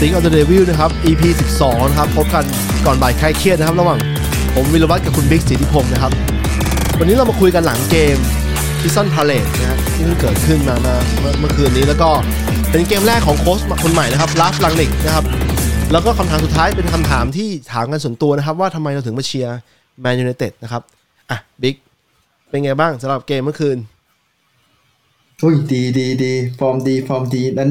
[0.00, 1.22] Speak of the Devil นะครับ EP
[1.58, 2.44] 12 นะครับ พบกัน
[2.86, 3.98] ก่อนบ่ายคลายเครียดนะครับ ระหว่าง
[4.54, 6.12] ผมวิรวัฒน์กับคุณบิ๊กสิทธิพงศ์นะครับ
[6.98, 8.16] วันนี้เรามาคุยกันหลังเกม
[8.80, 10.94] Crystal Palace นะฮะที่เพิ่งเกิดขึ้นมาเมื่
[11.30, 12.10] อเมื่อคืนนี้แล้วก็
[12.70, 15.24] เป็นเกมแรกของโค้ชคนใหม่นะครับราล์ฟรังนิกนะครับ
[15.92, 19.58] แล้วก็คำถามสุดท้ายเป็นคำถามที่ถามกันส่วนตัวนะครับ ว่าทำไมเราถึงมาเชียร์
[20.00, 20.82] แมนยูไนเต็ดนะครับ
[21.30, 21.76] อะบิ๊ก
[22.48, 23.78] เป็นไงบ้างสำหรับเกมเมื่อคืน
[25.42, 27.70] อุ้ยดีดีดีฟอร์มดีฟอร์มดีนั้น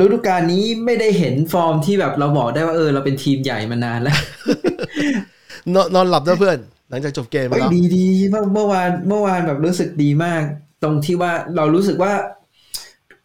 [0.00, 4.16] ฤดูกาลนี้ไม่ได้เห็นฟอร์มที่แบบเราบอกได้ว่าเออเราเป็นทีมใหญ่มานานแล้ว
[5.74, 6.58] นอนนอนหลับด้วยเพื่อน
[6.88, 10.42] หลังจากจบเกมไปเฮ้ยแล้วดีดีเมื่อเมื่อวานเมื่อวานแบบรู้สึกดีมาก
[10.82, 12.12] ตรงที่ว่าเรารู้สึกว่า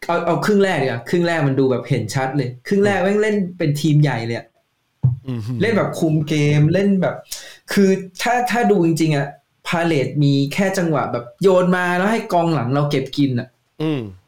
[0.06, 4.46] เอาเอาครึ่งแรกเนี่ยครึ่งแรกมันดูแบบเห็นชัดเลย ครึ่งแรกแม่งเล่นเป็นทีมใหญ่เลยอะ
[5.26, 7.14] อืมเล่นแบบคุมเกมเล่นแบบ
[7.72, 7.90] คือ
[8.22, 9.26] ถ้าถ้าดูจริง ๆอะ
[9.66, 13.48] พาเลซมีแค่จังหวะแบบโยนมาแล้วให้กองหลังเราเก็บกินอะ
[13.82, 14.18] อืมอื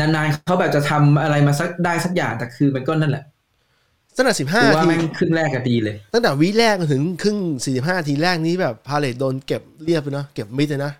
[0.00, 3.24] นานๆเขาแบบจะทำอะไรมาสักได้สักอย่างแต่คือมันก็นั่นแหละ
[4.16, 10.92] ตั้งแต่สิบห้าคือว่าทีแม่งครึ่งแรกก็ดีเลย ตั้งแต่วิแรกจนถึงครึ่งสี่สิบห้าทีแรกนี้แบบพาเลซโดนเก็บเรียบไปเนาะเก็บมิดเลยนะ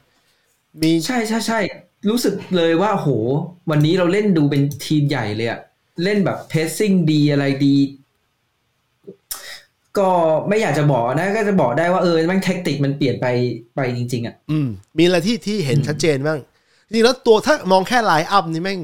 [0.80, 1.60] มีใช่ใช่ใช่
[2.08, 3.08] รู้สึกเลยว่าโห
[3.70, 5.60] วันนี้เราเล่นดูเป็นทีมใหญ่เลยอะ
[6.04, 7.76] เล่นแบบ pressing ดีอะไรดี
[9.98, 10.10] ก็
[10.48, 13.26] ไม่อยากจะบอกนะ ก็จะบอกได้ว่าเออแม่งแท็กติกมันเปลี่ยนไป
[13.76, 14.68] ไปจริง ๆอะอืม
[14.98, 16.38] มีอะไรที่ที่เห็นชัดเจนบ้าง
[16.88, 18.80] จริงๆแล้วตัวถ้ามองแค่ line-up นี่แม่ง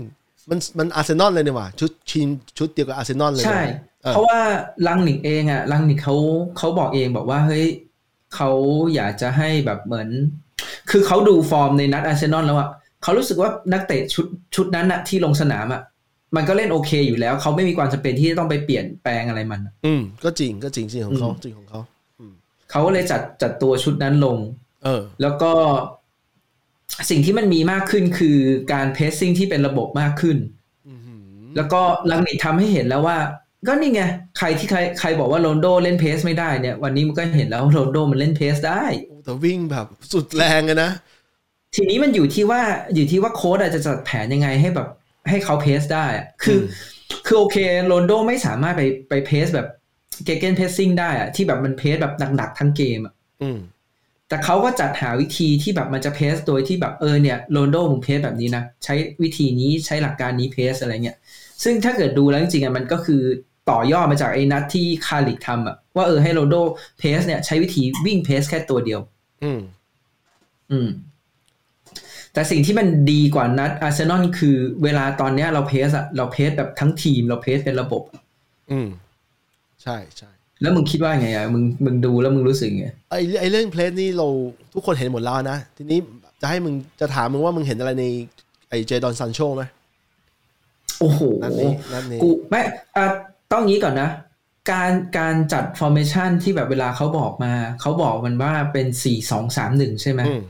[0.50, 3.62] มันมันอาร์เซนอลเลยเนี่ยว่ะชุดชินชุดเดียวกับอาร์เซนอลเลยใช่
[4.02, 4.41] เออเพราะว่า
[4.86, 6.16] ลังนิกเองอะรังนิกเขา
[6.58, 7.66] เขาบอกเองบอกว่าเฮ้ย
[8.34, 8.50] เขา
[8.94, 10.08] อยากจะให้แบบเหมือน
[10.91, 12.69] คือเขาดูฟอร์มในนัดอาร์เซนอลแล้วอะ
[13.02, 15.82] เขารู้สึกว่านักเตะชุดชุดนั้นอะที่ลงสนามอะ
[16.36, 21.80] มันก็เล่นโอเคอยู่แล้ว เขาไม่มีความจำเป็นที่จะต้องไปเปลี่ยนแปลงอะไรมันอะอืม ก็จริงก็จริงจริงของเขาอืมจริงของเขา
[22.70, 24.36] เขาก็เลยจัดจัดตัวชุดนั้นลง
[24.84, 25.52] เออ แล้วก็
[27.11, 28.39] สิ่งที่มันมีมากขึ้นคือ
[28.72, 30.37] การเพสซิ่งที่เป็นระบบมากขึ้น
[30.89, 30.95] อื
[31.43, 33.19] มแล้วก็ลังนิกทำให้เห็นแล้วว่า
[33.67, 34.03] ก็นี่ไง
[34.39, 38.84] ใครที่ใครใครบอกว่าโรนลโดเล่นเพสไม่ได้เนี่ย วันนี้มันก็เห็นแล้วว่าโรนลโดมันเล่นเพสได้
[39.25, 40.91] แต่วิ่งแบบสุดแรงเลยนะ
[41.75, 42.62] ทีนี้มันอยู่ที่ว่า
[42.94, 44.89] อยู่ที่ว่าโค้ชอาจจะจัดแผนยังไงให้แบบ
[45.28, 46.65] ให้เขา press ได้อะคืออม
[47.27, 47.56] คือโอเค
[47.87, 49.69] โรนัลโดไม่สามารถไปไป press แบบ
[50.25, 53.59] gegenpressing ได้อะที่แบบมัน press แบบหนักๆทั้งเกมอะอืม
[54.29, 61.17] แต่เขาก็จัดหาวิธีที่แบบมันจะ press โดยที่แบบเออเนี่ยโรนัลโดมึง press แบบนี้นะใช้วิธีนี้ใช้หลักการนี้ press อะไรเงี้ย
[61.62, 63.23] ซึ่งถ้าเกิดดูแล้วจริงๆอะมันก็คือ
[63.71, 66.57] ต่อยอดมาจากไอ้นัดที่คาร์ริกทำอะว่าเออให้โรนัลโด
[66.99, 69.01] press เนี่ยใช้วิธีวิ่ง press แค่ตัวเดียว
[69.45, 69.61] อืม
[70.73, 70.89] อืม
[72.33, 78.03] แต่สิ่งที่มันดีกว่านัดอาร์เซนอลคือเวลาตอนเนี้ยเรา press อะเรา press แบบทั้งทีมเรา press เป็นระบบ
[78.73, 78.89] อืม
[79.83, 84.26] ใช่ใช่ แล้วมึงคิดว่าไงอะมึงมึงดูแล้วมึงรู้สึกไงไอ้ไอ้เรื่อง press นี่เรา
[84.75, 85.98] ทุกคนเห็นหมดแล้วนะ ทีนี้
[86.41, 88.04] จะให้มึงจะถามมึงว่ามึงเห็นอะไรใน
[88.70, 89.62] ไอ้เจดอนซานโชไหม
[91.00, 92.60] โอ้โหนัดนี้นัดนี้กูไม่
[92.97, 93.04] อะ
[93.53, 94.09] ต้องงี้ก่อนนะ
[94.70, 100.43] การการจัด formation ที่แบบเวลาเขาบอกมา เขาบอกมันว่าเป็นสี่สองสามหนึ่งใช่ไหมอืม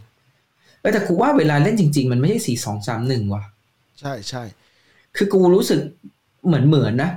[0.80, 3.42] เออแต่กูว่าเวลาเล่นจริง ๆ มันไม่ใช่สี่สองสามหนึ่งว่ะ
[4.00, 4.42] ใช่ใช่
[5.16, 5.80] คือกูรู้สึก
[6.46, 7.10] เหมือนเหมือนนะ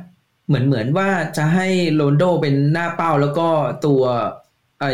[0.47, 3.47] เหมือนเหมือนว่าจะให้โรนลโดเป็นหน้าเป้าแล้วก็
[3.85, 4.01] ตัว
[4.81, 4.93] ไอ้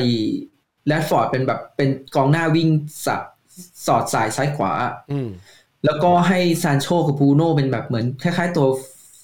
[0.87, 2.69] แรดฟอร์ดเป็นแบบเป็นกองหน้าวิ่ง
[3.05, 3.21] สับ
[3.87, 4.71] สอดสายซ้ายขวา
[5.11, 5.29] อืม
[5.85, 8.67] แล้วก็ให้ซานโชกับบรูโน่เป็นแบบเหมือนคล้ายๆตัว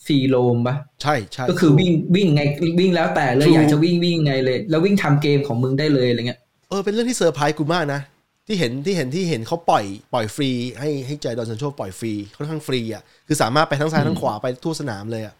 [0.06, 2.42] free roam ปะใช่ใช่ก็คือวิ่งวิ่งไง
[2.80, 8.02] วิ่งแล้วแต่เลยถูกอยากจะวิ่งวิ่งไงเลย แล้ววิ่งทำเกมของมึงได้เลยอะไรเงี้ยเออเป็นเรื่องที่เซอร์ไพรส์กูมากนะ
[8.48, 15.36] ที่เห็นที่เห็นที่เห็นเขาปล่อยปล่อยฟรี ให้ให้เจดอนซานโชปล่อยฟรีค่อนข้างฟรีอะคือสามารถไปทั้งซ้ายทั้งขวาไปทั่วสนามเลยอะ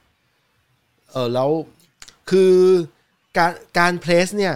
[1.12, 1.50] เออแล้ว
[2.30, 2.54] คือ
[3.38, 4.56] การการ press เนี่ย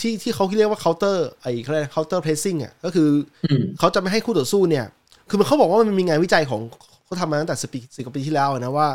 [0.00, 3.08] ที่ที่เขาเรียกว่า counter ไอ้เขาเรียก counter pressing อะก็คือ
[3.44, 4.86] อมเขาจะไม่ให้คู่ต่อสู้เนี่ย
[5.28, 6.60] คือมันเขาบอกว่ามันมีงานวิจัยของ
[7.04, 8.88] เขาทำมาตั้งแต่สิบปีสิบกว่าปีที่แล้วนะว่า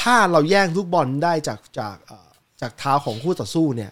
[0.00, 2.28] ถ้าเราแย่งลูกบอลได้จากจากเอ่อ
[2.60, 3.90] จากเท้าของคู่ต่อสู้เนี่ย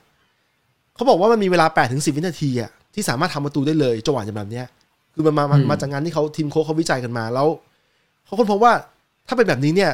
[0.94, 4.66] เขาบอกว่ามันมีเวลา8ปดถึงสิวินาทีอะที่สามารถทำประตูได้เลยจังหวะอย่างแบบเนี้ย
[5.14, 7.48] คือมันมามาอืมมาจากงานที่เขาทีมโค้ชเขาวิจัยกันมาแล้ว
[8.24, 8.72] เขาค้นพบว่า
[9.28, 9.92] ถ้าเป็นแบบนี้เนี่ย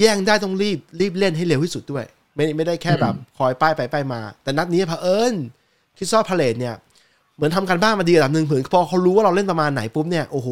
[0.00, 2.04] แย่งได้ต้องรีบรีบเล่นให้เร็วที่สุดด้วย
[2.34, 5.34] ไม่ไม่ได้แค่แบบคอยป้ายไปป้ายมา แต่นัดนี้เผอิญ
[5.98, 6.74] คิดซอพาเลตเนี่ย
[7.36, 10.48] เหมือนทำการบ้านมาดีระดับหนึ่งเผื่อพอเขารู้ว่าเราเล่นประมาณไหนปุ๊บเนี่ยโอ้โห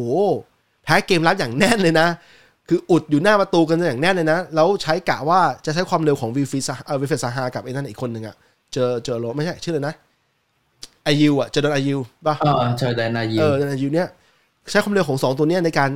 [0.83, 2.07] แพ้เกมรับอย่างแน่นเลยนะ
[2.69, 8.35] คืออุดอยู่หน้าประตูกันอย่างแน่นเลยนะ แล้วใช้กะว่าจะใช้ความเร็วของวีฟิสเออวีฟิสซาฮากับไอ้นั่นอีกคนหนึ่งอะ
[8.73, 9.95] เจอเจอโรไม่ใช่ชื่ออะไรนะ
[11.03, 11.97] ไอยูอะเจอโดนไอยู
[12.27, 14.07] ป่ะเออเจอแดนนายิเออโดนไอยูเนี่ย
[14.71, 15.89] ใช้ความเร็วของสองตัวเนี้ยในการ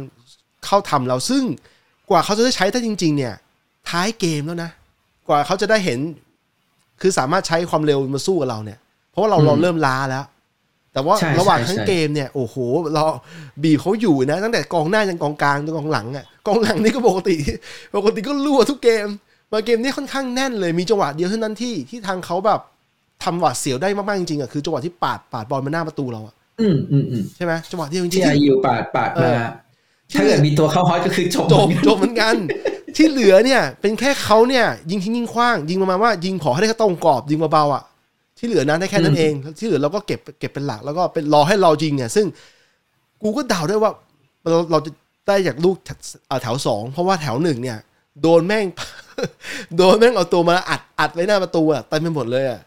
[0.65, 1.43] เข้าทำเราซึ่ง
[2.11, 3.33] กว่าเขาจะได้ใช้ได้จริง ๆ เนี่ย
[3.89, 4.71] ท้ายเกมแล้วนะ
[5.27, 5.99] กว่าเขาจะได้เห็น
[7.01, 8.79] คือสามารถใช้ความเร็วมาสู้กับเราเนี่ย
[9.11, 10.25] เพราะว่าเราเราเริ่มล้าแล้ว
[10.93, 12.55] แต่ว่าใช่ระหว่างใช่ทั้งใช่เกมเนี่ยโอ้โห
[12.93, 13.03] เรา
[13.63, 17.35] บีบเขาอยู่นะ ตั้งแต่กองหน้าจนกองกลางจนกองหลังอะกองหลังนี่ก็ปกติ
[17.95, 19.07] ปกติก็รั่วทุกเกม
[19.51, 22.59] มาเกมนี้ค่อนข้างแน่นเลยมีจังหวะเดียวเท่านั้นที่ที่ทางเขาแบบ
[23.23, 29.37] ทำหวาดเสียวได้มากๆจริงๆอะคือจังหวะที่ปาดปาดบอลมาหน้าประตูเราอะอืมอืมอืมใช่ไหมจังหวะเดียวจริงๆที่ที่อายุปาดปาดเอมาอที่
[30.13, 32.35] ถ้าเกิดมีตัวเข้าฮอตก็คือจบจบจบเหมือนกัน
[32.95, 37.83] ที่เหลือเนี่ย เป็นแค่เขาเนี่ย ยิงทิ้งยิงคว้าง ยิงประมาณว่า ยิงขอให้ได้แค่ตรงกรอบยิงเบาๆอะ
[38.37, 42.25] ที่เหลือนะได้แค่นั้นเอง ที่เหลือเราก็เก็บเก็บเป็นหลักแล้วก็เป็นรอให้เรายิงเนี่ย ซึ่ง
[43.21, 43.91] กูก็เดาได้ว่า
[44.49, 44.91] เราเราจะ
[45.27, 45.89] ได้จากลูกแถ
[46.29, 47.77] อ่าแถวสองเพราะว่าแถวหนึ่งเนี่ย
[48.21, 48.65] โดนแม่ง
[49.77, 52.59] โดนแม่งเอาตัวมาอัดอัดไว้หน้าประตูอะเต็มไปหมดเลยอะ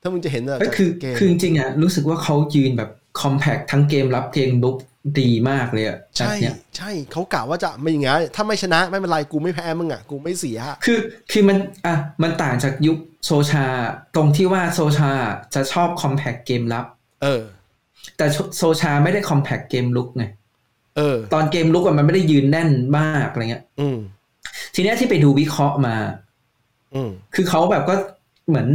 [0.00, 2.90] ถ้ามึงจะเห็นอะก็คือเกมคือจริงๆอะรู้สึกว่าเขายืนแบบ
[3.20, 4.76] คอมแพคทั้งเกมรับเกมลุก
[5.20, 10.98] ดีมากเลยอะนัดใช่เนี่ยใช่เขากะว่าจะไม่อย่างงี้นถ้าไม่ชนะไม่เป็นไรกูไม่แพ้มึงอะกูไม่เสีย คือ
[11.32, 13.64] คือมันอะมันต่างจากยุคโซชา
[14.14, 15.10] ตรงที่ว่าโซชา
[15.54, 16.86] จะชอบคอมแพคเกมรับ
[17.22, 17.42] เออ
[18.16, 18.26] แต่
[18.56, 20.24] โซชาไม่ได้คอมแพคเกมลุกไง
[20.96, 23.98] เออ ตอนเกมลุกอะมันไม่ได้ยืนแน่นมากอะไรเงี้ย อืม
[24.74, 25.96] ทีเนี้ยที่ไปดูวิเคราะห์มา
[26.94, 27.94] อืม คือเขาแบบก็
[28.48, 28.68] เหมือน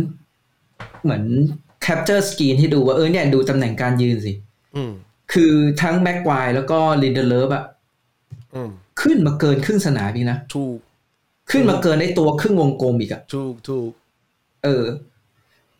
[1.03, 1.23] เหมือน
[1.81, 4.33] capture screen ให้ดูว่าเออเนี่ยดูตำแหน่งการยืนสิ
[4.75, 4.91] อืม
[5.33, 7.63] คือทั้งแม็กควายแล้วก็ลินเดเลฟอะ
[8.53, 8.69] อืม
[9.01, 10.77] ขึ้นมาเกินครึ่งสนามอีกนะถูก
[11.51, 13.91] ขึ้นมาเกินในตัวครึ่งวงกลมอีกอะถูกถูก
[14.63, 14.85] เออ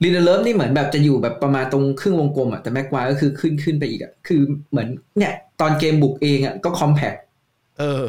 [0.04, 7.14] ลินเดเลฟนี่เหมือนแบบจะอยู่แบบประมาณตรงครึ่งวงกลมอะแต่แม็กควายก็คือขึ้นขึ้นไปอีกอะคือเหมือนเนี่ย ตอนเกมบุกเองอะก็ compact
[7.80, 8.06] เออ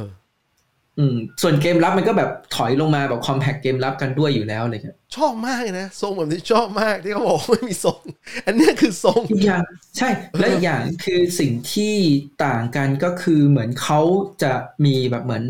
[0.99, 8.01] อืมส่วนเกมรับมันก็แบบถอยลงมาแบบคอมแพคเกมรับกันด้วยอยู่แล้วอะไรเงี้ยชอบมากเลยนะ ทรงแบบนี้ชอบมากที่เขาบอกว่าไม่มีทรง
[8.47, 9.63] อันเนี้ยคือทรงอีกอย่าง
[9.99, 10.09] ใช่
[10.39, 11.95] และอีกอย่างคือสิ่งที่
[12.45, 14.01] ต่างกันก็คือเหมือนเขา
[14.43, 14.53] จะ
[14.85, 15.45] มีแบบเหมือน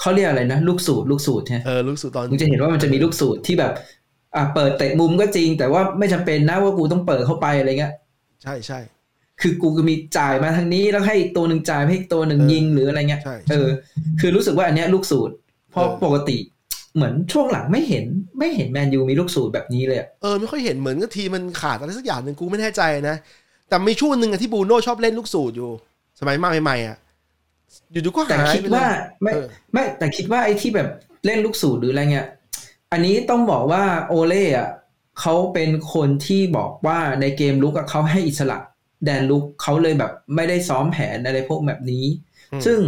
[0.00, 3.72] เขาเรียกอะไรนะ ลูกสูตรลูกสูตรใช่ไหมเออรู้สึกตอนมึงจะเห็นว่ามันจะมีลูกสูตรที่แบบ
[4.36, 7.94] อ่าเปิดเตะมุมก็จริง แต่ว่าไม่จำเป็นนะว่ากูต้องเปิดเข้าไปอะไรเงี้ย
[8.42, 8.78] ใช่ใช่
[9.40, 13.68] คือกูก็มีจ่ายมาทางนี้แล้วให้อีกตัวหนึ่งจ่ายให้อีกตัวหนึ่งเออยิงหรืออะไรเงี้ยใช่เออ
[14.20, 15.34] คือรู้สึกว่าอันเนี้ยลูกสูตร
[15.70, 16.36] เพราะเออปกติ
[16.94, 18.04] เหมือนช่วงหลังไม่เห็น
[18.38, 23.16] ไม่เห็นแมนยูมีลูกสูตรแบบนี้เลยอะเออไม่ค่อยเห็นเหมือนกับทีมมันขาดอะไรสักอย่างหนึ่งกูไม่แน่ใจนะ
[23.68, 25.70] แต่มีช่วงหนึ่งอะที่บรูโน่ชอบเล่นลูกสูตรอยู่
[26.20, 26.96] สมัยมาใหม่ๆอะ
[27.92, 28.88] อยู่ๆก็แต่หายคิดไปเลยว่า
[29.22, 30.88] ไม่เออไม่แต่คิดว่าไอ้ที่แบบ
[31.26, 32.26] เล่นลูกสูตรหรืออะไรเงี้ย
[32.92, 34.68] อันนี้ต้องบอกว่าโอเล่อะ
[35.20, 38.58] เขาเป็นคนที่บอกว่าในเกมลุกอะเขาให้อิสระ
[39.04, 42.04] แดนลุกเขาเลยแบบไม่ได้ซ้อมแผนอะไรพวกแบบนี้
[42.52, 42.78] อืมซึ่ง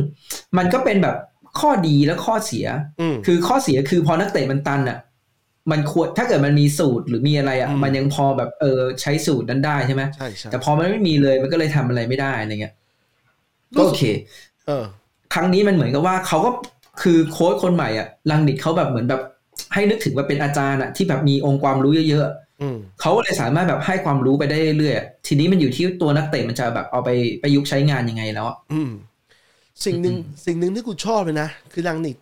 [0.58, 1.16] มันก็เป็นแบบ
[1.60, 2.66] ข้อดีและข้อเสีย
[3.00, 4.98] อืมคือข้อเสียคือพอนักเตะมันตันอะ
[5.70, 12.74] มันควรถ้าเกิดมันมีสูตรหรือมีอะไรอะอืมมันยังพอแบบเออใช้สูตรนั้นได้ใช่ไหมใช่ใช่แต่พอมันไม่มีเลยมันก็เลยทำอะไรไม่ได้อะไรเงี้ย
[13.76, 14.02] ก็รู้โอสึกเค
[14.66, 14.84] เออ
[15.34, 16.50] ครั้งนี้มันเหมือนกับว่าเขาก็
[17.02, 19.22] คือโค้ชคนใหม่อะลังนิกเขาแบบเหมือนแบบ
[19.74, 22.45] ให้นึกถึงว่าเป็นอาจารย์อะที่แบบมีองค์ความรู้เยอะอืมๆ
[23.00, 27.10] เขาก็เลยสามารถแบบให้ความรู้ไปได้เรื่อยๆอะทีนี้มันอยู่ที่ตัวนักเตะมันจะแบบเอาไป
[27.42, 28.90] ประยุกต์ใช้งานยังไงแล้วอะอืม
[29.84, 30.14] สิ่งหนึ่ง
[30.46, 32.16] สิ่งหนึ่งที่กูชอบเลยนะ คือลังนิก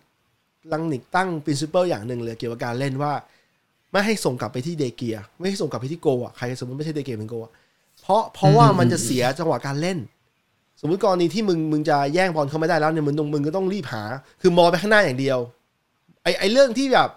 [0.73, 3.13] ลังนิกตั้ง principle อย่างหนึ่งเลยเกี่ยวกับการเล่นว่า
[3.91, 7.51] ไม่ให้ส่งกลับไปที่เดเกีย ไม่ให้ส่งกลับไปที่โกอะใครสมมติไม่ใช่เดเกียเป็นโกอะ
[8.01, 9.97] เพราะเพราะว่ามันจะเสียจังหวะการเล่น
[10.81, 14.03] สมมติกรณีที่มึงมึงจะแย่งบอลเขาไม่ได้แล้วเนี่ยมึงต้องมึงก็ต้องรีบหา
[14.41, 15.39] คือมองไปข้างหน้าอย่างเดียว
[16.23, 17.09] ไอไอเรื่องที่แบบ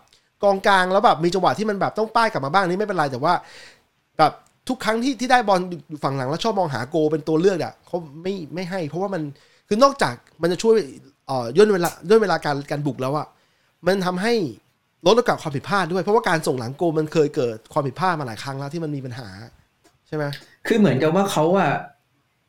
[0.45, 3.35] กองกลางแล้วแบบมีจังหวะที่มันแบบต้องป้ายกลับมาบ้างนี่ไม่เป็นไรแต่ว่า
[4.19, 4.33] แบบ
[4.69, 9.23] ทุกครั้งที่ที่ได้บอลอยู่ฝั่งหลังแล้วชอบมองหาโกเป็นตัวเลือกอะเขาไม่ไม่ให้ เพราะว่ามัน
[9.69, 10.75] คือนอกจากมันจะช่วย
[11.27, 13.27] เอ่อย่นเวลาย่นเวลาการการบุกแล้วอะ
[13.87, 14.33] มันทำให้
[15.07, 19.29] ลดโอกาสความผิดพลาดด้วย เพราะว่าการส่งหลังโกมันเคยเกิดความผิดพลาดมาหลายครั้งแล้วที่มันมีปัญหา
[20.07, 20.25] ใช่ไหม
[20.67, 21.73] คือเหมือนกับว่าเขาอะ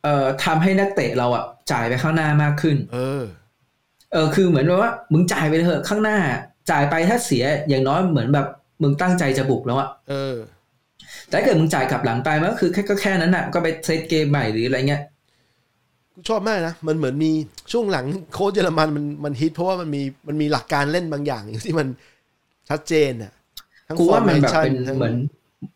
[0.04, 3.22] เอ่อทำให้นักเตะเราอะจ่ายไปข้างหน้า มากขึ้น เออ
[4.12, 6.18] เออ คือเหมือนแบบว่า มึงจ่ายไปเถอะข้างหน้า
[6.70, 8.46] จ่ายไปถ้าเสียอย่างน้อยเหมือนแบบ
[8.82, 10.36] มึงตั้งใจจะบุกแล้วอะเออ
[11.28, 15.02] แต่ถ้าเกิดมึงจ่ายกลับหลังไปมันก็คือแค่ก็แค่นั้นอะก็ไปเซตเกมใหม่หรืออะไรเงี้ย
[16.14, 17.30] กูชอบมากนะ มันเหมือนมี
[17.72, 21.88] ช่วงหลังโค้ชเยอรมันมันมันฮิต เพราะว่ามันมีมันมีหลักการเล่นบางอย่างที่มัน
[22.68, 23.32] ชัดเจนอะ
[23.88, 25.16] ทั้งกูว่ามันแบบ formation เป็นทั้งเหมือน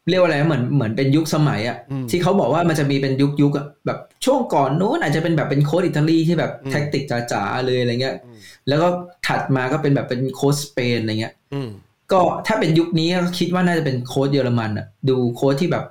[0.09, 8.39] เรียกว่าอะไรนะเหมือนเหมือนเป็นยุคสมัยอะอืมที่เขาบอกว่ามันจะมีเป็นยุคยุคอะแบบช่วงก่อนนู้นอาจจะเป็นแบบเป็นโค้ชอิตาลีที่แบบอืมแท็กติกจ๋าๆเลยอะไรเงี้ยอืม
[8.69, 8.89] แล้วก็
[9.27, 11.71] ถัดมาก็เป็นแบบเป็นโค้ชสเปนอะไรเงี้ยอืม
[12.13, 15.85] ก็ถ้าเป็นยุคนี้ก็คิดว่าน่าจะเป็นโค้ชเยอรมันอะดูโค้ชที่แบบ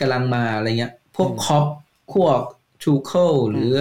[0.00, 1.64] กำลังมาอะไรเงี้ย พวกอืมคล็อปป์
[2.12, 2.40] พวก
[2.82, 3.72] ทูเคิลหรือ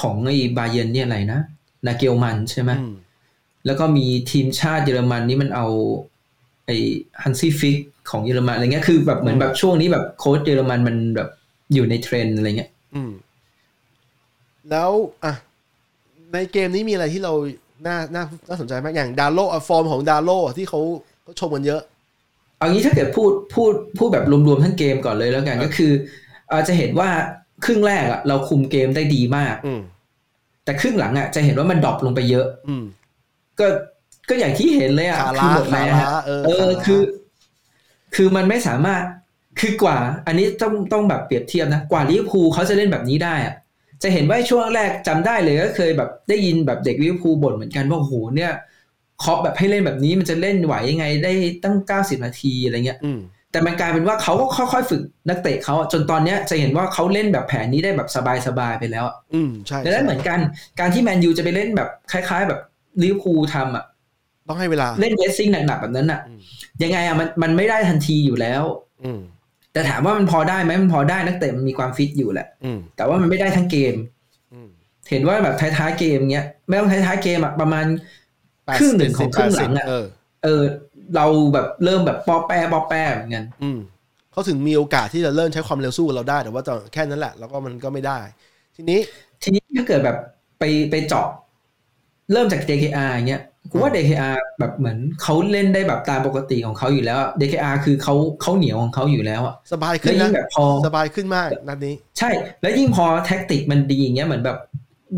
[0.00, 1.40] ของไอ้บาเยร์นเนี่ยอะไรนะ
[1.86, 2.94] นาเกลส์มันน์ใช่ไหมอืม
[3.66, 5.66] แล้วก็มีทีมชาติเยอรมันนี่มันเอา
[6.66, 6.76] ไอ้
[7.22, 7.76] ฮันซี่ฟลิค
[8.10, 11.28] ของเยอรมันอะไรเงี้ยคือแบบเหมือนแบบช่วงนี้แบบโค้ชเยอรมันมันแบบ
[11.74, 13.10] อยู่ในเทรนด์อะไรเงี้ยอืม
[14.70, 14.90] แล้ว
[15.24, 15.34] อะ
[16.32, 17.32] ในเกมนี้มีอะไรที่เรา
[17.86, 20.80] น่าน่าน่าสนใจมากอย่างดาโลต์ฟอร์มของดาโลต์ที่เขา
[21.22, 21.82] เขาชมกันเยอะ
[22.58, 25.92] เอางี้ถ้าเกิดพูดพูดพูดแบบรวมๆทั้งเกมก่อนเลยแล้วกันครับก็คือ
[26.52, 27.08] อาจจะเห็นว่า
[27.64, 29.80] ครึ่งแรกอะเราคุมเกมได้ดีมากอืม
[30.64, 32.84] แต่ครึ่งหลังอะจะเห็นว่ามัน drop ลงไปเยอะอืม
[33.60, 33.66] ก็
[34.28, 37.00] ก็อย่างที่เห็นเลยอะขาคืล้าหมดขาแรงล้าอะเออเออขาล้าคือ
[38.16, 39.02] คือมันไม่สามารถ
[39.60, 43.54] คือกว่า อันนี้ต้องต้องแบบเปรียบเทียบนะกว่าลิเวอร์พูลเขาจะเล่นแบบนี้ได้อะ
[44.02, 48.52] จะเห็นว่าช่วงแรกจำได้เลยก็เคยแบบได้ยินแบบเด็กลิเวอร์พูลบ่นเหมือนกันว่าโอ้โหเนี่ย
[49.22, 51.32] คล็อปป์แบบให้เล่นแบบนี้มันจะเล่นไหวยังไงได้
[51.64, 53.20] ตั้ง 90 นาทีอะไรเงี้ยอืม
[53.52, 58.08] แต่มันกลายเป็นว่าเขาก็ค่อยๆฝึกนักเตะเขาอะจนตอนเนี้ยจะเห็นว่าเขาเล่นแบบแผนนี้ได้แบบ
[58.46, 60.38] สบายๆไปแล้วอะอืมใช่ดังนั้นใช่เหมือนกัน
[60.80, 62.60] การที่แมนยูจะไปเล่นแบบคล้าย ๆ แบบ
[63.02, 63.84] ลิเวอร์พูลทำอะ
[64.48, 66.40] ต้องให้เวลาเล่นเวสซิ่งหนักๆแบบนั้นอะอืม
[66.82, 68.62] ยังไงอะมันมันไม่ได้ทันทีอยู่แล้ว
[69.04, 69.20] อืม
[69.72, 73.94] แต่ถามว่ามันพอได้ไหมมันพอได้นักเตะมันมีความฟิตอยู่แหละอืมแต่ว่ามันไม่ได้ทั้งเกม
[74.52, 74.68] อืม
[75.10, 77.86] เห็นว่าแบบท้ายๆเกมเงี้ยไม่ต้องท้ายๆเกมอะประมาณ
[78.78, 80.06] ครึ่งหนึ่งของครึ่งหลังอะเออ
[80.44, 80.62] เออ
[81.16, 83.78] เราแบบเริ่มแบบปอแปะปอแปะเหมือนกันอืม
[84.32, 88.18] เขาถึงมีโอกาสที่จะเริ่มใช้ความเร็วสู้กับเราได้แต่ว่าตอนแค่นั้นแหละ แล้วก็มันก็ไม่ได้
[88.76, 89.00] ทีนี้
[89.42, 90.16] ทีนี้ถ้าเกิดแบบ
[90.58, 91.26] ไปไปเจาะ
[92.32, 102.30] เริ่มจาก DKR อย่างเงี้ย กูว่า DKR แบบเหมือนเขาเล่นได้แบบตามปกติของเขาอยู่แล้วอะ DKR คือเขาเขาเหนียวของเขาอยู่แล้วอะสบายแล้ขึ้วนยิ่นะงแบบพอสบายขึ้นมากนัดนี้ ใช่
[102.62, 104.58] แล้วยิ่งพอแท็กติกมันดีอย่างเงี้ยเหมือนแบบ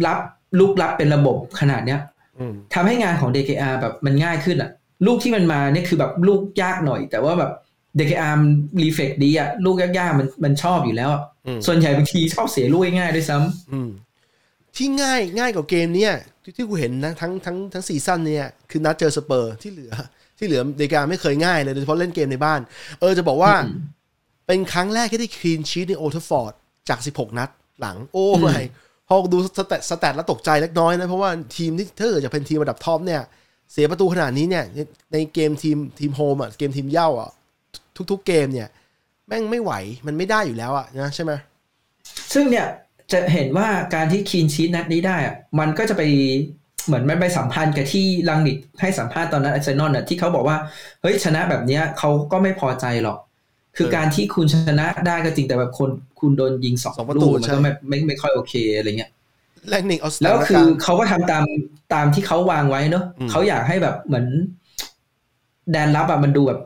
[0.06, 0.18] รับ
[0.58, 2.00] ลุกรับเป็นระบบขนาดเนี้ย
[2.38, 4.70] อืมทำให้งานของ DKR แบบมันง่ายขึ้นอะ
[5.06, 7.52] ลูกที่มันมาเนี่ยคือแบบลูกยากหน่อย แต่ว่าแบบ
[7.98, 8.50] DKR มัน
[8.82, 13.90] รีเฟกดีอะลูกยากๆมันมันชอบอยู่แล้วอะอืมส่วนใหญ่บางทีชอบเสียลูกง่ายๆด้วยซ้ำอืม
[14.76, 16.14] ที่ง่ายง่ายกว่าเกมเนี้ย
[16.48, 19.92] ที่ที่กูเห็นนะทั้งทั้งทั้ง season เนี่ยคือนัดเจอสเปอร์ที่เหลือ
[20.38, 22.60] ที่เหลือเดกาไม่เคยง่ายเลยโดยเฉพาะเล่นเกมในบ้าน
[23.00, 23.80] เออจะบอกว่าอืม
[24.46, 26.52] เป็นครั้งแรกที่ได้ clean sheet ในโอลด์แทรฟฟอร์ด
[26.88, 27.50] จาก 16 นัด
[27.80, 28.58] หลังโอ้อืมไม่
[29.08, 33.22] พอดู stat stat แล้วตกใจเล็กน้อยนะ เพราะว่าทีมที่ถ้าเกิดจะเป็นทีมระดับ top เนี่ย
[33.72, 34.78] เสียประตูขนาดนี้เนี่ย ใน
[35.12, 37.30] ในเกมทีมทีม home อะเกมทีมเหย้าอะ
[38.10, 38.68] ทุกๆเกมเนี่ย
[39.28, 39.72] แม่งไม่ไหว
[40.06, 41.32] มันไม่ได้อยู่แล้วอะนะใช่ไหม
[42.34, 42.66] ซึ่งเนี่ย
[43.12, 46.02] จะเห็นว่าการที่คีนชีตนัดนี้ได้อะมันก็จะไป
[46.86, 50.56] เหมือนมันไปสัมพันธ์กับที่ลังนิกให้สัมภาษณ์ตอนนั้นอาร์เซนอลน่ะที่เขาบอกว่า
[51.02, 53.18] เฮ้ยชนะแบบเนี้ยเขาก็ไม่พอใจหรอก
[53.76, 59.10] คือการที่คุณชนะได้ก็จริงแต่แบบคนคุณโดนยิงสองสองประตูลูกมันใช่ก็ไม่ไม่ไม่ค่อยโอเคอะไรเงี้ย
[59.68, 61.44] แรงหนึ่งเอาสถาแล้วนคืกาอรณ์เขาก็ทำตาม
[61.94, 64.26] ตามที่เขาวางไว้เนอะอืมเขาอยากให้แบบเหมือน
[65.72, 66.60] แดนรับอะมันดูแบบ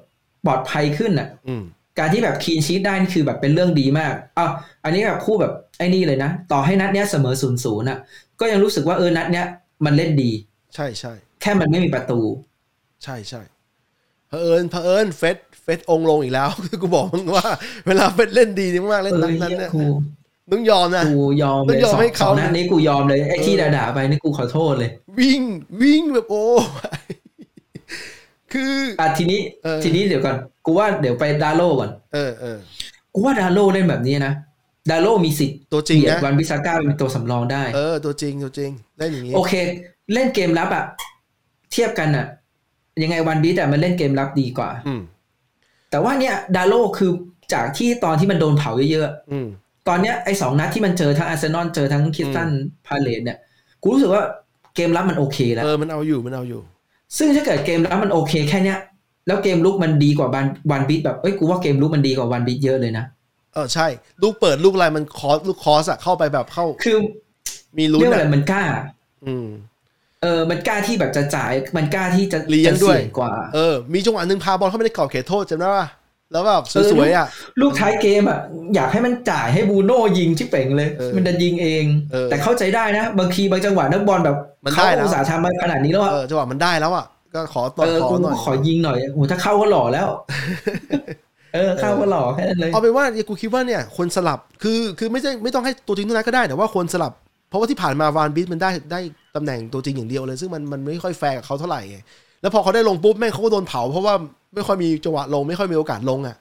[0.46, 1.62] ปลอดภัยขึ้นอะอืม
[1.98, 4.46] การที่แบบคีนชีตได้นี่คือแบบเป็นเรื่องดีมากอะ
[4.84, 7.98] อันนี้แบบคู่แบบไอ้นี่เลยนะ ต่อให้นัดเนี้ยเสมอศูนย์ศูนย์อะ
[8.40, 9.46] ก็ยังรู้สึกว่าเออนัดเนี้ย
[9.84, 10.30] มันเล่นดี
[10.74, 12.20] ใช่ใช่แค่มันไม่มีประตู
[13.04, 13.42] ใช่ใช่
[14.28, 16.48] เผอิญเผอิญเฟสเฟสองค์ลงอีกแล้ว
[16.82, 17.48] กูบอกมึงว่า
[17.86, 19.84] เวลาเฟสเล่นดีนี่มากเอเล่นอนั้นเหี้นั้นยเนี่ยกู
[20.50, 25.40] มึงยอมนะกูยอมต้เลองยยอมสองให้เขาสองนัดนี้กูยอมเลยไอ้ที่เออด่าๆไปนี่กูขอโทษเลย วิ่ง
[25.82, 26.44] วิ่งแบบโอ้
[28.52, 32.58] คืออะทีนี้เออทีนี้เดี๋ยวก่อนกูว่าเดี๋ยวไปดาโลก่อนเออเออ
[33.14, 34.34] กูว่าดาโลเล่นแบบนี้นะ
[34.90, 39.52] ดาโลมีสิทธิ์ตัวจริงเบียดนะวันบิซาก้าเป็นตัวสำรองได้ เออ ตัวจริงตัวจริงได้อย่างนี้โอเค
[40.12, 40.84] เล่นเกมรับอะ
[41.72, 42.26] เทียบกันอะ
[43.02, 45.02] ยังไงวันบิแต่มันเล่นเกมรับดีกว่า อืม
[45.90, 47.10] แต่ว่าเนี่ยดาโลคือ
[47.52, 52.48] จากที่ตอนที่มันโดนเผาเยอะอืมๆตอนเนี้ยไอ้สองนัดที่มันเจอทั้งอาร์เซนอลเจอทั้งคิสตัน
[52.86, 53.38] พาเลซเนี่ย
[53.82, 54.22] กูรู้สึกว่า
[54.74, 56.60] เกมรับมันโอเคแล้ว เออ มันเอาอยู่ มันเอาอยู่
[57.18, 58.78] ซึ่งถ้าเกิดเกมรับมันโอเคแค่เนี้ย
[59.26, 63.04] แล้วเกมรุกมันดีกว่าวานวานบิสแบบเอ้ยกูว่าเกมรุกมันดีกว่าวานบิสเยอะเลยนะ
[63.54, 63.86] เออใช่
[64.22, 66.96] ลูกเปิดลูกอะไรมัน cross ลูก cross อะเข้าไปแบบเข้า คือ
[67.78, 68.62] มีลุ้นเรียกว่าอะไรอะมันกล้า
[69.26, 69.46] อืม
[70.22, 75.86] เออ มันกล้าที่แบบจะจ่าย มันกล้าที่จะเลี้ยงจะด้วยสี่กว่า เออ มีจังหวะหนึ่งพาบอลเข้าไปในกรอบเขตโทษจำได้ป่ะ
[76.32, 77.26] แล้วแบบเออสวยๆอะ
[77.60, 78.38] ลูกท้ายเกมอะ
[78.74, 90.08] อยากให้มันจ่ายให้บรูโน่ยิงที่เป่งเลยเออมันจะยิงเองเออแต่เข้าใจได้นะ บางทีบางจังหวะนักบอลแบบมันได้เขาแล้วอุตส่าห์ทำมาขนาดนี้แล้วอะเออจังหวะมันได้แล้วอะก็ขอต่อเออขอกูหน่อยขอยิงหน่อยโอ้ถ้าเข้าก็หล่อแล้ว
[91.54, 97.12] เออเข้าก็หล่อแค่นั้นเลยเอาเป็นว่ากูคิดว่าเนี่ยควรสลับคือคือไม่ใช่ไม่ต้องให้ตัวจริงทุกนัดก็ได้แต่ว่าควรสลับ
[97.48, 99.00] เพราะว่าที่ผ่านมาวานบิสมันได้ได้
[99.36, 101.98] ตำแหน่งตัวจริงอย่างเดียวเลย ซึ่งมันมันไม่ค่อยแฟร์กับเขาเท่าไหร่ไง
[102.42, 104.14] แล้วพอเขาได้ลงปุ๊บแม่งเขาก็โดนเผาเพราะว่า
[104.54, 106.36] ไม่ค่อยมีจังหวะลง ไม่ค่อยมีโอกาสลงอะ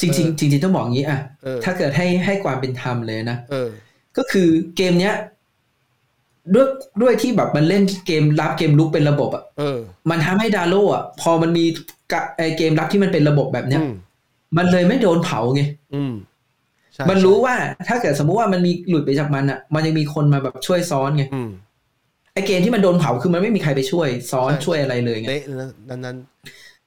[0.00, 3.70] จริงๆจริงๆต้องบอกงี้อะเออถ้าเกิดให้ให้ความเป็นธรรมเลยนะเออ
[4.16, 5.14] ก็คือเกมเนี้ย
[6.54, 6.66] ด้วย
[7.02, 9.78] ด้วยที่แบบมันเล่นเกมรับเกมลุกเป็นระบบอะเออ
[10.10, 11.64] มันทำให้ดาโลอะ พอมันมี
[12.12, 13.92] กะไอเกมรับที่มันเป็นระบบแบบเนี้ยอืม
[14.56, 15.62] มันเลยไม่โดนเผาไง
[15.94, 16.12] อืม
[16.94, 17.54] ใช่มันรู้ว่า
[17.88, 21.50] ถ้าเกิดสมมุติว่ามันมีหลุดไปจากมันอะ มันยังมีคนมาแบบช่วยซ้อนไงอืม
[22.34, 26.16] ไอเกมที่มันโดนเผาคือมันไม่มีใครไปช่วยซ้อนใช่ช่วยอะไรเลยไงเละเลยนะนั้นนั้น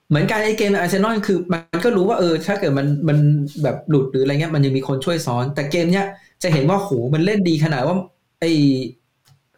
[0.10, 3.18] เหมือนกันไอเกมอาร์เซนอลคือมันก็รู้ว่าเออถ้าเกิดมันมัน
[3.64, 6.06] แบบหลุดหรืออะไรเงี้ยมันยังมีคนช่วยซ้อน แต่เกมเนี้ย
[6.44, 7.96] จะเห็นว่าโหมันเล่นดีขนาดว่า
[8.40, 8.46] ไอ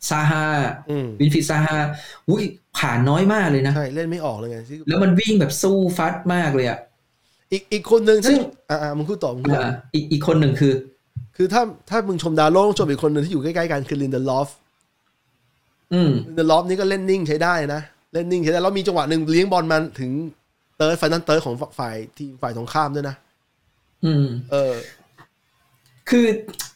[0.10, 0.44] ซาฮา
[0.90, 1.78] อืมวินฟิตซาฮา
[2.30, 2.44] อุ้ย
[2.78, 6.80] ผ่านน้อยมากเลยนะใช่เล่นไม่ออกเลยไงที่แล้วมันวิ่งแบบสู้ฟัดมากเลยอะ
[7.52, 8.40] อีกอีกคนหนึ่งซึ่ซึ่งง
[8.70, 10.74] อ่าอ่ามึงพูดต่อมึงพูดต่ออ่าอีกอีกคนหนึ่งคือ
[11.36, 14.50] คือถ้าถ้ามึงชมดาโล่ต้องชมอีกคนหนึ่งที่อยู่ใกล้ๆกันคือลินเดลอฟ
[15.94, 17.82] อืมลินเดลอฟนี่ก็เล่นนิ่งใช้ได้นะ
[18.14, 20.12] เล่นนิ่งใช้ได้แล้วมีจังหวะหนึ่งเลี้ยงบอลมาถึง
[20.80, 23.16] third final third ของฝ่ายทีมฝ่ายตรงข้ามด้วยนะ
[24.06, 24.74] อืม เออ
[26.10, 26.26] คือ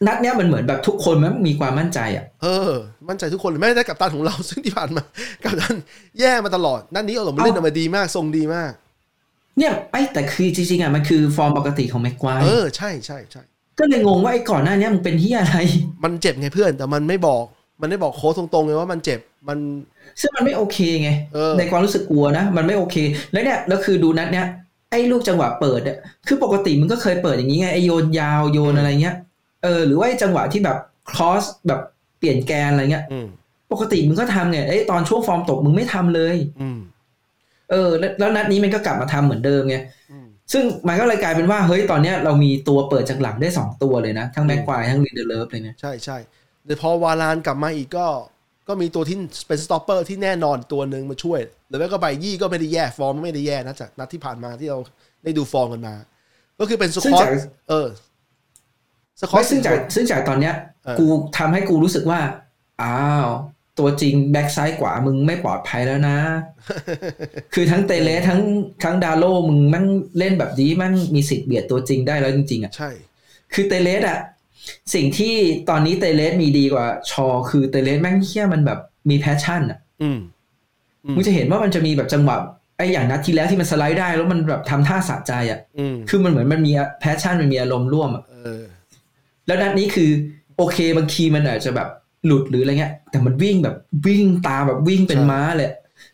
[0.08, 2.72] นัดเนี้ยมันเหมือนแบบทุกคนมันมีความมั่นใจอะ เออ
[3.10, 5.04] มั่นใจทุกคนเลยแม้แต่กัปตันของเราซึ่งที่ผ่านมา
[5.44, 5.76] กัปตัน
[6.20, 8.72] แย่มาตลอด นัดนี้เอาลงมาเล่นออกมาดีมาก ทรงดีมาก
[9.58, 13.44] เนี่ยไอ้แต่คือจริงๆอะมันคือฟอร์มปกติของแม็กควายเออใช่ใช่ใช่
[13.80, 15.56] ก็เลยงงว่าไอ้ก่อนหน้าเนี้ยมึงเป็นที่อะไร
[16.04, 17.44] มันเจ็บไงเพื่อน แต่มันไม่บอก
[17.82, 19.58] มันไม่บอกโค้ชตรงๆเลยว่ามันเจ็บ มัน
[20.22, 22.96] ซึ่งมันไม่โอเคไงเออในความรู้สึกกลัวนะ มันไม่โอเค
[23.32, 24.48] แล้วเนี่ยแล้วคือดูนัดเนี้ย
[24.92, 29.16] ไอ้ลูกจังหวะเปิดอะคือปกติมึงก็เคยเปิดอย่างนี้ไงไอ้โยนยาวโยนอะไรเงี้ย
[29.64, 30.78] เออ หรือว่าไอ้จังหวะที่แบบ
[31.10, 31.82] ครอสแบบ
[32.20, 33.28] เปลี่ยนแกนอะไรเงี้ยอืม
[33.72, 36.80] ปกติมึงก็ทำไงไอ้ยตอนช่วงฟอร์มตกมึงไม่ทำเลยอืม
[37.72, 39.78] เออแล้วแล้วนัดนี้มันก็กลับมาทำเหมือนเดิมไง
[40.12, 46.18] อืมซึ่งมันก็เลยกลายเป็นว่าเฮ้ยตอนเนี้ยเรามีตัวเปิดจากหลังได้สองตัวเลยนะ ทั้งแม็กควายทั้งลินเดอร์เลิฟเลยเนี่ยใช่ใช่
[46.66, 48.06] แต่พอวารานกลับมาอีกก็
[48.68, 49.18] ก็มีตัวที่
[49.48, 54.80] เป็น stopper ที่แน่นอนตัวหนึ่งมาช่วยหรือไม่ก็ไบยี่ก็ไม่ได้แย่ฟอร์มไม่ได้แย่นะจากนัดที่ผ่านมาที่เรา
[55.24, 55.96] ได้ดูฟอร์มกันมา
[56.60, 57.32] ก็คือเป็นสซึ่กงอตจาก
[57.70, 57.88] เออ
[59.22, 60.56] สกอตไม่ซึ่งจากซึ่งจากตอนเนี้ย
[60.86, 62.20] เออกูทำให้กูรู้สึกว่า
[62.84, 63.28] อ้าว
[63.80, 66.18] ตัวจริงแบ็กซ้ายขวามึงไม่ปลอดภัยแล้วนะ
[67.54, 68.42] คือทั้งเตเลสทั้ง
[68.84, 69.86] ทั้งดาโลต์มึงแม่งมัน
[70.18, 72.92] เล่นแบบนี้แม่งมันมีสิทธิ์เบียดตัวจริงได้แล้วจริงๆอะใช่
[73.54, 74.20] คือเตเลสอะ
[74.94, 75.36] สิ่งที่
[75.70, 78.80] ตอนนี้เตเลสมีดีกว่าชอว์ คือเตเลสแม่งเฮี้ยมันแบบ
[79.10, 80.20] มี passion อะอืม
[81.06, 82.36] อืมมึงจะเห็นว่ามันจะมีแบบจังหวะ
[82.78, 88.64] ไอ้อย่างนัดที่แล้วที่มันสไลด์ได้ แล้วมันแบบทำท่าสะใจอะอืมคือมันเหมือนมันมี passion มันมีอารมณ์ร่วมอะเออ
[89.48, 90.10] แล้วนัดนี้คือ
[90.58, 91.88] โอเคบางทีมันอาจจะแบบ
[92.26, 93.76] หลุดหรืออะไรเงี้ย แต่มันวิ่งแบบ
[94.08, 95.72] วิ่งตามแบบวิ่งเป็นใช่ม้าเลย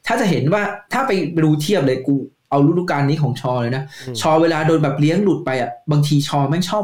[0.07, 0.61] ถ้าจะเห็นว่า
[0.93, 1.11] ถ้าไป
[1.43, 2.15] ดูเทียบเลยกู
[2.49, 6.83] เอาฤดูกาลนี้ของชอเลยนะอืมชอเวลาโดนแบบเลี้ยงหลุดไปอะบางทีชอแม่งชอบ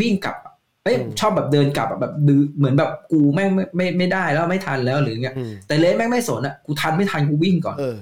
[0.00, 0.51] วิ่งกลับอะ
[0.84, 7.98] เอ้ยอืมชอบแบบเดินกลับอะแบบดื้อเหมือนแบบกูแม่งไม่ไม่ไม่ได้แล้วไม่ทันแล้วหรือเงี้ยอืมแต่เลสแม่งไม่สนอะกูทันไม่ทันกูวิ่งก่อนเออ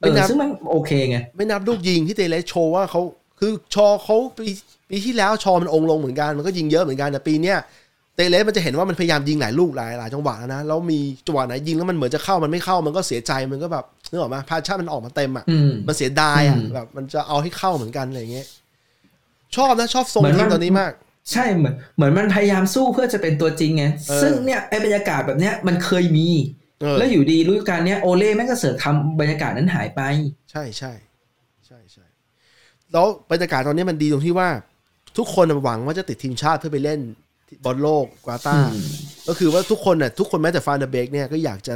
[0.00, 3.00] เอไม่อนับซึ่งมันโอเคไงไม่นับลูกยิงที่เตเลสโชว์ว่าเขา
[3.40, 4.52] คือชอเขาปี
[4.90, 7.58] ปีที่แล้วชอมันองค์ลงเหมือนกันมันก็ยิงเยอะเหมือนกันแต่ปีเนี้ย
[8.16, 18.46] เตเลสมันจะเห็นว่ามันพยายามยิงหลายลูกหลายหลายจังหวะแล้วนะแล้วมีจังหวะไหนยิงแล้วมันเหมือนจะเข้ามันไม่เข้ามันก็เสียใจมันก็แบบนึกออกไหมพาชั่นมันออกมาเต็มอะอืมมันเสียดายอะอืมแบบมันจะเอาให้เข้าเหมือนกันอะไรอย่างเงี้ย
[19.56, 20.92] ชอบนะชอบทรงเหมือนทีมัมนตอนนี้มาก
[21.30, 26.28] ใช่เหมือนเหมือนมันพยายามสู้เพื่อจะเป็นตัวจริงไงเออซึ่งเนี่ยไอ้บรรยากาศแบบเนี้ยมันเคยมี
[26.80, 30.00] เออแล้วอยู่ดีฤดูกาลเนี้ยโอเล่แม่งก็เสือกทำบรรยากาศนั้นหายไป
[30.50, 30.92] ใช่ใช่
[31.66, 32.04] ใช่ใช่
[32.92, 34.48] แล้วบรรยากาศตอนนี้มันดีตรงที่ว่า
[35.18, 37.00] ทุกคนหวังว่าจะติดทีมชาติเพื่อไปเล่น
[37.64, 38.84] บอลโลกกาตาร์อืม
[39.28, 41.74] ก็คือว่าทุกคนน่ะทุกคนแม้แต่ฟานเดอร์เบกเนี่ยก็อยากจะ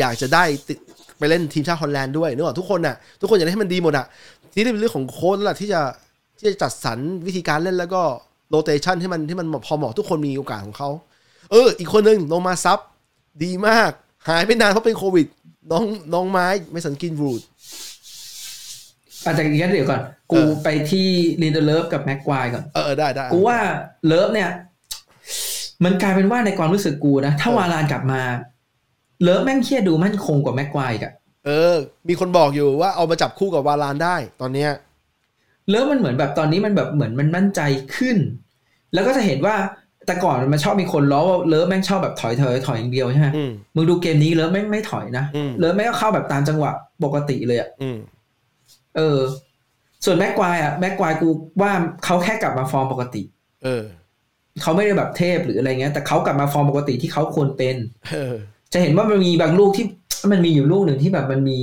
[0.00, 0.78] อยากจะได้ติด
[1.18, 4.06] ไปเล่นทีมชาติฮอลแลนด์ด้วยนึกออกทุกคนน่ะทุกคนอยากให้มันดีหมดอะ
[4.52, 5.80] ทีนี่เป็นเรื่องของโค้ชแล้วล่ะที่จะ
[6.38, 8.02] ที่จะจัดสรรวิธีการเล่นแล้วก็
[8.52, 10.90] rotation ให้มันที่มันพอเหมาะทุกคนมีโอกาสของเขา
[11.50, 12.78] เออ อีกคนหนึ่งลงมา sub
[13.44, 13.90] ดีมาก
[14.28, 15.26] หายไปนานเพราะเป็นโควิด
[15.70, 15.84] น้อง
[16.14, 17.40] น้องเมเมสันกรีนวูด
[19.24, 21.08] อาจจะงั้นเดี๋ยวก่อน กูเออไปที่
[21.42, 23.58] ลินเดอร์เลิฟกับแม็กควายก่อนเออเออได้ได้กูว่า
[24.06, 24.50] เลิฟเนี่ย
[25.84, 28.20] มันกลายเป็นว่าในความรู้สึกกูนะ ถ้าเออวาลานกลับมา
[29.22, 31.12] เลิฟแม่งเครียดดูมั่นคงกว่าแม็กควายอีกอะ
[31.46, 31.74] เออ
[32.08, 34.70] มีคนบอกอยู่ว่าเอามาจับคู่กับวาลานได้ ตอนเนี้ย
[35.68, 37.60] เลิฟมันเหมือนแบบตอนนี้มันแบบเหมือนมันมั่นใจ
[37.96, 38.16] ขึ้น
[38.94, 39.56] แล้วก็จะเห็นว่า
[40.06, 46.72] แต่ก่อนมันชอบมีคนล้อว่าเลิฟแม่งชอบแบบถอยถอยถอยอย่างเดียวใช่ไหมอืมมึงดูเกมนี้เลิฟแม่งไม่ถอยนะอืมเลิฟแม่งก็เข้าแบบตามจังหวะ
[47.04, 47.98] ปกติเลยอะอืม
[48.96, 49.18] เออ
[50.04, 51.28] ส่วนแม็กควายอะแม็กควายกู
[51.62, 51.72] ว่า
[52.04, 53.22] เขาแค่กลับมาฟอร์มปกติ
[53.64, 53.84] เออ
[54.62, 57.76] เขาไม่ได้แบบเทพหรืออะไรเงี้ย แต่เขากลับมาฟอร์มปกติที่เขาควรเป็น
[58.12, 58.34] เออ
[58.72, 59.86] จะเห็นว่ามันมีบางลูกที่
[60.30, 61.60] มันมีอยู่ลูกหนึ่งที่แบบมันมี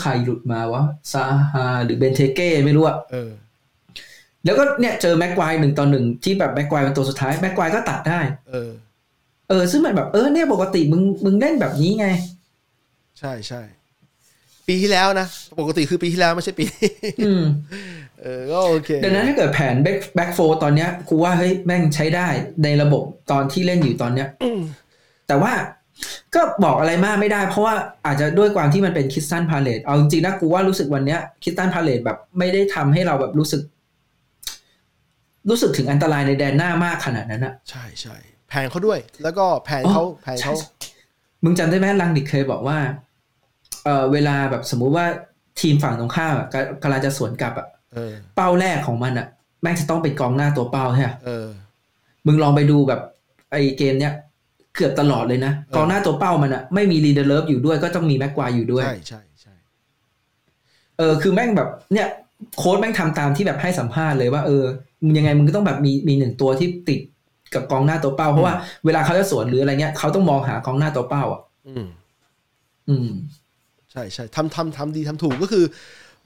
[0.00, 3.30] ใครหลุดมาวะซาฮาหรือเบนเทเก้ไม่รู้อะเออ
[4.44, 8.70] แล้วก็เนี่ยเจอแม็กควายหนึ่งต่อหนึ่งที่แบบแม็กควายเป็นตัวสุดท้ายแม็กควายก็ตัดได้ เออ
[9.48, 12.06] เออ ซึ่งมันแบบเออเนี่ยปกติมึงมึงเล่นแบบนี้ไง
[13.18, 13.60] ใช่ใช่
[14.68, 15.26] ปีที่แล้วนะ
[15.60, 16.88] ปกติคือปีที่แล้วไม่ใช่ปีนี้
[17.26, 17.44] อืม
[18.22, 22.28] เออก็โอเคดังนั้นถ้าเกิดแผน back back four ตอนเนี้ยกูว่าเฮ้ยแม่งใช้ได้
[22.64, 24.60] ในระบบตอนที่เล่นอยู่ตอนเนี้ยอืม
[25.28, 25.52] แต่ว่า
[26.34, 27.74] ก็บอกอะไรมากไม่ได้ เพราะว่า
[28.06, 33.62] อาจจะด้วยความที่มันเป็นคริสตัลพาเลซเอาจริงๆนะกูว่ารู้สึกวันเนี้ยคริสตัลพาเลซแบบไม่ได้ทำให้เราแบบรู้สึก
[35.48, 38.16] รู้สึกถึงอันตรายในแดนหน้ามากขนาดนั้นอะใช่ใช่
[38.48, 40.68] แผนเขาด้วย แล้วก็แผนเขาอ๋อแผนเขาใช่
[41.44, 42.78] มึงจำได้ไหมรังนิกเคยบอกว่า
[43.84, 45.06] เออเวลาแบบสมมุติว่า
[45.60, 49.26] ทีมฝั่งตรงข้ามอะกำกำลังจะสวนกลับอะเออเป้าแรกของมันอะ
[49.62, 51.48] แม่งจะต้องเป็นกองหน้าตัวเป้าใช่ไหมเออ
[52.26, 53.00] มึงลองไปดูแบบ
[53.50, 54.14] ไอเกมเนี้ย
[54.74, 59.54] เกือบตลอดเลยนะเออกองหน้าตัวเป้ามันอะไม่มีลินเดอเลิฟอยู่ด้วยก็ต้องมีแม็กควายอยู่ด้วยใช่ใช่ใช่
[60.98, 62.08] เออคือแม่งแบบเนี่ย
[62.58, 64.64] โค้ดแม่งทำตามที่แบบให้สัมภาษณ์เลยว่าเออ
[65.04, 67.00] มึงยังไงมึงก็ต้องแบบมีมีหนึ่งตัวที่ติด
[67.54, 68.54] กับกองหน้าตัวเป้า เพราะว่า
[68.84, 71.86] เวลาเขาจะสวนหรืออะไรเงี้ยเขาต้องมองหากองหน้าตัวเป้าอะ อืม
[72.88, 73.08] อืม
[73.92, 75.64] ใช่ใช่ทำทำทำดีทำถูกก็คือ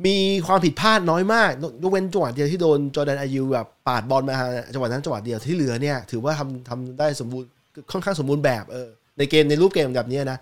[0.07, 1.51] มีความผิดพลาดน้อยมาก
[1.83, 4.35] ยกเว้นจังหวะเดียวที่โดนจอร์แดนอายุแบบปาดบอลมา
[4.75, 7.51] จังหวะนั้นจังหวะเดียวที่เหลือเนี่ย ถือว่าทำทำได้สมบูรณ์
[7.93, 10.39] ค่อนข้างสมบูรณ์แบบเออในเกมในรูปเกมแบบเนี้ยนะ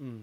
[0.00, 0.18] อืม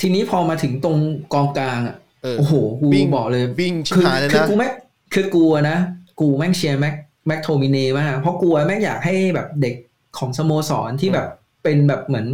[0.00, 0.96] ทีนี้พอมาถึงตรง
[1.34, 4.72] กองกลางอะเออโอ้โหกูวิ่งบอกเลยวิ่งชิบคือหายเลยคือนะกูแม่ง
[5.14, 5.78] คือกูอะนะ
[6.20, 6.94] กูแม่งเชียร์แม็ก
[7.26, 9.74] แม็กโทมิเนย์มากเพราะกูอะแม่งอยากให้แบบเด็ก
[10.18, 11.26] ของสโมสรที่แบบ
[11.62, 12.26] เป็นแบบเหมือน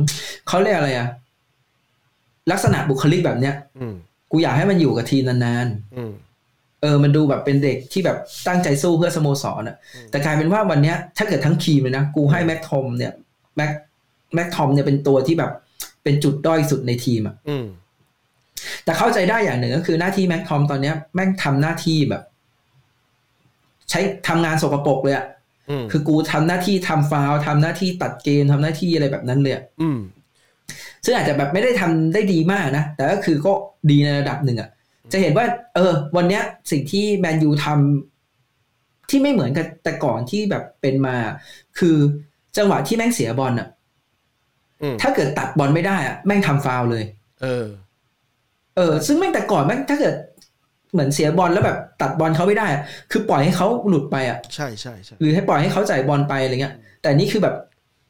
[0.49, 1.09] เขาเรียกอะไรอะ
[2.51, 3.95] ลักษณะบุคลิกแบบเนี้ยอืม
[4.31, 6.32] กูอยากให้มันอยู่กับทีมนานอืมๆ
[6.83, 8.19] เออมันดูแบบเป็นเด็กที่แบบ
[8.49, 13.13] ตั้งใจสู้เพื่อสโมสรอะอืมแต่กลายเป็นว่าวันเนี้ยถ้าเกิดทั้งทีมเลยนะ กูให้แม็กทอมเนี่ย
[13.57, 13.71] แม็ก
[14.35, 15.51] แม็กทอมเนี่ยเป็นตัวที่แบบ
[16.03, 17.67] เป็นจุดด้อยสุดในทีมอะอืม
[18.85, 22.23] แต่เข้าใจได้อย่างหนึ่งก็คือหน้าที่แม็กทอมตอนเนี้ยแม่งทำหน้าที่แบบ
[23.91, 25.27] ใช้ทำงานสกปรกเลยอะ
[25.71, 29.99] อืมคือกูทำหน้าที่ทำฟาวล์ทำหน้าที่ตัดเกมทำหน้าที่อะไรแบบนั้นเลยอะอืม
[31.05, 33.53] ซึ่งอาจจะแบบไม่ได้ทำได้ดีมากนะแต่ก็คือก็
[33.91, 34.69] ดีในระดับหนึ่งอะ
[35.13, 41.17] จะเห็นว่า เออ วันเนี้ยสิ่งที่แมนยูทำที่ไม่เหมือนกับแต่ก่อนที่แบบเป็นมา
[41.79, 41.97] คือ
[42.57, 43.69] จังหวะที่แม่งเสียบอลอะ
[44.83, 47.05] อืมถ้าเกิดตัดบอลไม่ได้อะแม่งทำฟาวล์เลย
[47.43, 47.67] เออ
[48.77, 50.15] เออ ซึ่งแม่งแต่ก่อนแม่งถ้าเกิด
[50.93, 57.55] เหมือนเสียบอลแล้วแบบตัดบอลเขาไม่ได้อะคือปล่อยให้เขาหลุดไปอะใช่ใช่ใช่หรือให้ปล่อยให้เขาจ่ายบอลไปอะไรเงี้ย แต่นี่คือแบบ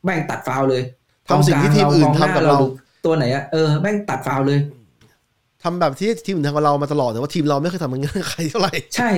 [0.04, 0.82] แม่งตัดฟาวล์เลย
[1.28, 2.58] ทำสิ่งที่ทีมอื่นทำกับเรา
[3.04, 4.60] ตัวไหนอะเออแม่งตัดฟาวล์เลย
[5.62, 9.10] ทำแบบที่ทีมอื่นทำกับเรามาตลอดแต่ว่าทีมเราไม่เคยทำมันกับใครเท่าไหร่ใช่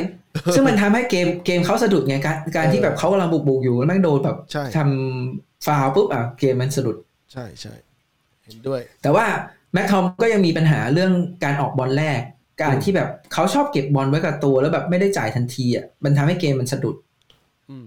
[0.54, 6.96] ซึ่งมันทำให้เกมเกมเขาสะดุดไงการการที่แบบเขากำลังบุกบุกๆอยู่แล้วแม่งโดนแบบใช่ทำฟาวล์ปุ๊บอะเกมมันสะดุด
[7.32, 7.74] ใช่ใช่
[8.44, 9.26] เห็นด้วย แต่ว่า
[9.72, 11.12] แม็กทอมก็ยังมีปัญหาเรื่อง
[11.44, 12.20] การออกบอลแรก
[12.62, 16.96] การที่แบบเขาชอบเก็บบอลไว้กับตัวแล้วแบบไม่ได้จ่ายทันทีอะมันทำให้เกมมันสะดุด
[17.70, 17.86] อืม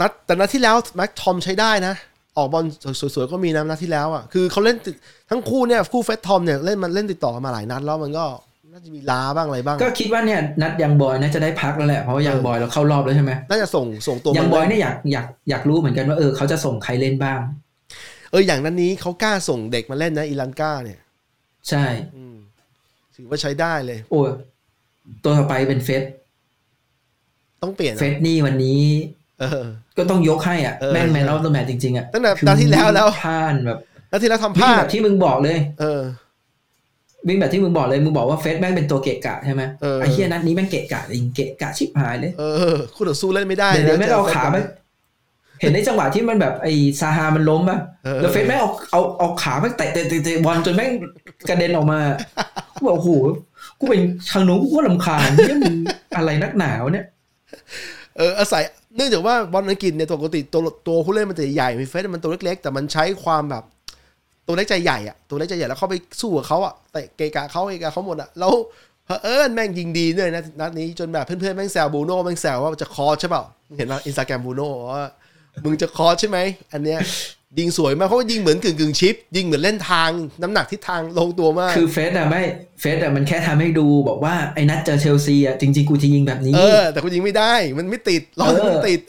[0.00, 1.94] นัดแต่นัดที่แล้วแม็กทอมใช้ได้นะ
[2.38, 2.64] ออกบอล
[3.14, 4.94] สวยๆก็มีนะนัดที่แล้วอะคือเขาเล่นติด
[5.30, 8.24] ทั้งคู่เนี่ยคู่เฟสทอมเนี่ยเล่นมันเล่นติดต่อมาหลายนัดแล้วมันก็
[8.72, 17.38] น่าจะมีล้าบ้างอะไรบ้าง ก็คิดว่าเนี่ยนัดยังบอยส์น่าจะได้พักแล้วแหละเพราะว่ายังบอยส์เราเข้ารอบแล้วใช่ไหมน่าจะส่งส่งตัวยังมันบอยเล่นเนี่ยอยากอยากอยากรู้เหมือนกันว่าเออเขาจะส่งใครเล่นบ้าง
[18.30, 21.00] เอออย่างนั้นนี้เขากล้าส่งเด็กมาเล่นนะอีลันก้าเนี่ย
[21.68, 21.84] ใช่
[22.16, 22.36] อืม
[23.16, 24.30] ถือว่าใช้ได้เลย โอ้ย
[25.24, 26.02] ตัวต่อไปเป็นเฟรด
[27.62, 29.25] ต้องเปลี่ยนอะเฟรดนี่วันนี้เออ
[29.98, 33.78] ก็ต้องยกให้อะเออแม่ง man of the match จริงๆอะตั้งแต่นัดที่แล้วแล้วพลาดแบบ
[34.10, 36.02] นัดที่แล้วทำพวิ่งลาแบดบที่มึงบอกเลย เออ
[37.28, 42.44] วิ่งแบบที่มึงบอกเลยมึงบอกว่าเฟสแม่งเป็นตัวเกะกะใช่ไหมเออไอ้เฮียนัดนี้แม่งเกะกะจริงเกะกะชิบหายเลยเอ
[42.74, 44.56] อคู่ต่อสู้เล่นไม่ได้เดี๋ยวนะแม่งเอาขาไป
[45.60, 50.90] เห็นในจังหวะที่มันแบบไอ้ซาฮามันล้มป่ะออแล้วเฟสแม่งเอาเอาเอาขาไปเตะเตะเตะเตะบอลจนแม่ง
[51.48, 51.98] กระเด็นออกมา
[52.74, 53.10] กูบอกโอ้โห
[53.78, 55.76] กูเป็นทางนู้นกูก็ลำคาญเนี่ยมึง
[56.16, 57.06] อะไรนักหนาวเนี่ย
[58.18, 58.62] เอออาศัย
[58.96, 63.64] เนื่องจากว่าบอลอังกฤษเนี่ยปกติตัวตัวผู้เล่นมันจะใหญ่มีเฟสมันตัวเล็ก ๆ แต่มันใช้ความแบบ
[64.46, 68.52] ตัวเล็กใจใหญ่อะตัวเล็กใจใหญ่แล้วเข้าไปสู้กับเขาอะเตะเกกะเขาเกกะเขาหมดอะแล้ว
[69.22, 73.42] เอิญแม่งยิงดีด้วยนะนัดนี้จนแบบเพื่อนๆแม่งแซวบูโน่แม่งแซวว่าจะคอใช่เปล่า
[73.78, 75.08] เห็นว่าอินสตาแกรมบูโน่ว่า
[75.64, 76.38] มึงจะคอใช่ไหม
[76.72, 76.98] อันเนี้ย
[77.58, 80.10] ยิงสวยมากเพราะว่ายิงเหมือนกึ่งกึ่งๆชิป ยิงเหมือนเล่นทาง
[80.42, 82.42] น้ำหนักทิศทางลงตัวมาก คือเฟสอะไม่
[82.80, 89.00] เฟสอะมันแค่ทำให้ดูบอกว่าไอ้นัดเจอเชลซีอะจริงๆกูจะยิงแบบนี้ เออแต่กูยิงไม่ได้มันไม่ติดรอบมันไม่ติด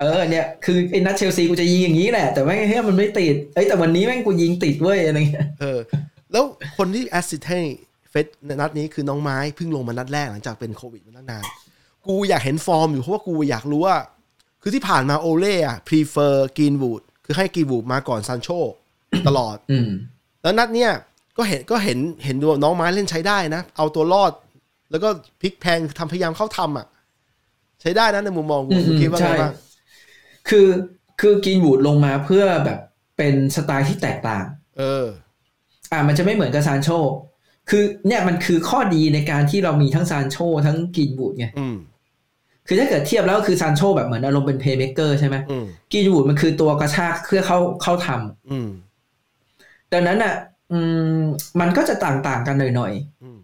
[0.00, 5.78] เออเนี่ยคือไอ้นัดเชลซีกูจะยิงอย่างนี้แหละ แต่ไม่เฮ้ยมันไม่ติดเอ้ยแต่วันนี้แม่งกูยิงติดเว้ยอะไรเงี้ยเออ
[6.32, 6.44] แล้ว
[6.76, 7.60] คนที่ assist ให้
[8.10, 11.44] เฟรดในนัดนี้คือน้องไม้เพิ่งลงมานัดแรกหลังจากเป็นโควิดมาตั้งนาน
[12.06, 13.96] กูอยากเห็นฟอร์มอยู่เพราะว่ากูอยากรู้ว่า
[14.62, 18.48] คือที่ผ่านมาโอเล่อะ prefer กรีนวูด คือให้กรีนวูดมาก่อนซันโช
[19.26, 19.88] ตลอดอืม
[20.42, 20.90] แล้วนัดเนี้ย
[21.36, 24.32] ก็เห็นก็เห็นเห็นดูน้องไม้เล่นใช้ได้นะ เอาตัวรอด
[24.90, 25.08] แล้วก็
[25.40, 26.86] พลิกแพลงทำพยายามเข้าทำอะ
[27.80, 29.52] ใช้ได้นะในมุมมองกูอืมกูคิดว่าไงใช่บ้าง
[30.48, 30.68] คือ
[31.20, 32.78] คือกินบูดลงมาเพื่อแบบ
[33.16, 34.44] เป็นสไตล์ที่แตกต่าง
[34.78, 35.06] เออ
[35.92, 36.88] อ่ามันจะไม่เหมือนกับซานโช
[37.70, 40.36] คือเนี่ยมันคือข้อดีในการที่เรามีทั้งซานโช
[40.66, 41.76] ทั้งกินบูดไงอืม
[42.68, 48.68] คือถ้าเกิดเทียบแล้วก็คือซานโชแบบเหมือนอารมณ์เป็นเพย์เม k เกอร์ใช่ไหมอืมกินบูดมันคือตัวกระชากเพื่อเข้าเข้าทำอืม
[49.92, 50.34] ดังนั้นอะ
[50.72, 50.78] อื
[51.20, 51.22] ม
[51.60, 53.38] มันก็จะต่างๆกันหน่อยอืม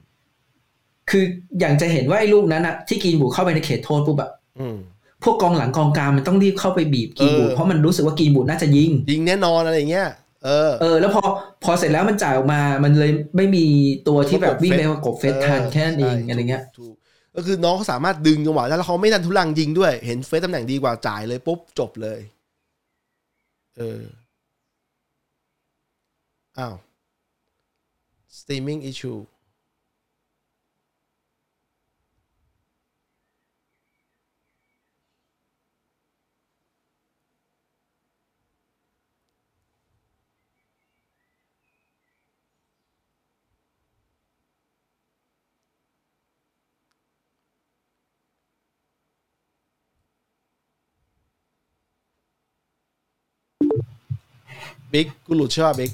[0.53, 1.25] ๆคือ
[1.61, 4.77] อย่างจะเห็นว่าไอ้ลูกนั้นอะที่กินบูดเข้าไปในเขตโทษปุ๊บอะอืม
[5.23, 10.09] พวกกองหลังกองกลางมันต้องรีบเข้าไปบีบกินบูดเออเพราะมันรู้สึกว่ากินบูดน่าจะยิง ยิงแน่นอนอะไรอย่างเงี้ย
[10.45, 11.23] เออเออ แล้วพอ
[11.65, 13.65] พอเสร็จแล้วมันจ่ายออกมา มันเลยไม่มี
[14.09, 16.87] ตัวที่แบบวิ่งไปประกบเฟสทันแค่นั้นเองใช่อะไรเงี้ยถู
[17.37, 22.21] ก็คือน้องเขาสามารถดึงจังหวะได้แล้วเขาไม่ดันทุลังยิงด้วย เห็นเฟซตำแหน่งดีกว่าจ่ายเลยปุ๊บจบเลย
[23.79, 24.03] เออ
[26.59, 26.75] อ้าว
[28.39, 29.21] streaming issue
[54.95, 55.91] บิ๊กกูหลุดใช่ป่ะบิ๊ก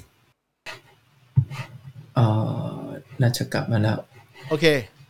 [2.15, 2.19] เอ
[2.83, 2.85] อ
[3.21, 3.97] น่าจะกลับมาแล้ว
[4.49, 4.65] โอเค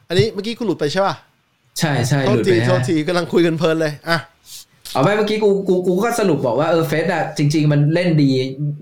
[0.07, 1.15] อันนี้เมื่อกี้กูหลุดไปใช่ป่ะ
[1.79, 4.17] ใช่ใช่โทหษลุดทีไปโทษฮะทีกำลังคุยกันเพลินเลยอะ
[4.93, 8.29] เอาไปเมื่อกี้กูกูกูก็สรุปบอกว่าเออเฟรดอะจริง ๆ มันเล่นดี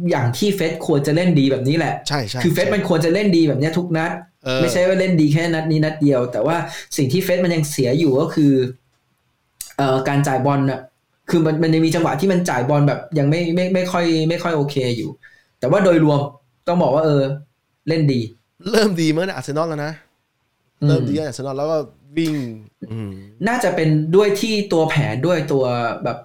[0.10, 4.12] อย่างที่เฟรดควรจะเล่นดีแบบนี้แหละใช่ใช่คือเฟรดมันควรจะเล่นดีแบบเนี้ยทุกนัด
[4.46, 6.58] เออไม่ใช่ว่าเล่นดีแค่นัดนี้นัดเดียว แต่ว่า
[6.98, 8.54] สิ่งที่เฟรดมันยังเสียอยู่ก็คือ
[9.78, 10.82] เอ่อการจ่ายบอลน่ะ
[11.30, 15.10] คือมันมันยังมีจังหวะที่มันจ่ายบอลแบบยังไม่ไม่ไม่ค่อย ไม่ค่อยโอเคอยู่
[15.60, 16.20] แต่ว่าโดยรวม
[16.68, 17.24] ต้องบอกว่าเออ
[17.88, 18.22] เล่นดี
[18.72, 19.94] เริ่มดีเมื่ออาร์เซนอลแล้วนะ
[20.82, 21.78] อืเริ่มดีอาร์เซนอลแล้วก็
[22.18, 22.36] วิ่ง
[22.92, 23.12] อืม
[23.48, 25.66] น่าจะเป็นด้วยที่ตัวแผนด้วยตัว
[26.04, 26.18] แบบ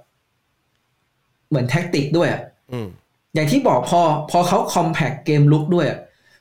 [1.49, 2.87] เหมือนแท็กติกด้วยอะอืม
[3.35, 5.99] อย่างที่บอกพอ พอเขาคอมแพ t เกมลุกด้วยอะ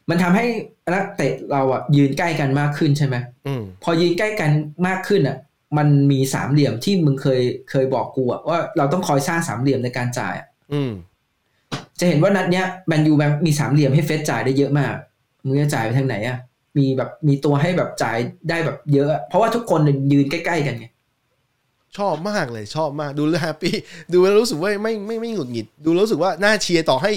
[0.10, 0.46] มันทำให้
[0.94, 3.16] นักเตะเราอะยืนใกล้กันมากขึ้นใช่ไหม
[3.48, 4.52] อืมพอยืนใกล้กัน
[4.88, 5.38] มากขึ้นอะ
[5.78, 10.92] มันมีสามเหลี่ยมที่มึงเคยเคยบอกกูอะว่าเราต้องคอยสร้างสามเหลี่ยมในการจ่ายอะอืม
[12.00, 13.14] จะเห็นว่านัดเนี้ยแมนยู
[13.46, 14.94] มีสามเหลี่ยมให้เฟสจ่ายได้เยอะมาก
[15.46, 16.38] มึงจะจ่ายไปทางไหนอะ
[16.78, 18.18] มีแบบมีตัวให้แบบจ่าย
[18.50, 19.80] ได้แบบเยอะอะ เพราะว่าทุกคน
[20.12, 20.88] ยืนใกล้ๆกันไง
[21.98, 23.74] ชอบมากเลยชอบมากดูแล้วแฮปปี้
[24.14, 27.12] ดูแล้วรู้สึกว่าไม่ไม่ไม่หงุดหงิด ดูแล้วรู้สึกว่าน่าเชียร์ต่อให้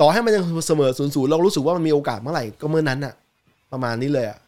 [0.00, 3.14] ต่อให้มันยังเสมอศูนย์ศูนย์เรารู้สึกว่ามันมีโอกาสเมื่อไหร่ก็เมื่อนั้นอะ
[3.72, 4.38] ประมาณนี้เลยอะ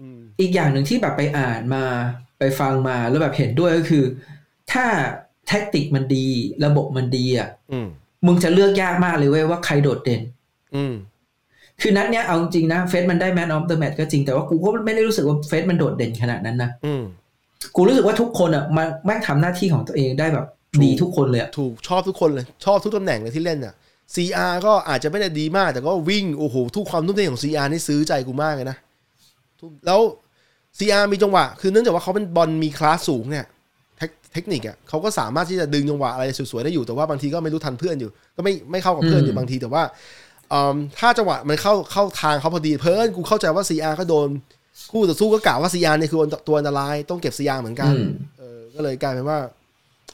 [0.00, 1.84] อืมอีกอย่างหนึ่งที่แบบไปอ่านมา
[2.40, 4.04] ไปฟังมาแล้วแบบเห็นด้วยก็คือ
[4.72, 4.84] ถ้า
[5.48, 6.26] tactic มันดี
[6.64, 7.88] ระบบมันดีอะอืม
[8.26, 10.20] มึงจะเลือกยากมากเลยเว้ยว่าใครโดดเด่น
[10.76, 10.94] อืม
[11.80, 17.02] คือนัดเนี้ยเอาจริงนะเฟรดมันได้ man of the match ก็จริงแต่ว่ากูก็ไม่ได้รู้สึกว่าเฟรดมันโดดเด่นขนาดนั้นนะอืม
[17.76, 23.74] กูรู้สึกว่าทุกคนอะมันแม่งทำหน้าที่ของตัวเองได้แบบถูกดีทุกคนเลยอะถูกชอบทุกคนเลย ชอบทุกตำแหน่งเลยที่เล่นอะ
[24.14, 28.76] CR ก็อาจจะไม่ได้ดีมาก แต่ก็วิ่ง โอ้โห ทุกความทุ่มเทของ CR นี่ซื้อใจกูมากเลยนะ
[29.60, 30.00] ทุกแล้ว
[30.78, 33.46] CR มีจังหวะ คือเนื่องจากว่าเขาเป็นบอลมีคลาสสูงเนี่ย
[33.98, 39.82] เทคเทคนิคอะเขาก็สามารถที่จะดึงจังหวะอะไรสวยๆได้อยู่แต่ว่าบางทีก็ไม่รู้ทันเพื่อนอยู่ ก็ไม่ไม่เข้ากับเพื่อนอยู่บางทีแต่ว่า
[40.52, 44.28] อืมถ้าจังหวะมันเข้าเข้าทางเขาพอดีเพิ่นกูเข้าใจว่า CR ก็โดน
[44.92, 48.06] คู่ต่อสู้ก็กล่าวว่า CR เนี่ยคือตัวอันตรายต้องเก็บ CR เหมือนกันอืม
[48.38, 49.38] เออก็เลยกลายเป็นว่า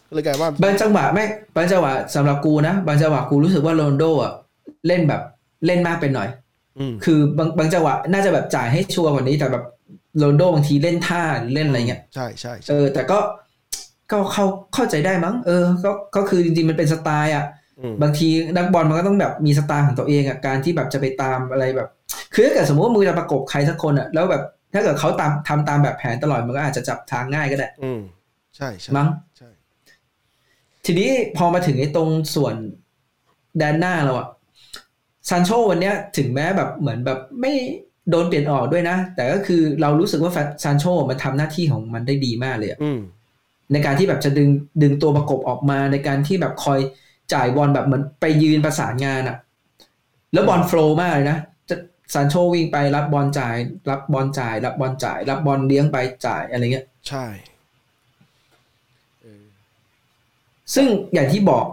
[0.09, 4.33] ก็เลยกลายว่าบางจังหวะแม่งบางจังหวะสำหรับกูนะบางจังหวะกูรู้สึกว่าโรนลโดอะ
[4.87, 5.23] เล่นแบบ
[5.67, 6.29] เล่นมากไปหน่อย
[6.79, 9.65] อืมคือบางบางจังหวะน่าจะแบบจ่ายให้ชัวร์กว่านี้แต่แบบ
[10.19, 13.19] โรนลโดบางทีเล่นท่าหรือเล่นอะไรเงี้ยใช่ใช่ใช่เออ แต่ก็
[14.11, 17.45] ก็เข้าเข้าใจได้มั้ง เออ ก็ก็คือจริงๆมันเป็นสไตล์อะ
[17.81, 21.89] อืมบางทีนักบอลมันก็ต้องแบบมีสไตล์ของตัวเองอะการที่แบบจะไปตามอะไรแบบ
[22.35, 24.43] คือถ้าเกิดสมมติว่ามึงจะประกบใครสักคนอะแล้วแบบ
[24.75, 28.01] ถ้าเกิดเขาตามทำตามแบบแผนตลอดมันก็อาจจะจับทางง่ายก็ได้ อืม
[28.57, 29.49] ใช่ใช่มั้งใช่
[30.85, 32.55] ทีนี้พอมาถึงไอ้ตรงส่วน
[33.59, 34.29] แดนหน้าเราอะ
[35.29, 37.53] ซันโชวันเนี้ยถึงแม้แบบเหมือนแบบไม่
[38.11, 40.33] โดนเปลี่ยนออกด้วยนะ แต่ก็คือเรารู้สึกว่า
[40.65, 43.01] ซันโชมันทำหน้าที่ของมันได้ดีมากเลยอะอืม
[43.73, 44.49] ในการที่แบบจะดึง
[44.83, 46.81] ดึงตัวประกบออกมาในการที่แบบคอย
[47.35, 49.37] จ่ายบอลแบบเหมือนไปยืนประสานงานอะ
[50.33, 51.39] แล้วบอล flow มากเลยนะ
[51.69, 51.77] จะ
[52.15, 53.57] ซันโชวิ่งไปรับบอลจ่าย
[53.91, 57.27] รับบอลจ่าย รับบอลจ่าย รับบอลเลี้ยงไปจ่ายอะไรเงี้ย ใช่
[59.23, 59.45] เออ
[60.75, 61.65] ซึ่งอย่างที่บอก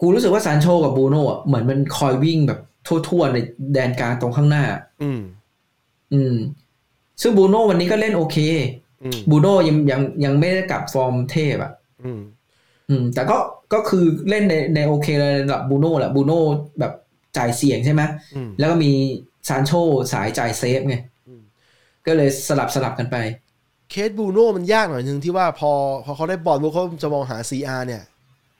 [0.00, 3.38] กูรู้สึกว่าซานโชกับบูโน่อะเหมือนมันคอยวิ่งแบบทั่วๆใน
[3.72, 4.64] แดนกลางตรงข้างหน้า
[5.02, 5.20] อืม
[6.12, 6.36] อืม
[7.22, 8.36] ซึ่งบูโน่วันนี้ก็เล่นโอเค
[9.02, 11.72] อืมบูโน่ยังยังยังไม่ได้กลับฟอร์มเทพอะ
[12.04, 12.20] อืม
[12.90, 13.38] อืมแต่ก็
[13.72, 16.40] ก็คือเล่นในในโอเคเลยระดับบูโน่แหละบูโน่
[16.80, 16.92] แบบ
[17.36, 18.02] จ่ายเสี่ยงใช่ไหม
[18.34, 18.92] อืมแล้วก็มี
[19.48, 19.72] ซานโช
[20.12, 20.96] สายจ่าย safe ไง
[21.28, 21.42] อืม
[22.06, 23.16] ก็เลยสลับสลับกันไป
[23.90, 25.72] เคสบูโน่มันยากหน่อยนึงที่ว่าพอ
[26.04, 28.02] พอเขาได้บอลพวกเขาจะมองหา CR เนี่ย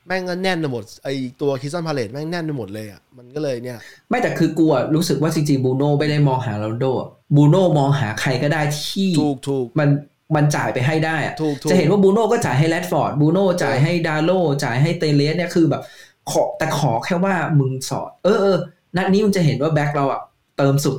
[0.06, 1.08] แม่งก็แน่นไปหมดไอ
[1.40, 3.78] ตัวคริสตัลพาเลซแม่งแน่นไปหมดเลยอะมันก็เลยเนี่ย
[4.10, 9.88] ไม่แต่คือกูอะรู้สึกว่าจริงๆบูโน่ไม่ได้มองหาโรนลโดอะบูโน่มองหาใครก็ได้ที่ถูกถูกมัน
[10.36, 14.30] มันจ่ายไปให้ได้อะถูกถูกจะเห็นว่าบูโน่ก็จ่ายให้แรดฟอร์ดบูโน่จ่ายให้ดาโล
[14.64, 15.82] จ่ายให้เตเลสเนี่ยคือแบบ
[16.30, 18.56] ขอแต่ขอแค่ว่ามึงสอด เออเออ
[18.96, 20.20] นัดนี้มึงจะเห็นว่าแบ็คเราอะ
[20.56, 20.96] เติมสุด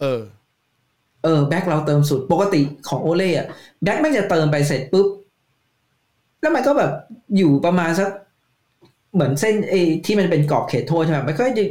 [0.00, 0.20] เออ
[1.24, 3.46] เออแบ็คเราเติมสุด ปกติของโอเล่อะ
[3.82, 5.06] แบ็คแม่งจะเติมไปเสร็จปุ๊บ
[6.40, 6.90] แล้วมันก็แบบ
[7.36, 8.08] อยู่ประมาณสัก
[9.16, 9.74] เหมือนเส้นเอ
[10.06, 11.64] ที่มันเป็นกรอบเขตโทษใช่ไหมมันก็จะ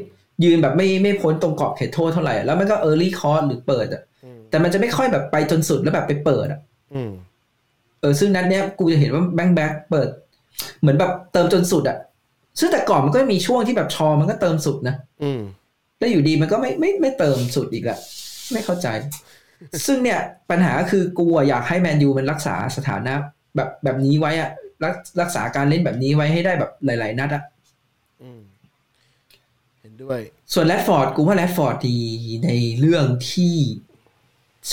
[0.44, 6.60] ยืนแบบไม่ไม่พ้นตรงกรอบเขตโทษเท่าไหร่อะแล้วมันก็ early cross หรือเปิดอะอืมแต่มันจะไม่ค่อยแบบไปจนสุดแล้วแบบไปเปิดอะ
[6.94, 7.12] อืม
[8.02, 10.10] เออซึ่งนัดเนี้ยกูจะเห็นว่าแบงค์แบ็คเปิด
[10.82, 11.98] เหมือนแบบเติมจนสุดอะ
[12.60, 15.42] ซึ่งแต่ก่อนมันก็มีช่วงที่แบบชอมันก็เติมสุดนะอืม
[15.98, 17.98] แล้วอยู่ดีมันก็ไม่ไม่ไม่เติมสุดอีกละ
[18.52, 18.88] ไม่เข้าใจ
[19.86, 23.14] ซึ่งเนี่ยปัญหาก็คือกูอะอยากให้แมนยูมันรักษาสถานะ
[23.56, 24.50] แบบแบบนี้ไว้อะ
[24.84, 27.44] รักรักษาการเล่นแบบนี้ไว้ให้ได้แบบหลาย ๆ นัดอะ
[28.22, 28.42] อืม
[29.82, 30.20] เห็นด้วย
[30.54, 31.98] ส่วนแรดฟอร์ดกูว่าแรดฟอร์ดดี
[32.46, 33.56] ในเรื่องที่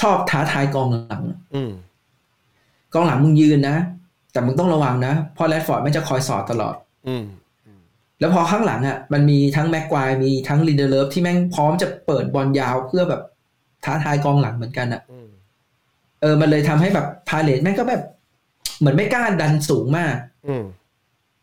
[0.01, 1.73] ชอบท้าทายกองหลังอืม
[2.95, 3.77] กองหลังมึงยืนนะ
[4.33, 6.77] แต่มึงต้องระวังนะเพราะแรดฟอร์ดไม่จะคอยสอดตลอด
[7.09, 7.25] อืม
[8.21, 13.23] แล้วพอข้างหลังอะ มันมีทั้งแม็กควายมีทั้งลินเดเลฟที่แม่งพร้อมจะเปิดบอลยาวเพื่อแบบ
[13.85, 15.29] ท้าทายกองหลังเหมือนกันอะอืม
[16.21, 18.03] เออ มันเลยทำให้แบบพาเลตแม่งก็แบบ
[18.83, 20.15] เหมือนไม่กล้าดันสูงมาก
[20.49, 20.65] อืม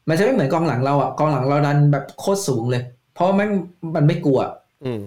[0.08, 3.52] มันจะไม่เหมือนกองหลังเราอะกองหลังเราดันแบบโคตรสูงเลย เพราะแม่ง
[3.96, 4.40] มันไม่กลัว
[4.86, 5.02] อืม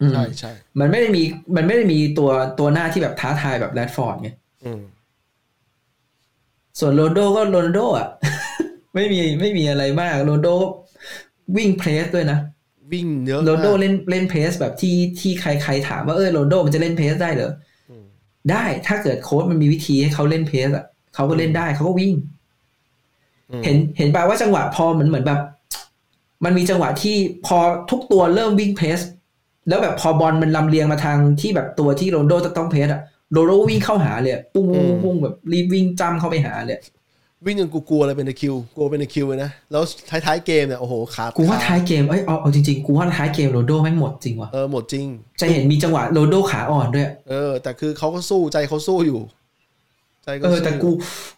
[0.00, 1.22] อืมใช่ใช่มันไม่ได้มี
[1.56, 4.30] มันไม่ได้มีตัวตัวหน้าที่แบบท้าทายแบบแรดฟอร์ดไง
[4.64, 4.82] อืม
[6.78, 8.08] ส่วนโรนลโดก็โรนลโดอะ
[8.94, 10.68] ไม่มีไม่มีอะไรมากโรนลโดก็
[11.56, 12.38] วิ่ง press ด้วยนะ
[12.92, 17.52] วิ่งเยอะโรนลโดมากเล่นเล่น press แบบที่ที่ใครใครถามว่าเออโรนลโดมันจะเล่น press ได้เหรอ
[17.90, 18.04] อืม
[18.50, 20.84] ได้ถ้าเกิดโค้ชมันมีวิธีให้เขาเล่น press อะ
[21.16, 22.14] เขาก็เล่นได้เขาก็วิ่ง
[23.50, 25.40] อืมเห็นเห็นป่าว่าจังหวะพอเหมือนเหมือนแบบ
[26.44, 27.58] มันมีจังหวะที่พอ
[27.90, 29.00] ทุกตัวเริ่มวิ่ง press
[29.68, 33.00] แล้วแบบพอบอลมันลำเลียงมาทางที่แบบตัวที่โรนลโดจะต้อง press อะ
[33.32, 36.78] โรนลโดวิ่งเข้าหาเลยอะปุ้งปุ้งปุ้งแบบรีบวิ่งจ้ำเข้าไปหาเลย
[37.46, 45.06] วิ่งจนกูกลัวเลยเป็นตะคริวกลัวเป็นตะคริวเลยนะ แล้วท้ายๆเกมเนี่ยโอ้โหขาดกูว่าท้ายเกมเอ้ยเอาเอาจริงๆ กูว่าท้ายเกมโรนลโดแม่งหมดจริงว่ะเออหมดจริง
[45.40, 49.20] จะเห็นมีจังหวะโรนลโดขาอ่อนด้วย เออ แต่คือเขาก็สู้ใจเขาสู้อยู่
[50.26, 50.90] ใจก็เออสู้แต่กู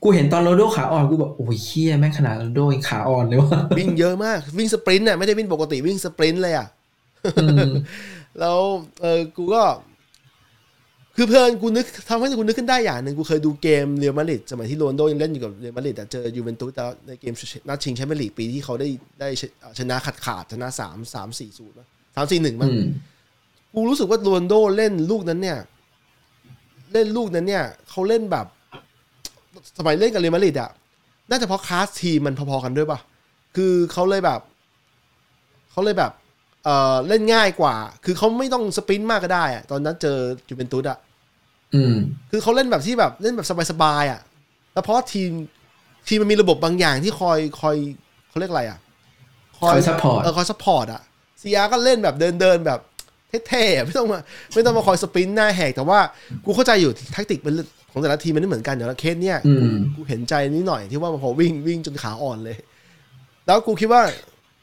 [0.02, 6.66] กูเห็นตอนโรนลโดขาอ่อนกูแบบโอ้ยเหี้ยแม่งขนาดโรนลโดยังขาอ่อนเลยวะวิ่งเยอะมากวิ่ง sprint น่ะไม่ได้วิ่งปกติวิ่ง sprint เลยอะ
[7.36, 7.70] อืม
[8.40, 8.58] แล้ว
[9.00, 9.62] เออกูก็
[11.16, 17.34] คือเพื่อนกูนึกทำให้กูนึกขึ้นได้อย่างหนึ่งกูเคยดูเกมเรอัลมาดริดสมัยที่โรนลโดยังเล่นอยู่กับเรอัลมาดริดแต่เจอยูเวนตุสแล้วในเกม
[17.68, 18.88] นัดชิงแชมเปี้ยนลีกปีที่เขาได้
[19.20, 19.28] ได้
[19.78, 21.76] ชนะขาดขาดๆชนะสามสามสี่ศูนย์
[22.14, 22.86] สามสี่หนึ่งมั้งอืม
[23.74, 25.58] กูรู้สึกว่าโรนลโดเล่นลูกนั้นเนี่ย
[26.92, 28.46] เล่นลูกนั้นเนี่ยเขาเล่นแบบ
[29.78, 30.70] สมัยเล่นกับเรอัลมาดริดอะ
[31.30, 32.98] น่าจะเพราะคลาสทีมมันพอๆกันด้วยป่ะ
[33.56, 34.40] คือเขาเลยแบบ
[35.70, 36.12] เขาเลยแบบ
[36.64, 40.18] เออเล่นง่ายกว่า คือเขาไม่ต้อง sprint มากก็ได้อะตอนนั้นเจอ
[40.48, 40.98] ยูเวนตุสอะ
[41.74, 41.94] อืม
[42.30, 44.20] คือเขาเล่นแบบที่แบบเล่นแบบสบายๆอะ
[44.72, 45.30] แล้วเพราะทีม
[46.08, 47.76] ทีมมันมีระบบบางอย่างที่คอยคอย
[48.28, 48.78] เขาเรียกอะไรอะ
[49.58, 51.02] คอย support เออคอย support อะ
[51.40, 52.80] ซีอาร์ก็เล่นแบบเดินเดินๆแบบ
[53.48, 54.18] เท่ๆอะไม่ต้องมา
[54.54, 55.98] ไม่ต้องมาคอยสปรินต์หน้าแหกแต่ว่า
[56.44, 57.54] กูเข้าใจอยู่แทคติกมัน
[57.90, 62.56] ของแต่ละทีมมันไม่เหมือนกันอย่างละเคสเนี่ยอืมกูเห็นใจนิดหน่อยที่ว่าพอวิ่งวิ่งจนขาอ่อนเลย
[63.46, 64.02] แล้วกูคิดว่า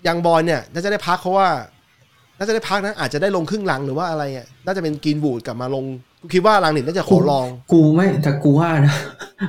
[0.08, 1.47] ยังบอลเนี่ยน่าจะได้พักเพราะว่า
[2.38, 5.86] น่าจะได้พักนะอาจจะได้ลงครึ่งหลังหรือว่าอะไรอะน่าจะเป็นกรีนบูดกลับมาลง
[6.21, 8.93] กูคิดว่าลังนิดน่าจะขอลอง กูไม่แต่กูว่านะ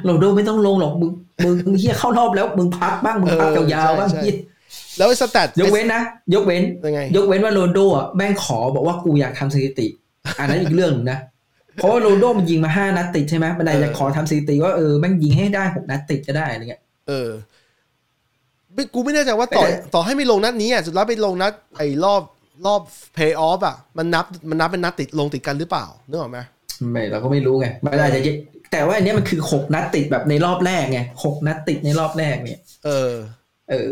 [0.05, 1.11] โรนลโดไม่ต้องลงหรอกมึง
[1.45, 4.35] มึงมึงเฮียเข้ารอบแล้วมึงพักบ้างมึงพักเออยาวๆบ้างใช่ใช่เหี้ย
[4.97, 6.03] แล้วไอ้สแตทยกเว้นนะ
[6.35, 9.87] ยกเว้นยังไงยกเว้นว่าโรนลโดอะแม่งขอบอกว่ากูอยากทำสถิติ
[10.39, 11.19] อันนั้นอีกเรื่องหนึงนะ
[11.77, 17.31] เพราะว่าโรนลโดมันยิงมาห้านัดติดใช่ไหมมันอาจจะขอทำสถิติว่าเออแม่งยิงให้ได้หกนัดติดก็ได้อะไรเงี้ยเออ
[18.75, 22.23] ไม่กูไม่แน่ใจว่าต่อแต่ต่อให้ไม่ลงนัดนี้อะสุดท้ายไปลงนัดไอ้รอบ
[22.67, 22.81] รอบ
[23.15, 26.39] เพย์ออฟอะมันนับมันนับเป็นนัดติดลงติดกันหรือเปล่านึกออกไหม
[26.91, 28.29] ไม่เราก็ไม่รู้ไงมันอาจจะเย
[28.73, 33.13] แต่ว่าอันเนี้ยมันคือหกนัดติดแบบในรอบแรกไงหกนัดติดในรอบแรกเนี่ย เออ
[33.71, 33.89] เออ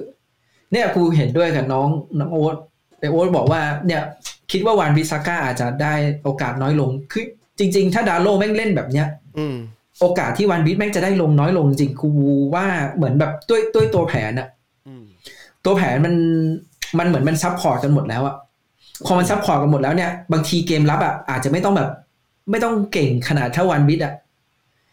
[0.75, 2.57] เนี่ยกูเห็นด้วยกับน้องน้องโอ๊ต
[2.99, 4.03] แต่โอ๊ตบอกว่าเนี่ย
[4.53, 7.25] คิดว่าวานบิซาก้าอาจจะได้โอกาสน้อยลงคือ
[7.59, 9.07] จริง ๆ ถ้าดาโลแม่งเล่นแบบเนี้ย
[9.39, 9.57] อืม
[10.01, 12.11] โอกาสที่วานบิสแม่งจะได้ลงน้อยลงจริงกู
[12.55, 14.49] ว่าเหมือนแบบด้วยด้วยตัวแผนอะ
[14.87, 15.05] อืม
[15.65, 16.15] ตัวแผนมัน
[16.99, 18.35] มันเหมือนมัน support กันหมดแล้วอะ
[19.07, 21.91] พอมัน support กันหมดแล้วเนี่ย บางทีเกมรับอะอาจจะไม่ต้องแบบ
[22.51, 24.15] ไม่ต้องเก่งขนาดเท่าวานบิสอะ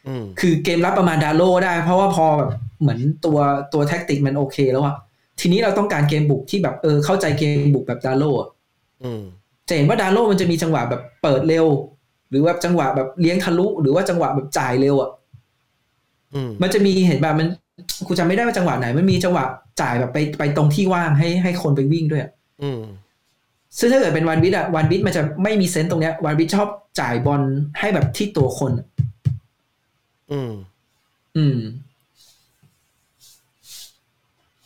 [0.07, 3.37] อืมคือเกมรับประมาณดาโลได้ เพราะว่าพอแบบเหมือนตัว
[3.73, 4.95] ตัวแท็กติกมันโอเคแล้วอะ
[5.39, 8.49] ทีนี้เราต้องการเกมบุกที่แบบเออเข้าใจเกมบุกแบบดาโลอะ
[9.03, 9.21] อืม
[9.67, 11.65] จะเห็นว่าดาโลมันจะมีจังหวะแบบเปิดเร็ว
[12.29, 15.09] หรือว่าจังหวะแบบเลี้ยงทะลุหรือว่าจังหวะแบบจ่ายเร็วอะ
[16.33, 17.47] อืมมันจะมีเห็นแบบมัน
[18.07, 19.43] กูจำไม่ได้ว่าจังหวะไหน มันมีจังหวะ
[19.81, 22.31] จ่ายแบบไปไปตรงที่ว่างให้ให้คนไปวิ่งด้วยอะ
[22.63, 22.81] อืม
[23.79, 26.67] ซึ่งถ้าเกิดเป็นวันวิทอะวันวิทมันจะไม่มีเซนส์ตรงเนี้ยวันวิทชอบ
[26.99, 27.41] จ่ายบอล
[27.79, 28.87] ให้แบบที่ตัวคนอะ
[30.31, 30.51] อืม
[31.37, 31.57] อืม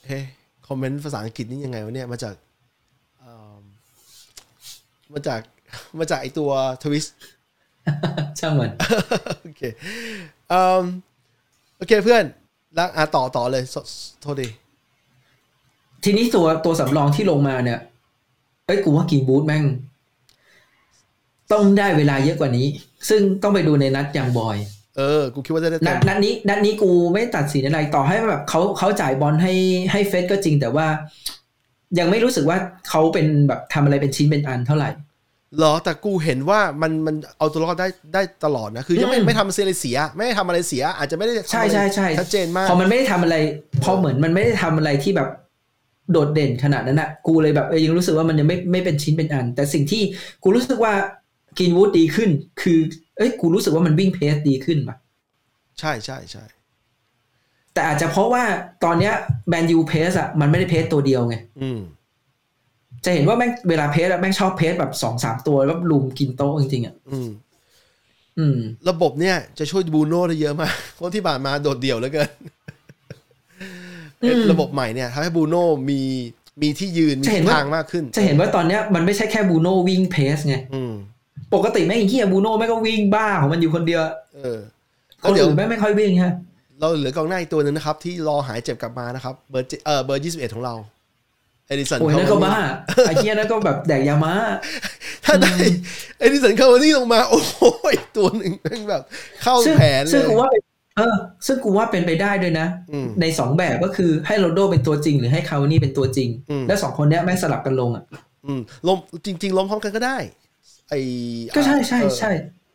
[0.07, 0.20] เฮ้
[0.68, 2.36] คอมเมนต์ภาษาอังกฤษนี่ยังไงวะเนี่ยมาจาก
[3.20, 3.63] เอิ่ม
[5.13, 5.41] มาจาก
[5.99, 6.49] มาจากไอตัว
[6.84, 7.05] ทวิส
[8.39, 8.72] ช่างมัน
[9.43, 9.61] โอเค
[10.49, 10.84] เอิ่ม
[11.78, 12.24] โอเคเพื่อน
[12.76, 13.76] แล้วอะต่อต่อเลยโท
[14.22, 14.47] โทษดี
[16.03, 17.80] ทีนี้ตัวตัวสำรองที่ลงมาเนี่ย
[18.66, 19.63] เอ้ยกูว่ากินบูธแม่ง
[21.51, 22.68] ต้องได้เวลาเยอะกว่านี้
[23.09, 24.57] ซึ่งต้องไปดูในนัดอย่างบอย
[24.98, 29.54] เออ กูคิดว่าจะได้นัเต็ดมนัดนี้นัดนี้กูไม่ตัดสินอะไรต่อให้แบบเขาเขาจ่ายบอลให้
[29.91, 30.88] ให้เฟสก็จริงแต่ว่า
[32.00, 32.58] ยังไม่รู้สึกว่า
[32.89, 34.89] เขาเป็นแบบทำอะไรเป็นชิ้นเป็นอันเท่าไหร่
[35.58, 43.36] เหรอแต่กูเห็นว่ามันมันเอาตัวรอดได้ได้ตลอดนะ คือยังไม่อืมไม่ทำอะไรเสีย ไม่ได้ทำอะไรเสีย อาจจะไม่ได้ทำใช่อะไรใช่ใช่ชัดเจนมากพอมันไม่ได้ทำอะไร
[43.84, 45.30] พอเหมือนมันไม่ได้ทำอะไรที่แบบ
[46.12, 50.02] โดดเด่นขนาดนั้นอะกูเลยแบบเออยังรู้สึกว่ามันยังไม่ไม่เป็นชิ้นเป็นอัน แต่สิ่งที่
[50.43, 50.93] กูรู้สึกว่า
[51.60, 52.30] กินวูดดีขึ้น
[52.62, 52.80] คือ
[53.18, 54.95] เอ้ยกูรู้สึกว่ามันวิ่งเพสดีขึ้นป่ะ
[55.80, 56.43] ใช่ใช่ใช่
[57.74, 58.43] แต่อาจจะเพราะว่า
[58.84, 59.13] ตอนเนี้ย
[59.49, 61.80] แมนยูเพสอะมันไม่ได้เพสตัวเดียวไงอืม
[63.05, 67.30] จะเห็นว่าแม่งเวลาเพสอะแม่งชอบเพสแบบสองสามตัวแล้วลุมกินโต๊ะจริงๆอะอืม
[68.39, 68.57] อืม
[68.89, 72.30] ระบบเนี่ยจะช่วยบูโน่ได้เยอะมากเพราะที่ผ่านมาโดดเดี่ยวเหลือเกิน
[74.24, 76.01] อืมระบบใหม่เนี่ยทำให้บูโน่มี
[76.61, 80.93] มีที่ยืนมีจะเห็นทิศว่าทางมากขึ้น จะเห็นว่าตอนเนี้ยมันไม่ใช่แค่บูโน่วิ่ง press ไงอืม
[81.56, 84.01] ปกติแม่งไอ้เหี้ยบูโน่แม่งก็วิ่งบ้าของมันอยู่คนเดียว
[84.36, 84.60] เออ
[85.22, 86.34] คแล้วนเดี๋ยวอื่นแม่งไม่ค่อยวิ่งฮะ
[86.80, 90.76] เราเหลือกองหน้าอีกตัวหนึ่งนะครับ ที่รอหายเจ็บกลับมานะครับ เบอร์เจเออเบอร์ยี่สิบเอ็ดของเรา
[91.68, 92.56] เอดิสันโอ้ยนั่นก็บ้า
[93.08, 94.34] ไอ้เหี้ยนั่นก็แบบแดกยามา
[95.26, 95.53] ถ้าได้
[96.20, 97.62] เอดิสันคาวานี่ลงมา โอ้โห
[97.93, 99.01] อีกตัวหนึ่งแม่งแบบ
[99.43, 100.62] เข้าซึ่งแผนเลซึ่งยกูว่าเป็น
[100.97, 101.16] เออ
[101.47, 108.03] ซึ่งกูว่าเป็นไปได้ด้วยนะอืมในสองแบบก็คือให้โรนลโดเป็นตัวจริง หรือให้คาวานี่เป็นตัวจริงอืมแล้วสองคนเนี้ยแม่งสลับกันลงอะ
[108.45, 110.18] อืมล้มจริง ๆล้มพร้อมกันก็ได้
[110.89, 110.93] ไอ
[111.55, 112.31] ก็ใช่ใช่ใช่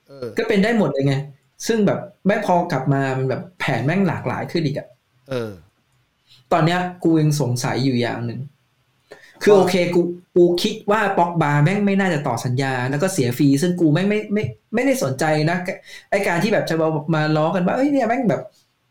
[0.08, 1.14] เออก็เป็นได้หมดเลยไง
[1.66, 4.88] ซึ่งแบบแม่งพอกลับมามันแบบแผนแม่งหลากหลายขึ้นอีกอะ
[5.30, 5.50] เออ
[6.52, 8.40] ตอนเนี้ย กูยังสงสัยอยู่อย่างหนึ่ง
[9.42, 10.00] คือโอเคกู
[10.36, 14.44] กูคิดว่าป็อกบาแม่งไม่น่าจะต่อสัญญา แล้วก็เสียฟรีซึ่งกูแม่งไม่ไม่
[14.74, 15.56] ไม่ได้สนใจนะ
[16.10, 18.42] ไอการที่แบบจะมามาล้อกันว่าเอ้ยเนี่ยแม่งแบบ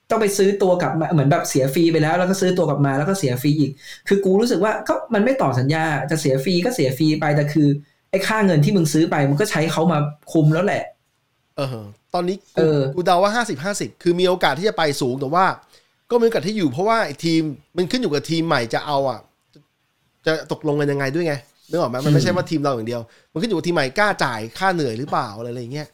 [0.09, 3.71] ต้องไปซื้อตัวกลับมาเหมือนแบบเสียฟรีไปแล้ว แล้วก็ซื้อตัวกลับมาแล้วก็เสียฟรีอีก
[4.07, 7.67] คือกูรู้สึกว่าก็มันไม่ต่อสัญญาจะเสียฟรีก็เสียฟรีไปแต่คือ
[8.11, 9.99] ไอ้ค่าเงินที่มึงซื้อไปมันก็ใช้เขามา
[10.31, 10.83] คุมแล้วแหละ
[11.57, 11.67] เออ
[12.13, 15.45] ตอนนี้กูเออกูเดาว่าห้าสิบห้าสิบคือมีโอกาสที่จะไปสูงแต่ว่า
[16.11, 17.41] ก็มีโอกาสที่อยู่เพราะว่าไอ้ทีม
[17.77, 19.19] มันขึ้นอยู่กับทีมใหม่จะเอาอะ
[19.53, 19.59] จะ
[20.25, 21.33] จะตกลงกันยังไงด้วยไง
[21.69, 23.01] นึกออกไหมมันไม่ใช่ว่าทีมเราอย่างเดียว
[23.31, 25.87] มันขึ้นอยู่กับทีมใหม่กล้าจ่ายค่าเหนื่อยหรือเปล่าอะไรอย่างเงี้ย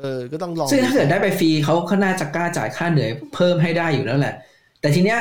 [0.00, 4.34] เออ ก็ต้องลองซึ่งถ้าเกิดได้ไปฟรีเขาก็น่าจะกล้าจ่ายค่าเหนื่อยเพิ่มให้ได้อยู่แล้วแหละ
[4.80, 5.18] แต่ทีเนี้ย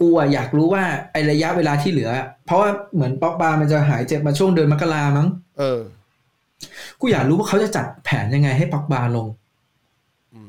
[0.00, 2.10] กูอะอยากรู้ว่าไอระยะเวลาที่เหลือ
[2.46, 5.28] เพราะว่าเหมือนป๊อกบามันจะหายเจ็บมาช่วงเดือนมกรามั้ง
[5.58, 5.80] เออ
[7.00, 9.26] กูอยากรู้ว่าเขาจะจัดแผนยังไงให้ป๊อกบาลง
[10.34, 10.42] อื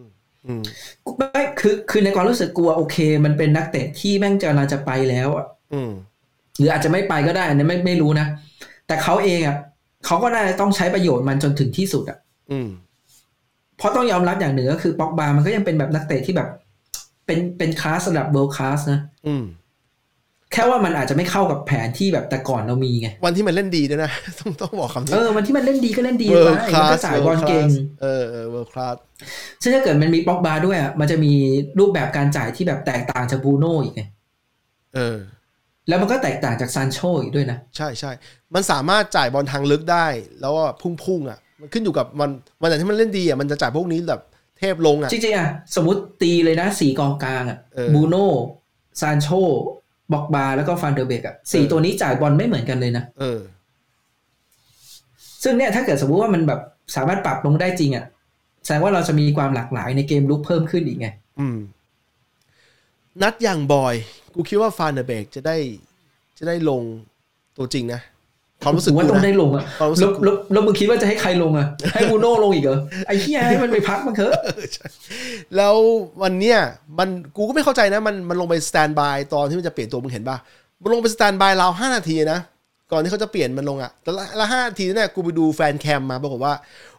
[0.00, 0.02] ม
[0.46, 0.62] อืม
[1.06, 5.90] กูไม่คือคือในความรู้สึกกูอะโอเค มันเป็นนักเตะที่แม่งจะเราจะไปแล้วอะอืม
[6.58, 8.26] หรืออาจจะไม่ไปก็ได้อันนี้ไม่ไม่รู้นะ
[8.86, 9.56] แต่เขาเองอะ
[10.06, 12.18] เขาก็น่าจะต้องใช้ประโยชน์มันจนถึงที่สุดอะ
[12.52, 12.68] อืม
[13.78, 16.48] เพราะต้องยอมรับอย่างหนึ่งก็คือป็อกบามันก็ยังเป็นแบบนักเตะที่แบบ
[17.30, 19.44] เป็นเป็นคลาสระดับเวิลด์คลาสนะอืม
[20.52, 27.66] แค่ว่ามันอาจจะไม่เข้ากับแผนที่แบบแต่ก่อนเรามีไง วันที่มันเล่นดีด้วยนะ ต้องต้องบอกคำนี้ เออมันที่มันเล่นดีก็เล่นดีเวิไปร์คมันลาก็สจ่ายบอลเก่ง
[28.02, 28.96] เออเออเวิร์คลาส
[29.62, 31.32] ซึ่งถ้าเกิดมันมีป็อกบาด้วยอะ มันจะมี
[31.78, 34.02] รูปแบบการจ่ายที่แบบแตกต่างจากบรูโน่อีกไง
[34.94, 35.18] เออ
[35.88, 38.10] แล้วมันก็แตกต่างจากซานโชอีกด้วยนะ ใช่ใช่
[38.54, 40.06] มันสามารถจ่ายบอลทางลึกได้
[40.40, 44.20] แล้วก็พุ่งๆอะ มันขึ้นอยู่กับมันวันไหนที่มันเล่นดีอะ มันจะจ่ายพวกนี้แบบ
[44.60, 48.28] เทพลงอะ จริงๆอะ สมมติตีเลยนะสี่กองกลางอะเออบรูโน่
[49.00, 49.28] ซานโช
[50.12, 53.40] บ็อกบาแล้วก็ฟันเดอร์เบกอะสี่เออตัวนี้จ่ายบอลไม่เหมือนกันเลยนะเออ
[55.42, 56.60] ซึ่งเนี่ยถ้าเกิดสมมุติว่ามันแบบ
[56.96, 58.04] สามารถปรับลงได้จริงอะ
[58.64, 61.08] แสดงว่าเราจะมีความหลากหลายในเกมลุกเพิ่มขึ้นอีกไง
[61.40, 61.58] อืม
[63.22, 63.94] นัดอย่างบอย
[64.34, 65.56] กูคิดว่าฟานเดอร์เบกจะได้
[66.38, 66.82] จะได้ลง
[67.56, 68.00] ตัวจริงนะ
[68.62, 74.32] ความรู้สึกผมว่ากูต้องนะได้ลงอะความรู้สึแล้กวแล้วแล้วมึงคิดว่าจะให้ใครลงอะ ให้บูโน่ลงอีกเหรอไอ้เหี้ยให้มันไปพักมันเถอะ
[75.56, 75.76] แล้ว
[76.22, 76.58] วันเนี้ย
[76.98, 80.36] มันกูก็ไม่เข้าใจนะ มันมันลงไป standby ตอนที่มันจะเปลี่ยนตัวมึงเห็นป่ะ
[80.82, 82.38] มันลงไป standby ราวห้านาทีนะ
[82.92, 86.54] ก่อนที่เขาจะเปลี่ยนมันลงอะแต่ละละห้านาทีเนี่ยกูไปดู fancam มาปรากฏว่า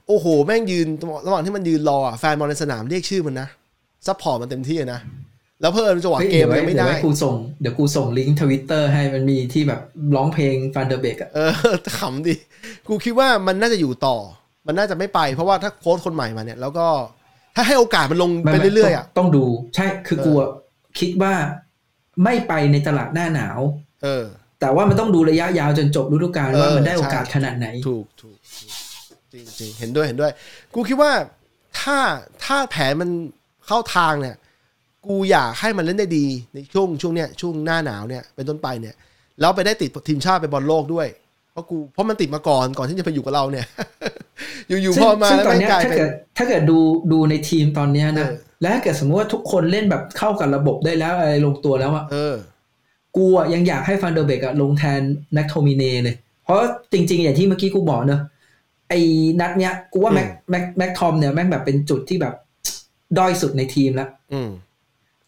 [0.08, 0.88] โอ้โห แม่งยืน
[1.28, 3.48] ระหว่างที่มันยืนรออะแฟนบอลในสนามเรียกชื่อมันนะ
[4.08, 5.00] support มันเต็มที่อะนะ
[5.62, 9.82] แล้วเพิ่มจังหวะฮ้ยเกมดี๋วยังไม่เดี๋ยวได้ว้กูส่งเดี๋ยวกูส่งลิงก์ทวิตเตอร์ให้มันมีที่แบบ
[10.16, 11.52] ร้องเพลงฟันเดอร์เบกอะเออ
[11.98, 12.36] ขำดิ
[12.88, 14.18] กูคิดว่ามันน่าจะอยู่ต่อ
[14.68, 16.88] มันน่าจะไม่ไป เพราะว่าถ้าโค้ชคนใหม่มาเนี่ย แล้วก็
[17.56, 19.46] ถ้าให้โอกาสมันลงไปเรื่อยๆอะต้องดู
[19.76, 20.50] ใช่คือกูอะ
[21.00, 21.34] คิดว่า
[22.24, 23.60] ไม่ไปในตลาดหน้าหนาว
[24.04, 24.26] เออ
[24.62, 28.78] แต่ว่ามันต้องดูระยะยาวจนจบฤดูกาลเออว่ามันได้โอกาสใช่ขนาดไหนถูกถูกถูก
[29.34, 30.32] จริงจริงเห็นด้วยเห็นด้วย
[30.74, 31.12] กูคิดว่า
[31.80, 31.98] ถ้า
[32.46, 33.10] ถ้าแผนมัน
[33.68, 34.36] เข้าทางเนี่ย
[35.06, 38.96] กูอยากให้มันเล่นได้ดีในช่วงช่วงเนี้ยช่วงหน้าหนาวเนี่ยเป็นต้นไปเนี่ย
[39.40, 41.08] แล้วไปได้ติดทีมชาติไปบอลโลกด้วย
[41.52, 43.66] เพราะกูเพราะมันติดมาก่อนก่อนที่จะไปอยู่กับเราเนี่ย
[44.68, 46.78] อยู่ๆซึ่พงอมาซึ่งแล้วตอนไม่เนี้ยกลายถ้าเป็นเกิดถ้าเกิดดู
[47.12, 52.36] ดูในทีมตอนเนี้ยนะเออแล้วถ้าเกิดสมมติว่าทุกคนเล่นแบบเข้ากับระบบได้แล้วอะไรลงตัวแล้วอะเออ
[53.18, 55.02] กูอะยังอยากให้ฟันเดอร์เบกอะลงแทน
[55.34, 56.60] แม็กโทมิเนเลย เพราะ
[56.94, 58.22] จริง ๆ อย่างที่เมื่อกี้กูบอกเนอะ
[58.90, 59.00] ไอ้
[59.40, 62.34] นัดเนี้ยกูว่าแม็กอืมแม็กแม็กทอมเนี่ยแม่งแบบเป็นจุดที่แบบ
[63.18, 64.10] ด้อยสุดในทีมแล้ว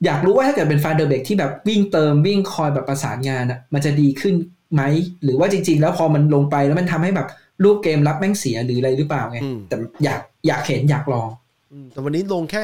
[0.04, 4.36] อืมอยากรู้ว่าถ้าเกิดเป็นฟันเดอร์เบกที่แบบวิ่งเติมวิ่งคอยแบบประสานงานอะมันจะดีขึ้น
[4.74, 4.82] ไหม
[5.24, 7.28] หรือว่าจริง ๆ แล้วพอมันลงไปแล้วมันทำให้แบบ
[7.64, 11.30] รูปเกมรับแม่งเสียหรืออะไรหรือเปล่าไงอืมแต่อยากอยากเห็นอยากลอง
[11.72, 12.64] อืมแต่วันนี้ลงแค่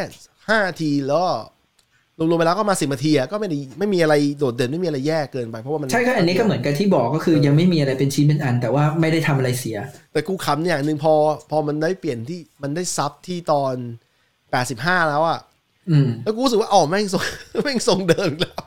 [0.49, 1.29] ห้านาทีแล้วก็
[2.19, 9.77] ลงลงไปแล้วก็มาสิบนาทีอะก็ไม่ได้ไม่มีอะไรโดดเด่นไม่มีอะไรแย่เกินไปเพราะว่ามันใช่ก็อันนี้ก็เหมือนกับที่บอกก็คือ ยังไม่มีอะไรเป็นชิ้นเป็นอัน แต่ว่าไม่ได้ทำอะไรเสีย
[10.13, 11.13] แต่กูขำอย่างหนึ่งพอ
[11.51, 13.73] พอมันได้เปลี่ยนที่มันได้ซับที่ตอน
[14.51, 15.48] แปดสิบห้าแล้วอะอืม
[16.23, 17.23] แล้วกูรู้สึกว่าอ๋อแม่งทรง
[17.63, 18.63] แม่งทรงเดิมอีกแล้ว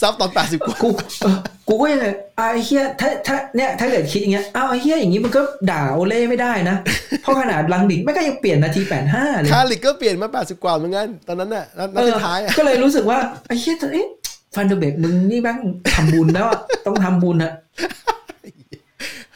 [0.00, 0.90] sub ตอนแปดสิบกว่ากู
[1.22, 1.36] เออ
[1.68, 5.40] กูก็ยังไงอะไอ้เฮี้ยถ้าถ้าเนี่ยถ้าเกิดคิดอย่างเงี้ยอ้าวไอ้เหี้ยอย่างงี้มันก็
[5.70, 6.76] ด่าโอเล่ไม่ได้นะ
[7.22, 14.06] เพราะขนาดรังนิกแม่งก็ยังเปลี่ยนนาทีแปดห้าเลยคาริกก็เปลี่ยนมาแปดสิบกว่าเหมือนกันตอนนั้นน่ะนัดนัดเออท้ายๆอะก็เลยรู้สึกว่าไอ้เหี้ยเอ๊ะ
[14.54, 15.58] ฟันเดอร์เบกมึงนี่แม่ง
[15.94, 17.52] ทำบุญแล้วอะต้องทำบุญอะ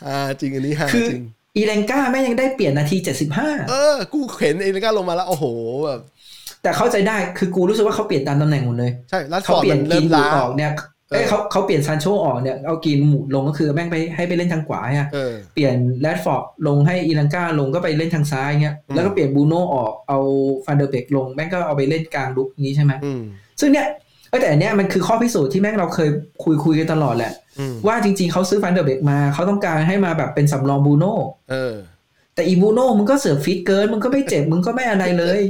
[0.07, 1.25] อ่าจริงอันนี้ฮาคือจริง
[1.57, 5.45] อีลังก้าแม่งยังได้เปลี่ยนนาทีเจ็ดสิบห้าเออ กูเห็นเองก็ลงมาแล้ว โอ้โห
[5.85, 6.01] แบบ
[6.63, 10.73] แต่เข้าใจได้คือกูรู้สึกว่าเขาเปลี่ยนตามตำแหน่งหมดเลยใช่รัดฟเขาอร์ดเปลี่ยมันนเริ่กินมหมูล้าออกเนี่ย
[11.11, 20.19] เอ้ยเออเขาเขาเปลี่ยนซานโชออกเนี่ยเอากินหมูลงก็คือแม่งไปให้ไปเล่นทางขวาอะเออเปลี่ยนแรดฟอร์ดลงให้อีลังกาลงก็ไปเล่นทางซ้ายเงี้ยอืมแล้วก็เปลี่ยนบูโน่ออกเอา
[20.67, 23.23] ฟันเดอร์เบกลงแม่งก็เอาไปเล่นกลางลุกอย่างนี้ใช่ไหมอืม
[23.61, 23.87] ซึ่งเนี่ย
[24.31, 26.09] เอ้ยแต่อันเนี้ยมันคือข้อพิสูจน์ที่แม่งเราเคย
[26.45, 31.15] คุยคุยกันตลอดแหละอืมว่าจริงๆเขาซื้อฟันเดอร์เบกมาเขาต้องการให้มาแบบเป็นสำรองบูโน่
[31.51, 31.75] เออ
[32.35, 35.41] แต่อีบูโน่มึงก็เสือกฟิตเกินมึงก็ไม่เจ็บมึงก็ไม่อะไรเลย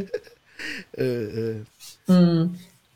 [0.98, 1.54] เออเออ
[2.10, 2.34] อืม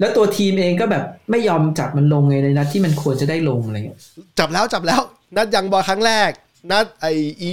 [0.01, 3.99] แล้วตัวทีมเองก็แบบไม่ยอมจับมันลงไงในนัดที่มันควรจะได้ลงอะไรเงี้ย
[4.39, 5.01] จับแล้วจับแล้ว
[5.37, 6.31] นัดยังบอลครั้งแรก
[6.71, 7.07] นัดไอ
[7.43, 7.51] อี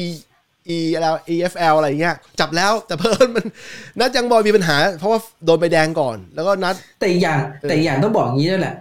[0.70, 3.46] อีอะไร EFL อะไรเงี้ยจับแล้วแต่เพิ่นมัน
[4.00, 8.76] นัดยังบอลมีปัญหา เพราะว่าโดนใบแดงก่อน แล้วก็นัดแต่อีกอย่างเออแต่อีกอย่างต้องบอกอย่างนี้ด้วยแหละ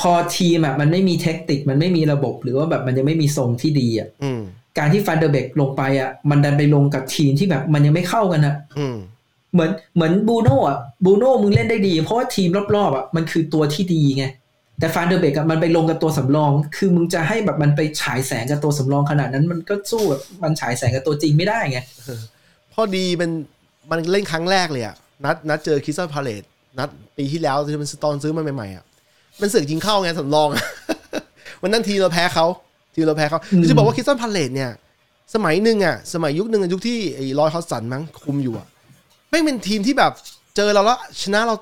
[0.00, 4.42] พอทีมอะมันไม่มีเทคนิคมันไม่มีระบบ หรือว่าแบบมันยังไม่มีทรงที่ดีอะอืม
[4.78, 8.96] การที่ฟันเดอร์เบกลงไปอะ มันดันไปลงกับทีมที่แบบมันยังไม่เข้ากันอะอืม
[9.52, 14.24] เหมือนเหมือนบูโน่อะบูโน่มึงเล่นได้ดี เพราะว่าทีมรอบๆอะมันคือตัวที่ดีไง
[14.78, 21.78] แต่ฟันเดอร์เบกอะมันไปลงกับตัวสำรอง คือมึงจะให้แบบมันไปฉายแสงกับตัวสำรองขนาดนั้น มันก็สู้แบบมันฉายแสงกับตัวจริงไม่ได้ไง
[22.72, 23.30] พอดีมัน
[23.90, 26.42] มันเล่นครั้งแรกเลยอะนัดนัดเจอคริสตัลพาเลซ
[26.78, 28.84] นัดปีที่แล้วที่มันตอนซื้อมาใหม่ๆอะ
[29.40, 30.64] มันเสือกยิงเข้าไงสำรองอะ
[31.62, 32.46] วันนั้นทีมเราแพ้เขา
[32.94, 34.70] ทีมเราแพ้เขาอืมจะบอกว่าคริสตัลพาเลซเนี่ย
[35.34, 38.66] สมัยหนึ่งอะสมัยยุคหนึ่งอะยุคที่ไอ้รอยฮอดจ์สันมั้งคุมอยู่อะ
[39.30, 40.12] แม่งเป็นทีมที่แบบ
[40.56, 41.54] เจอเราแล้วชนะเรา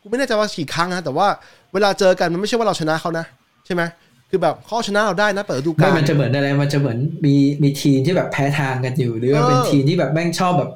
[0.00, 1.26] กูไม่แน่ใจว่ากี่ครั้งนะแต่ว่า
[1.72, 3.24] เวลาเจอกันมันไม่ใช่ว่าเราชนะเขานะ
[3.66, 3.82] ใช่ไหม
[4.30, 10.70] คือแบบเขาเอาชนะเราได้นะเปิดฤดูกาไม่ลมันจะเหมือนอะไรมันจะเหมือนมีมีทีมที่แบบแพ้ทางกันอยู่ หรือว่าเออเป็นทีมที่แบบแม่งชอบแบบ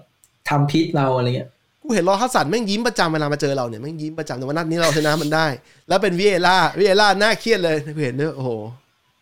[0.49, 1.49] ทำพิษเราอะไรเงี้ย
[1.83, 5.47] กูเห็นรอยฮอดจ์สันแม่งยิ้มประจำเวลามาเจอเราเนี่ยแม่งยิ้มประจำแต่ว่านัดนี้เราชนะมันได้
[5.89, 8.51] แล้วเป็นวิเอล่าวิเอล่าหน้าเครียดเลยกูเห็นเนี่ยโอ้โห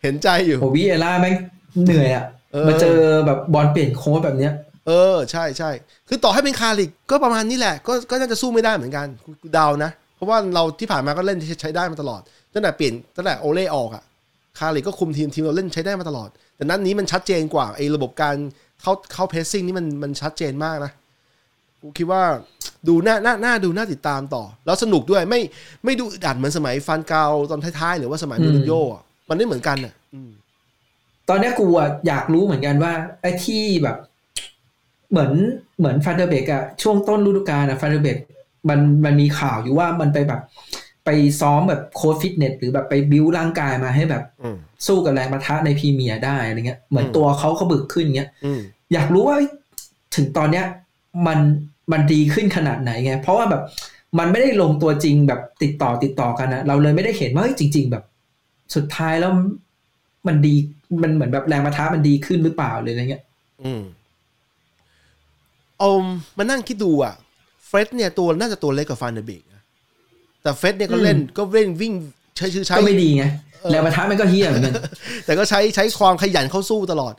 [0.03, 1.35] เห็นใจอยู่โอวิเอล่าแม่ง
[1.85, 4.53] เหนื่อยอะเออมาเจอแบบบอลเปลี่ยนโค้ชแบบเนี้ย
[4.87, 5.71] เออใช่ใช่
[6.07, 12.21] คือต่อให้เป็นคาริกก็ประมาณนี้แหละ ก็ก็น่าจะสู้ไม่ได้เหมือนกันกูกูเดานะ เพราะว่าเราที่ผ่านมาก็เล่นใช้ได้มาตลอด
[12.53, 14.03] ตั้งแต่เปลี่ยนตั้งแต่โอเล่ออกอะ
[14.59, 18.35] คาริกก็คุมทีมทีมเราเล่นใช้ได้มาตลอด แต่นัดนี้มันชัดเจนกว่าไอ้ระบบการ
[18.81, 20.91] เข้าเข้าเพรสซิ่งนี่มันมันชัดเจนมากนะ
[21.81, 22.21] กูคิดว่า
[22.87, 25.41] ดูน่าน่าน่าดูน่าติดตามต่อ แล้วสนุกด้วยไม่
[25.85, 30.31] ไม่ดูอึดอัดเหมือนสมัยฟานกัลตอนท้ายๆ หรือว่าสมัยอืมมูรินโญ่อะมันไม่เหมือนกันอะอืม
[31.29, 33.97] ตอนเนี้ยกูอะอยากรู้เหมือนกันว่าไอ้ที่แบบ
[35.11, 35.31] เหมือน
[35.79, 38.17] เหมือนฟานเดอร์เบกอะช่วงต้นฤดูกาลอะฟานเดอร์เบก
[38.69, 40.41] มันมันมีข่าวอยู่ว่ามันไปแบบ
[41.05, 41.09] ไป
[41.41, 44.57] ซ้อมแบบโค้ชฟิตเนสหรือแบบไปบิวร่างกายมาให้แบบอืม
[44.87, 48.59] สู้กับแรงปะทะในพรีเมียร์ได้อะไรเงี้ย เหมือนอืมตัวเขาเขาบึกขึ้นเงี้ยอืม
[48.93, 49.37] อยากรู้ว่า
[50.15, 50.65] ถึงตอนเนี้ย
[51.27, 51.39] มัน
[51.91, 53.63] มันดีขึ้นขนาดไหนไง เพราะว่าแบบ
[54.19, 58.03] มันไม่ได้ลงตัวจริงแบบติดต่อติดต่อกันนะเราเลยไม่ได้เห็นว่าเฮ้ยจริง ๆ แบบ
[58.75, 59.31] สุดท้ายแล้ว
[60.27, 60.55] มันดี
[61.03, 63.23] มันเหมือนแบบแรงปะทะมันดีขึ้นหรือเปล่าเลยอะไรเงี้ย
[63.63, 63.81] อืม
[65.81, 65.91] เอา
[66.37, 67.13] มานั่งคิดดูอะ
[67.67, 69.61] เฟร็ดเนี่ยตัวน่าจะตัวเล็กกว่าฟานเดอร์เบกนะ
[70.41, 71.93] แต่เฟร็ดเนี่ยก็เล่นก็เล่นวิ่ง
[72.37, 73.23] ใช้ชื่อใช้ก็ไม่ดีไง
[73.61, 74.73] เออแรงปะทะมันก็เหี้ยเหมือนกัน
[75.25, 77.13] แต่ก็ใช้ใช้ความขยันเข้าสู้ตลอด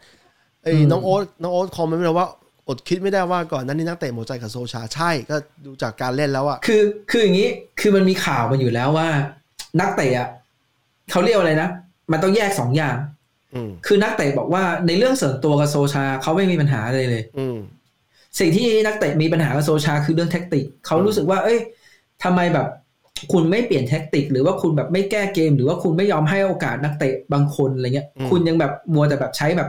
[0.63, 2.29] ไอ้อืมน้องโอ๊ตน้องโอ๊ตคอมเมนต์มาว่า
[2.69, 7.49] อดคิดไม่ได้ว่าก่อนหนั้นนี่นักเตะหมดใจกับโซชาใช่ก็ดูจากการเล่นแล้วอะคือคืออย่างนี้
[7.81, 9.09] คือมันมีข่าวมาอยู่แล้วว่า
[9.81, 10.29] นักเตะอะ
[11.11, 11.69] เขาเรียกว่าอะไรนะ
[12.13, 12.97] มันต้องแยกสองอย่าง
[13.55, 17.57] อืมคือนักเตะบอกว่าในเรื่องส่วนตัวกับโซชาเขาไม่มีปัญหาอะไรเลยอืม
[18.39, 21.59] สิ่งที่นักเตะมีปัญหากับโซชาคือเรื่องแท็กติกเขารู้สึกว่า เอ้ย
[22.25, 22.67] ทำไมแบบ
[23.33, 29.69] คุณไม่เปลี่ยนแท็กติก หรือว่าคุณแบบไม่แก้เกม หรือว่าคุณไม่ยอมให้โอกาสนักเตะบางคนอะไรเงี้ยอืมคุณยังแบบมัวแต่แบบใช้แบบ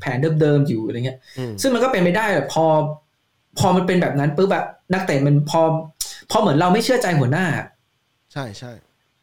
[0.00, 2.64] แผนเดิมๆอยู่อะไรเงี้ยอืมซึ่งมันก็เป็นไม่ได้แหละพอ
[3.58, 5.60] พอมันเป็นแบบนั้นปุ๊บอะนักเตะมันพอ
[6.30, 7.46] พอเหมือนเราไม่เชื่อใจหัวหน้า
[8.32, 8.72] ใช่ใช่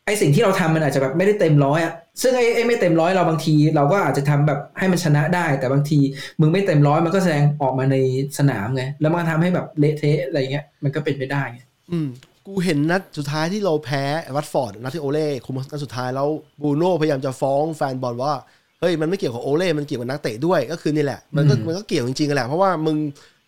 [0.06, 6.00] ไอสิ่งที่เราทำมันอาจจะแบบไม่ได้เต็มร้อยอะ ซึ่งไอไอไม่เต็มร้อยเราบางที เราก็อาจจะทำแบบให้มันชนะได้ แต่บางที
[6.40, 7.96] มึงไม่เต็มร้อยมันก็แสดงออกมาใน
[8.38, 11.60] สนามไงแล้วมันก็ทำให้แบบเละเทะอะไรเงี้ยมันก็เป็นไปได้ไง
[11.92, 12.08] อืม
[12.48, 14.04] กูเห็นนัดสุดท้ายที่เราแพ้
[14.36, 16.28] วัตฟอร์ดนัดที่โอเล่คุมนัดสุดท้ายแล้ว
[16.62, 18.34] บูโน่พยายามจะฟ้องแฟนบอลว่า
[18.80, 22.98] เฮ้ยมันไม่เกี่ยวกับโอเล่มันเกี่ยวกับนักเตะด้วยก็คือนี่แหละมันก็อืมมันก็เกี่ยวจริงๆกันแหละเพราะว่ามึง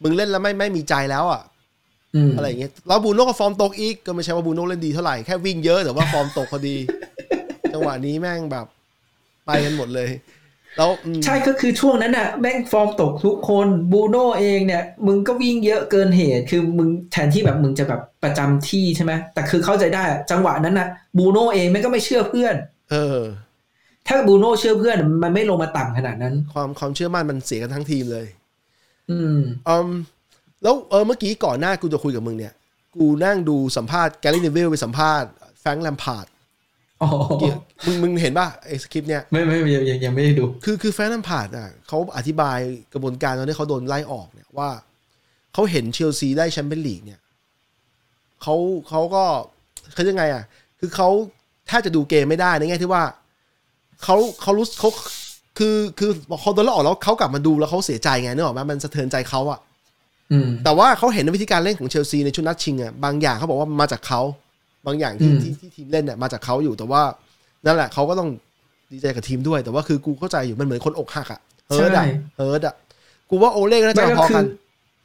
[0.04, 1.42] มึงเล่นแล้วไม่ไม่มีใจแล้วอะ
[2.16, 6.76] อืมอะไรอย่างเงี้ยแล้วบูโน่ก็ฟอร์มตกอีกก็ไม่ใช่ว่าบูโน่เล่นดีเท่าไหร่แค่วิ่งเยอะแต่ว่าฟอร์มตกพอดี
[7.74, 8.66] จังหวะนี้แม่งแบบ
[9.46, 10.10] ไปกันหมดเลย
[10.78, 20.88] แล้วอืมใช่ก็คือช่วงนั้นน่ะ แม่งฟอร์มตกทุกคนบูโน่เองเนี่ย มึงก็วิ่งเยอะเกินเหตุ คือมึงแทนที่แบบมึงจะแบบประจำที่ใช่ไหมแต่คือเข้าใจได้อะจังหวะนั้นน่ะ
[21.18, 22.56] บูโน่เองแม่งก็ไม่เชื่อเพื่อน
[22.92, 23.20] เออ
[24.08, 28.26] ถ้าบูโน่เชื่อเพื่อนมันไม่ลงมาต่ำขนาดนั้น ความความเชื่อมั่นมันเสียกันทั้งทีมเลย
[29.12, 29.38] อืม
[29.70, 29.90] อืม
[30.64, 32.54] แล้วเออเมื่อกี้ก่อนหน้ากูจะคุยกับมึงเนี่ย
[32.96, 35.30] กูนั่งดูสัมภาษณ์แกรี่เนวิลล์ไปสัมภาษณ์
[35.60, 36.37] แฟรงค์แลมพาร์ดอ๋อ
[37.86, 42.58] มึงมึงเห็นป่ะไอ้สคริปต์เนี่ยไม่ไม่ยังยังยังไม่ได้ดู คือคือแฟรงค์แลมพาร์ดอะเขาอธิบาย
[42.94, 44.70] กระบวนการตอนที่เขาโดนไล่ออกเนี่ยว่า
[45.54, 47.20] เขาเห็นเชลซีได้ Champions League เนี่ย
[48.42, 48.56] เขา
[48.90, 49.24] เขาก็
[49.94, 50.44] เขายังไงอะ
[50.80, 51.10] คือเขา
[51.68, 53.04] แทบจะดูเกมไม่ได้ในแง่ที่ว่า
[54.04, 54.90] เขาเขารู้เขา
[55.58, 59.60] คือคือเขาโดนไล่ออกแล้วเขากลับมาดูแล้วเขาเสียใจไงนึกออกไหมมันสะเทือนใจเขาอะ
[60.32, 64.22] อืมแต่ว่าเขาเห็นวิธีการเล่นของเชลซีในชุดนัดชิงอะบางอย่างเขาบอกว่ามาจากเขา
[64.88, 67.02] บางอย่างที่อืมที่ที่ทีมเล่นเนี่ยมาจากเขาอยู่แต่ว่า
[67.66, 68.30] นั่นแหละเขาก็ต้อง
[68.92, 72.76] ดีใจกับทีมด้วย แต่ว่าคือกูเข้าใจอยู่มันเหมือนคนอกหักอะ hurt อะ hurt อะ
[73.30, 74.46] กูว่าโอเล่ก็น่าจะไม่พก็อคืกัอน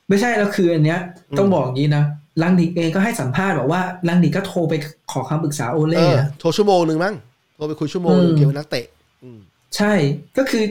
[0.08, 1.00] ไม่ใช่แล้วคืออันเนี้ย
[1.38, 2.04] ต้องบอกอย่างนี้นะ
[2.42, 4.74] ลังนิกเองก็ให้สัมภาษณ์บอกว่าลังนิกก็โทรไป
[5.12, 7.14] ขอคำปรึกษาโอเอเล่อนะโทรชั่วโมงหนึ่งมั้ง
[7.54, 8.86] โทรไปคุยชั่วโมงหนึ่งอืมเกี่ยวกับนักเตะ
[9.24, 9.38] อืม
[9.76, 9.92] ใช่
[10.38, 10.64] ก็คือ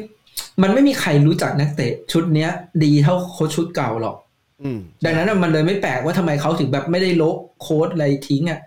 [0.62, 2.49] มันไม่มีใครรู้จักนักเตะ ชุดเนี้ย
[2.84, 4.18] ดีเท่าโค้ชชุดเก่าหรอก
[4.64, 8.59] อืมดังนั้นน่ะมันเลยไม่แปลกว่าทำไมเขาถึงแบบไม่ได้โละโค้ดอะไรทิ้งอะ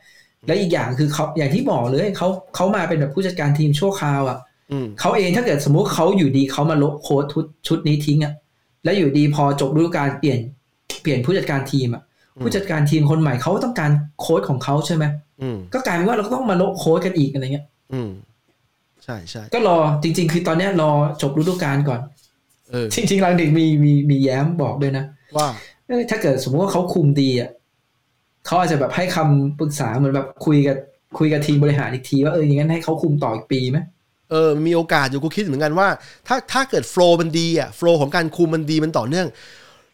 [0.47, 4.38] และอีกอย่างคือเขาอย่างที่บอกเลยเขาเขามาเป็นแบบผู้จัดการทีมชั่วคราวอะ
[4.72, 8.32] อืมเขาเองถ้าเกิดสมมุติเขาอยู่ดีเขามาโละโค้ดชุดชุดนี้ทิ้งอะ
[8.84, 10.38] แล้วอยู่ดีพอจบฤดูกาลเปลี่ยน
[11.03, 12.03] เปลี่ยนผู้จัดการทีมอะ
[12.42, 13.90] ผู้จัดการทีมคนใหม่เขาต้องการ
[14.20, 15.05] โค้ดของเขาใช่ไหม
[15.42, 18.11] อืมก็กลายเป็นว่าเราก็ต้องมาโละโค้ดกันอีกอะไรเงี้ย อืม
[19.05, 20.90] ใช่ใช่ก็รอจริง ๆ คือตอนเนี้ยรอ
[21.22, 22.01] จบฤดูกาลก่อน
[22.70, 25.05] เออจริงๆลังเด็กมีมีมีแย้มบอกด้วยนะ
[25.36, 25.49] ว่า
[25.86, 27.51] เอ้ยถ้าเกิดสมมติว่าเขาคุมดีอะ
[28.47, 30.76] เขาอาจจะแบบให้คำปรึกษาเหมือนแบบคุยกับ
[31.18, 33.78] คุยกับทีมบริหารอีกทีว่าเอออย่างนั้นให้เขาคุมต่ออีกปีไหม
[34.30, 35.88] เออมีโอกาสอยู่กูคิดเหมือนกันว่า
[36.26, 39.26] ถ้าถ้าเกิดฟอร์มมันดีอะฟอร์มของการคุมมันดีมันต่อเนื่อง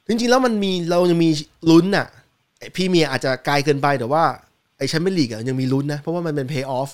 [0.09, 1.31] จริงๆแล้วมันมีเรายังมี
[1.71, 2.07] ลุ้นอะ
[2.61, 4.23] ไอ้พรีเมียร์อาจจะไกลเกินไปแต่ว่า
[4.79, 6.91] ไอ้ Champions League อะยังมีลุ้นนะ เพราะว่ามันเป็นเพย์ออฟ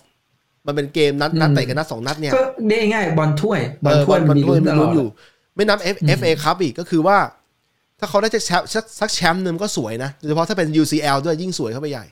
[0.67, 5.09] มันเป็นเกมนัดนัดเตะกันนัดสองนัดเนี่ยก็ได้ง่ายๆบอลถ้วยบอลเออถ้วยบอมันลมีถ้วยลุ้นมีตลลุ้อนดอยู่
[5.55, 7.17] ไม่นับ F อืม FA ครับอีกก็คือว่า
[7.99, 12.05] ถ้าเขาได้สักสักสักแชมป์หนึ่งก็สวยนะโดยเฉพาะถ้าเป็น UCL ด้วยยิ่งสวยเข้าไปใหญ่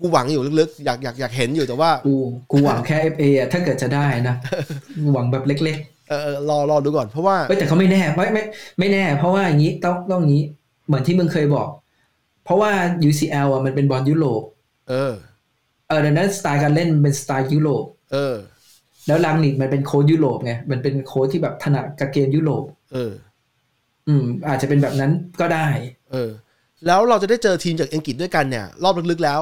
[0.00, 2.14] กูหวังอยู่ลึกๆ อยากอยากอยากเห็นอยู่แต่ว่ากู
[2.50, 4.34] กูหวังแค่ FA อะถ้าเกิดจะได้นะ
[5.12, 5.78] หวังแบบเล็ก
[6.08, 8.42] เออเออรอรอดูก่อนเพราะว่าๆเฮ้ยแต่เขาไม่แน่ไม่ไม่
[8.78, 10.44] ไม่แน่ เพราะว่าอย่างนี้ต้องต้องอย่างนี้
[10.86, 11.68] เหมือนที่มึงเคยบอก
[12.44, 12.70] เพราะว่า
[13.08, 14.42] UCL อะมันเป็นบอลยุโรป
[14.90, 15.12] เออ
[15.88, 18.36] เออดังนั้นสไตล์การเล่นมันเป็นสไตล์ยุโรปเออ
[19.06, 22.62] แล้วลังนิกมันเป็นโค้ชยุโรปไงมันเป็นโค้ชที่แบบถนัดกับเกมยุโรป
[22.92, 23.12] เออ
[24.08, 25.66] อืม อาจจะเป็นแบบนั้นก็ได้
[26.12, 26.30] เออ
[26.86, 29.40] แล้วเราจะได้เจอทีมจากอังกฤษด้วยกันเนี่ย รอบลึกๆแล้ว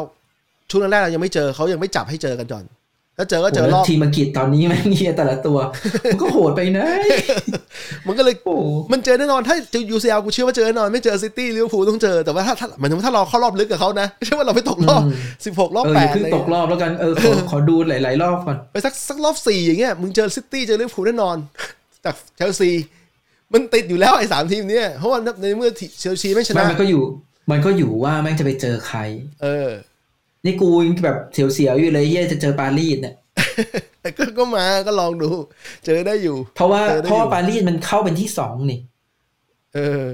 [0.70, 2.64] ช่วงแรกๆเรายังไม่เจอเขายังไม่จับให้เจอกันก่อน
[3.20, 5.58] ถ้าเจอก็เจอโหรแล้อวบทีมอังกฤษตอนนี้แม่งเหี้ยแต่ละตัว
[6.06, 6.86] มันก็โหดไปนะ
[8.06, 15.12] มันก็เลยโอ้โหมันเจอแน่นอนถ้าเจอ UCL กูเชื่อว่าเจอแน่นอนไม่เจอซิตี้ลิเวอร์พูลต้องเจอแต่ว่าถ้าถ้าหมายถึงว่าถ้าเราเข้ารอบลึกกับเขานะไม่ใช่ว่าเราไปตกรอบอืม
[15.46, 21.36] สิบหกรอบเออแปอย่าดเพิ่งเลยตกรอบแล้วกันเออขอขอดูหลายๆรอบก่อนไปสักสักรอบสี่อย่างเงี้ยมึงเจอซิตี้เจอลิเวอร์พูลแน่นอน
[22.04, 22.70] จากเชลซี
[23.52, 27.02] มันติดอยู่แล้วไอ้สามทีมเนี้ยเพราะว่าในเมื่อเชลซีไม่ชไม่นะมันก็อยู่
[27.50, 28.98] มันก็อยู่ว่าแม่งจะไปเจอใคร
[29.42, 29.70] เออ
[30.44, 33.14] นี่กูยังแบบเสียวๆอยู่เลยเฮียจะเจอปารีสเนี่ย
[34.00, 35.30] แต่ก็ก็มาก็ลองดู
[35.84, 38.80] เจอได้อยู่ เพราะว่าเจอได้เพราะว่าอยู่ปารีสมันเข้าเป็นที่สองนี่
[39.74, 40.08] เออ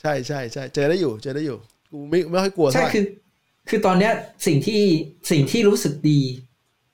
[0.00, 1.58] ใช่ใช่ใช่เจอได้อยู่ เจอได้อยู่
[1.92, 3.04] กูไม่ไม่ค่อยกลัวใช่เท่าไหร่คือ
[3.68, 4.12] คือตอนเนี้ย
[4.46, 4.82] สิ่งที่
[5.30, 6.20] สิ่งที่รู้สึกดี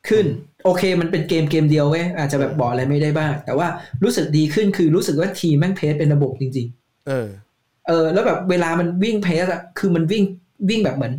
[0.09, 0.27] ขึ้น
[0.65, 3.69] โอเคมันเป็นเกมเกมเดียวเว้ยอาจจะแบบบอกอะไรไม่ได้บ้าง แต่ว่า
[4.03, 7.29] รู้สึกดีขึ้นคือรู้สึกว่าทีมแม่งเพสเป็นระบบจริง ๆ เออ
[7.89, 10.25] เออ แล้วแบบเวลามันวิ่งเพสอะคือมันวิ่ง
[10.71, 11.13] วิ่งแบบเหมือน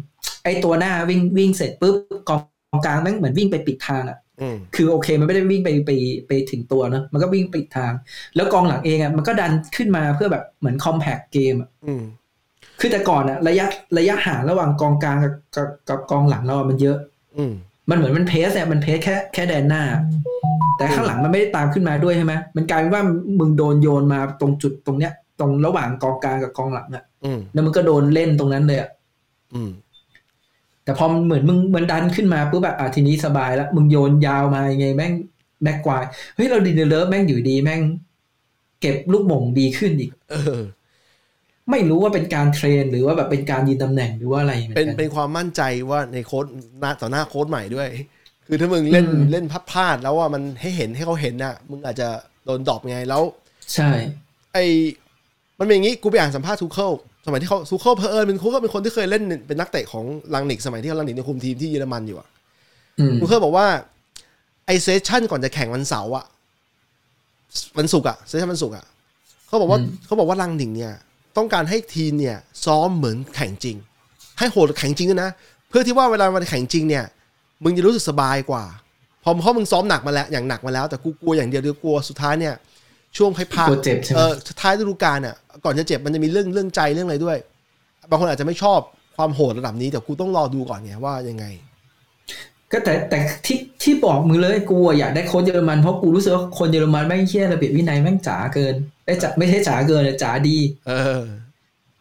[0.44, 1.96] ไอตัวหน้าวิ่งวิ่งเสร็จปุ๊บ
[2.30, 2.38] กอ
[2.78, 5.92] งกลางแม่งเหมือนวิ่งไปปิดทางอะอืมคือโอเคมันไม่ได้วิ่งไปไป
[6.28, 7.94] ไปถึงตัวเนอะมันก็วิ่งปิดทาง
[8.36, 12.04] แล้วกองหลังเองอะมันก็ดันขึ้นมาเพื่อแบบเหมือนคอมแพคเกมอะอืม
[12.80, 13.66] คือแต่ก่อนอะระยะ
[13.98, 16.98] ระยะห่างระหว่างกองกลางกับกับกับกองหลังเราอะมันเยอะ
[17.38, 17.46] อื
[17.92, 19.84] มมันเหมือนมันเพสเนี่ยมันเพสแค่แค่แดนหน้า
[20.78, 23.04] แต่ข้างหลังมันไม่ได้ตามขึ้นมาด้วยใช่ไหมมันกลายเป็นว่า
[23.40, 28.90] มึงโดนโยนมาตรงจุดตรงเนี้ย ตรงระหว่างกองกลางกับกองหลังอะอืมแล้วมึงก็โดนเล่นตรงนั้นเลยอะ
[29.54, 29.72] อืม
[30.84, 35.14] แต่พอมันเหมือนมึงมันดันขึ้นมาปุ๊บแบบอะทีนี้สบายแล้วมึงโยนยาวมายังไงแม่ง
[35.64, 36.04] แม็กควาย
[36.36, 37.82] เฮ้ยเราดีเดเลิฟแม่งอยู่ดีแม่ง
[38.82, 40.62] เก็บลูกหม่งดีขึ้นอีก เออ
[41.70, 46.46] ไม่รู้ว่าเป็นการ train หรือว่าแบบเป็นการยืนตำแหน่งหรือว่าอะไรเหมือนเป็นกันเป็นความมั่นใจว่าในโค้ช
[46.80, 47.90] หน้าต่อหน้าโค้ชใหม่ด้วย
[48.48, 52.08] คือถ้ามึงเล่นอืมเล่นพลาดพลาดแล้วว่ามันให้เห็นให้เขาเห็นน่ะ มึงอาจจะ
[52.46, 53.22] โดน drop ไงแล้ว
[53.74, 53.90] ใช่
[54.54, 54.58] ไอ้
[55.60, 56.92] มันเป็นอย่างนี้กูไปอ่านสัมภาษณ์ทูเคิล
[57.26, 62.28] สมัยที่เขาทูเคิลเพอเอิญเป็นทูเคิลเป็นคนที่เคยเล่นเป็นนักเตะของลังนิกสมัยที่ลังนิกในยคุมทีมที่เยอรมันอยู่อะ
[63.00, 63.68] อืมทูเคิลบอกว่า
[64.66, 66.26] ไอ้ session ก่อนจะแข่งวันเสาร์อะ
[67.78, 68.86] วันศุกร์อะเซสชั่นวันศุกร์อะ
[69.48, 70.94] เขาบอกว่าเขาบอกว่าลังหนิงเนี่ย
[71.38, 73.76] ต้องการให้ทีมเนี่ยซ้อมเหมือนแข่งจริง
[74.40, 75.32] ให้โหดแข่งจริงด้วยนะ
[75.70, 77.06] เพื่อที่ว่าเวลามันแข่งจริงเนี่ย
[77.64, 78.64] มึงจะรู้สึกสบายกว่า
[79.24, 82.54] พอเพราะมึงซ้อมหนักมาแล้วอย่างหนักมาแล้วแต่กูกลัวอย่างเดียวเดียวกลัวสุดท้ายเนี่ย
[83.18, 87.38] ช่วงให้พาตัวเจ็บใช่ไหมเออสุดท้ายฤดูกาลอะก่อนจะเจ็บมันจะมีเรื่องเรื่องใจเรื่องอะไรด้วย
[88.10, 88.80] บางคนอาจจะไม่ชอบ
[89.18, 91.46] ความโหดระดับนี้แต่กูต้องรอดูก่อนไงว่ายังไง
[92.72, 100.58] ก็แต่แต่ที่ที่บอกมึงเลยกูอะอยากได้โค้ชเยอรมันเพราะกูรู้สึกว่าคนเยอรมันแม่งเชี่ยระเบียบวินัยแม่งจ๋าเกินไอ้ยจ๋าไม่ใช่จ๋าเกินเลยจ๋าดี
[100.88, 101.24] เออ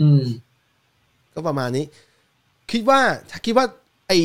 [0.00, 0.22] อืม
[1.34, 1.84] ก็ประมาณนี้
[2.72, 3.00] คิดว่า
[3.30, 3.66] ถ้าคิดว่า
[4.08, 4.18] ไอ้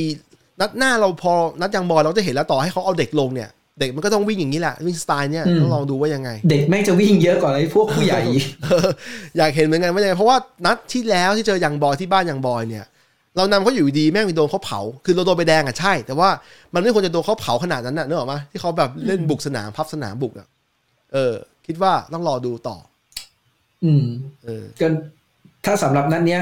[0.62, 8.22] นัดหน้าเราพอนัดยังบอลเราจะเห็นแล้วต่อให้เขาเอาเด็กลงเนี่ย เด็กมันก็ต้องวิ่งอย่างนี้แหละวิ่งสไตล์เนี่ยอืมต้องลองดูว่ายังไง เด็กแม่งจะวิ่งเยอะกว่าไอ้พวกผู้ใหญ่
[8.64, 8.88] เออ
[9.38, 12.86] อยากเห็นเหมือนกันว่ายังไงเพราะว่านัดที่แล้วที่เจอยังบอยที่บ้านยังบอยเนี่ย
[13.38, 16.30] เรานำเขาอยู่ดีแม่งไปโดนเขาเผา คือเราโดนไปแดงอะใช่ แต่ว่า
[16.74, 20.48] มันไม่ควรจะโดนเขาเผาขนาดนั้นน่ะนึกออกไหมที่เขาแบบเล่นบุกสนามพับสนามบุกอะ
[21.14, 21.34] เออ
[21.68, 22.78] คิดว่าต้องรอดูต่อ
[23.84, 24.06] อืม
[24.46, 24.88] เออก็
[25.66, 26.42] ถ้าสำหรับนัดเนี้ย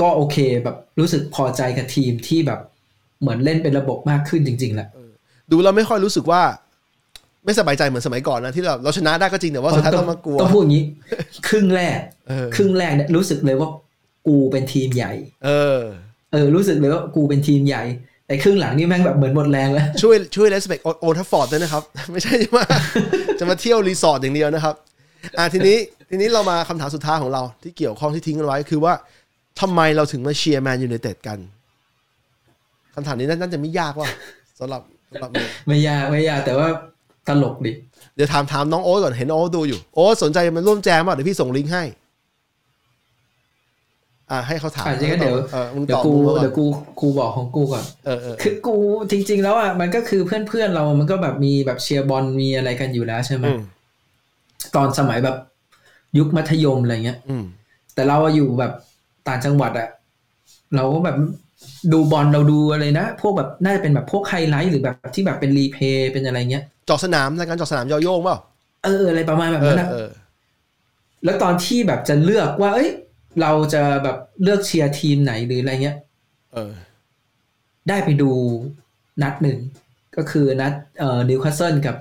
[0.00, 2.60] ก็โอเคแบบรู้สึกพอใจกับทีมที่แบบ
[3.20, 4.88] เหมือนเล่นเป็นระบบมากขึ้นจริงๆแหละ
[5.52, 6.42] ดูแล้วไม่ค่อยรู้สึกว่า
[7.44, 10.84] ไม่สบายใจเหมือนสมัยก่อนนะที่เราเราชนะได้ก็จริงแต่ว่าสุดท้ายต้องมากลัวต้องพูดอย่างนี้
[11.48, 11.98] ครึ่งแรก
[12.28, 13.68] เออครึ่งแรกเนี่ยรู้สึกเลยว่า
[14.26, 15.12] กูเป็นทีมใหญ่
[15.44, 15.80] เออ
[16.32, 17.82] เออรู้สึกเลยว่ากูเป็นทีมใหญ่
[18.26, 22.64] แต่ครึ่งหลังนี่แม่งแบบเหมือนหมดแรงแล้ว ช่วยช่วย Let's Back Old Trafford ด้วยนะครับ ไม่ใช่ว่า
[23.38, 24.74] จะมาเที่ยวรีสอร์ทอย่างเดียวนะครับ
[25.38, 25.76] อะทีนี้
[26.10, 28.92] ทีนี้เรามาคำถามสุดท้ายของเราที่เกี่ยวข้องที่ทิ้งกันไว้คือว่า
[29.60, 31.38] ทำไมเราถึงมาเชียร์แมนยูไนเต็ดกัน
[32.94, 34.08] คำถามนี้น่าจะไม่ยากว่า
[34.58, 36.68] สำหรับสำหรับเมย์ไม่ยากไม่ยากแต่ว่า
[37.28, 37.72] ตลกดิ
[38.16, 41.82] เดี๋ยวถามถามน้องโอ๊ตก่อนเห็นโอ๊ตดูอยู่โอ๊ตสนใจมาร่วมแจมป่ะเดี๋ยวพี่ส่งลิงก์ให้
[44.30, 46.64] อะให้เขาถามอะจริงๆก็เดี๋ยวเออมึงเดี๋ตยวอบกูมึงมาก่อนเดี๋ยวกู
[47.00, 48.76] กูบอกของกูก่อนเออเออคือกู
[49.10, 53.60] จริง ๆ แล้วอะมันก็คือเพื่อนๆเรามันก็แบบมีแบบเชียร์บอลมีอะไรกันอยู่แล้วใช่ไหมอืม
[54.74, 55.36] ตอนสมัยแบบ
[56.18, 57.44] ยุคมัธยมอะไรเงี้ยอืม
[57.94, 58.72] แต่เราอะอยู่แบบ
[59.28, 59.88] ต่างจังหวัดอะ
[60.76, 61.16] เราก็แบบ
[61.92, 68.38] ดูบอลเราดูอะไรนะ พวกแบบน่าจะเป็นแบบพวกไฮไลท์หรือแบบที่แบบเป็นรีเพย์เป็นอะไรเงี้ยจอดสนามรายการจอดสนามยอโยงเปล่า
[68.84, 70.08] เอออะไรประมาณแบบเอนั้อนนะเออ
[71.24, 72.90] แล้วตอนที่แบบจะเลือกว่า เอ้ย
[73.40, 75.96] เราจะแบบเลือกเชียร์ทีมไหนหรืออะไรเงี้ย
[76.54, 76.72] เออ
[77.88, 78.30] ได้ไปดู
[79.22, 79.58] นัดหนึ่ง
[80.16, 81.96] ก็คือนัดเอ่อนิวคาสเซิลกับ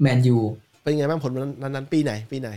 [0.00, 0.38] แมนยู
[0.82, 2.50] เป็นไงบ้างผลนั้นนั้นปีไหน ปีไหน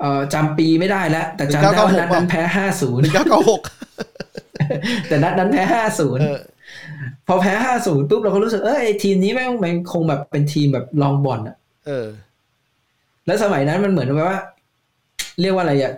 [0.00, 3.62] เอ่อจำปีไม่ได้แล้ว แต่จำได้ว่านัดนั้นแพ้ห้าศูนหย์นึ่งเก้าเก้าหก
[5.08, 6.40] แต่นัดนั้นแพ้ห้าศูนย์เออ
[7.26, 11.56] พอแพ้ห้าศูนย์ปุ๊บเราก็รู้สึกเออไอ้ทีมนี้แม่งมันคงแบบเป็นทีมแบบรองบ่อนอะ
[11.86, 12.06] เออ
[13.26, 14.40] แล้วสมัยนั้นมันเหมือนแบบว่า
[15.40, 15.92] เรียกว่าอะไรอะ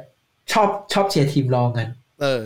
[0.53, 1.87] ชอบชอบเชียร์ทีมรองกัน
[2.23, 2.43] เออ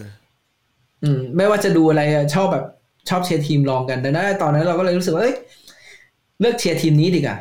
[1.02, 2.64] อืม ไม่ว่าจะดูอะไรอะชอบแบบ
[3.08, 5.36] ชอบเชียร์ทีมรองกันแต่นั้นตอนนั้นเราก็เลยรู้สึกว่าเอ้ย
[6.40, 7.36] เลือกเชียร์ทีมนี้ดีกว่า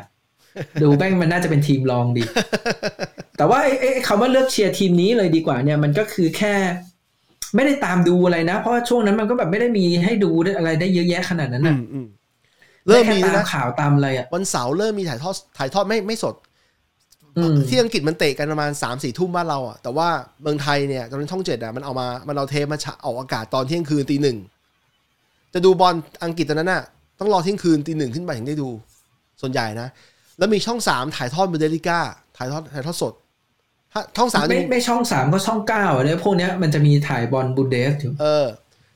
[0.82, 2.22] ดูแม่งมันน่าจะเป็นทีมรองดี
[3.36, 6.54] แต่ว่าไอ้ไอ้คำว่าเลือกเชียร์ทีมนี้เลยดีกว่า เนี่ยมันก็คือแค่
[7.54, 12.06] ไม่ได้ตามดูอะไรนะ เพราะว่าช่วงนั้นมันก็แบบไม่ได้มีให้ดูได้อะไรได้เยอะแยะขนาดนั้นอืนะมอืม
[12.88, 16.53] เริ่มมีได้แล้วแค่ตานะข่าวตามอะไรอะวันเสาร์เริ่มมีถ่ายทอดถ่ายทอดไม่ไม่สดอืม
[17.68, 20.08] ที่อังกฤษมันเตะกันประมาณสามสี่ทุ่มบ้านเราอะแต่ว่า
[20.42, 24.36] เมืองไทยเนี่ยตอนนี้ช่องเจ็ดอะมันเอามามันเอาเทปมาฉะออกอากาศตอนเที่ยงคืนตีหนึ่ง
[25.54, 26.82] จะดูบอลอังกฤษตอนนั้นน่ะ
[27.18, 28.68] ต้องรอเที่ยงคืนตีหนึ่งขึ้นไปถึงได้ดู
[29.40, 29.88] ส่วนใหญ่นะ
[30.38, 31.98] แล้วมีช่องสามถ่ายทอดบูเดลิก้า
[32.36, 33.12] ถ่ายทอดถ่ายทอดสด
[33.92, 38.46] ถ้าช่องสามจะไม่มีไม่ช่องสามก็ช่องเก้าเนี่ยพวกเนี้ยมันจะมีถ่ายบอลบุนเดสอยู่เออ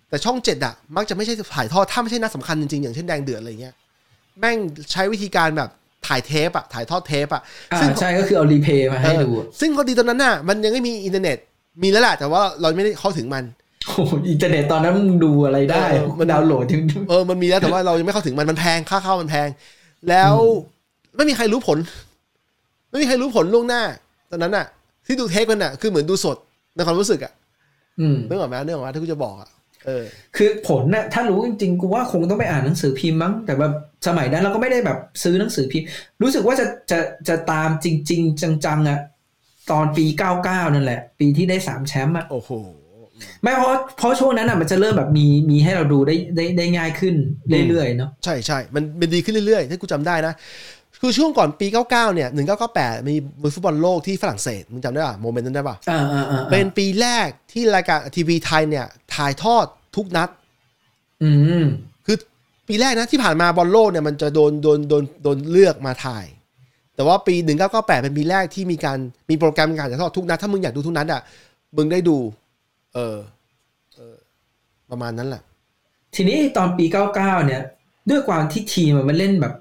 [0.08, 3.74] แต่ช่องเจ็ดอะ มักจะไม่ใช่ถ่ายทอดถ้าไม่ใช่นัดสำคัญจริงๆ อย่างเช่นแดงเดือดอะไรเงี้ย
[4.38, 4.58] แม่ง
[4.92, 5.70] ใช้วิธีการแบบ
[6.06, 7.42] ถ่ายเทปอะถ่ายทอดเทปอะ
[7.72, 11.36] อ่าซึ่งใช่ก็คือเอา replay มาให้ดูอะเออซึ่งพอดีตอนนั้นน่ะมันยังไม่มีอินเทอร์เน็ต
[11.82, 13.44] มีแล้วแหละแต่ว่าเราไม่ได้เข้าถึงมัน
[13.86, 19.48] โอ้โหอินเทอร์เน็ตตอนนั้นมึงดูอะไรได้เออมันดาวน์โหลดทิ้งเออมันมีแล้วแต่ว่าเรายังไม่เข้าถึงมันมันแพงค่าเข้ามันแพง
[20.08, 20.34] แล้ว
[21.16, 21.78] ไม่มีใครรู้ผล
[22.90, 23.82] ไม่มีใครรู้ผลล่วงหน้า
[24.30, 24.66] ตอนนั้นน่ะ
[25.06, 26.36] ที่ดูเทปกันน่ะคือเหมือนดูสด
[26.74, 27.32] ในความรู้สึกอะ
[28.00, 29.57] อืมนึกออกไหมนึกออกไหมที่กูจะบอกอะเออ
[30.36, 33.72] คือผลน่ะถ้ารู้จริงๆกูว่าคงต้องไปอ่านหนังสือพิมพ์มั้ง แต่แบบ
[34.06, 35.86] สมัยนั้นเราก็ไม่ได้แบบซื้อหนังสือพิมพ์
[36.22, 36.98] รู้สึกว่าจะจะ
[37.28, 38.98] จะตามจริง ๆ จังๆอะ
[39.70, 40.06] ตอนปี
[40.40, 42.50] 99นั่นแหละ ปีที่ได้สามแชมป์อะโอ้โห
[43.42, 47.14] ไม่เพราะเพราะช่วงนั้นอะมันจะเริ่มแบบมีมีให้เราดูได้ได้ได้ง่ายขึ้น
[47.68, 50.34] เรื่อยๆเนาะใช่ใช่มันมันดีขึ้นเรื่อยๆ ถ้ากูจำได้นะ
[51.00, 52.28] คือช่วงก่อนปี 99 เนี่ย
[52.68, 60.28] 1998 มีมวยฟุตบอลโลกที่ฝรั่งเศส มึงจำได้ป่ะ โมเมนต์นั้นได้ป่ะอ่าอ่าอ่าเป็นปีแรกที่รายการทีวีไทยเนี่ย ถ่ายทอดทุกนัด
[61.22, 61.30] อื
[61.62, 61.64] ม
[62.06, 62.16] คือ
[62.68, 66.24] ปีแรกนะที่ผ่านมาบอลโลกเนี่ย มันจะโดนโดนโดนโดนเลือกมาถ่าย
[66.94, 67.34] แต่ว่าปี
[67.68, 68.98] 1998 เป็นปีแรกที่มีการ
[69.30, 71.22] มีโปรแกรมการถ่ายทอดทุกนัด ถ้ามึงอยากดูทุกนัดอะ
[71.76, 72.16] มึงได้ดู
[72.94, 73.16] เออ
[73.94, 74.16] เออ
[74.90, 75.42] ประมาณนั้นแหละ
[76.14, 77.14] ทีนี้ตอนปี 99
[77.46, 77.62] เนี่ย
[78.10, 79.54] ด้วยความที่ทีมอะมันเล่นแบบ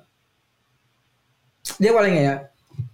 [1.82, 2.40] เรียกว่าอะไรไงอะ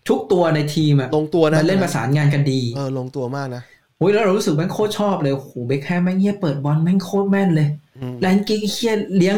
[0.10, 3.64] ทุกตัวในทีมอะลงตัวนะมันเล่นประสานงานกันดีเออลงตัวมากนะ
[3.98, 7.68] โอ้ยแล้วเรารู้สึกแม่งโคตรชอบเลยโอ้โหเบคแฮมแม่งเหี้ยเปิดบอลแม่งโคตรแม่นเลย
[7.98, 9.38] อืมไรอันกิ๊กส์เหี้ยเลี้ยง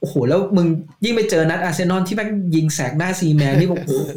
[0.00, 0.66] โอ้โหแล้วมึง
[1.04, 4.16] ยิ่งไปเจอนัดอาร์เซนอลที่แม่งยิงแสกหน้าซีแมนนี่บอกโอ้โห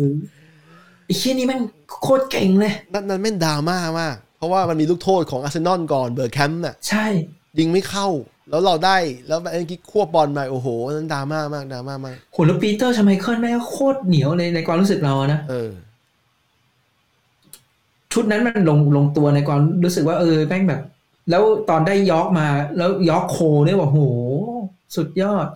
[1.06, 1.62] ไอ้เหี้ยนี่แม่ง
[2.02, 7.06] โคตรเก่งเลยนัดนั้นแม่นดราม่ามาก เพราะว่ามันมีลูกโทษของอาร์เซนอลก่อนเบอร์แคมป์น่ะใช่
[7.60, 8.08] ยิงไม่เข้า
[8.50, 15.72] แล้วเราได้แล้วไอ้กิ๊กควบบอลมาโอ้โหนั้นดราม่ามากดราม่ามากโหแล้วปีเตอร์ชไมเคิลแม่งโคตรเหนียวเลยในความรู้สึกเราอะนะเออ
[18.14, 20.82] ชุดนั้นมันลงลงตัวในความรู้สึกว่า เออแม่งแบบ
[21.30, 24.00] แล้วตอนได้ยอกมา แล้วยอร์กโคลเนี่ยบอกโห
[24.96, 25.48] สุดยอด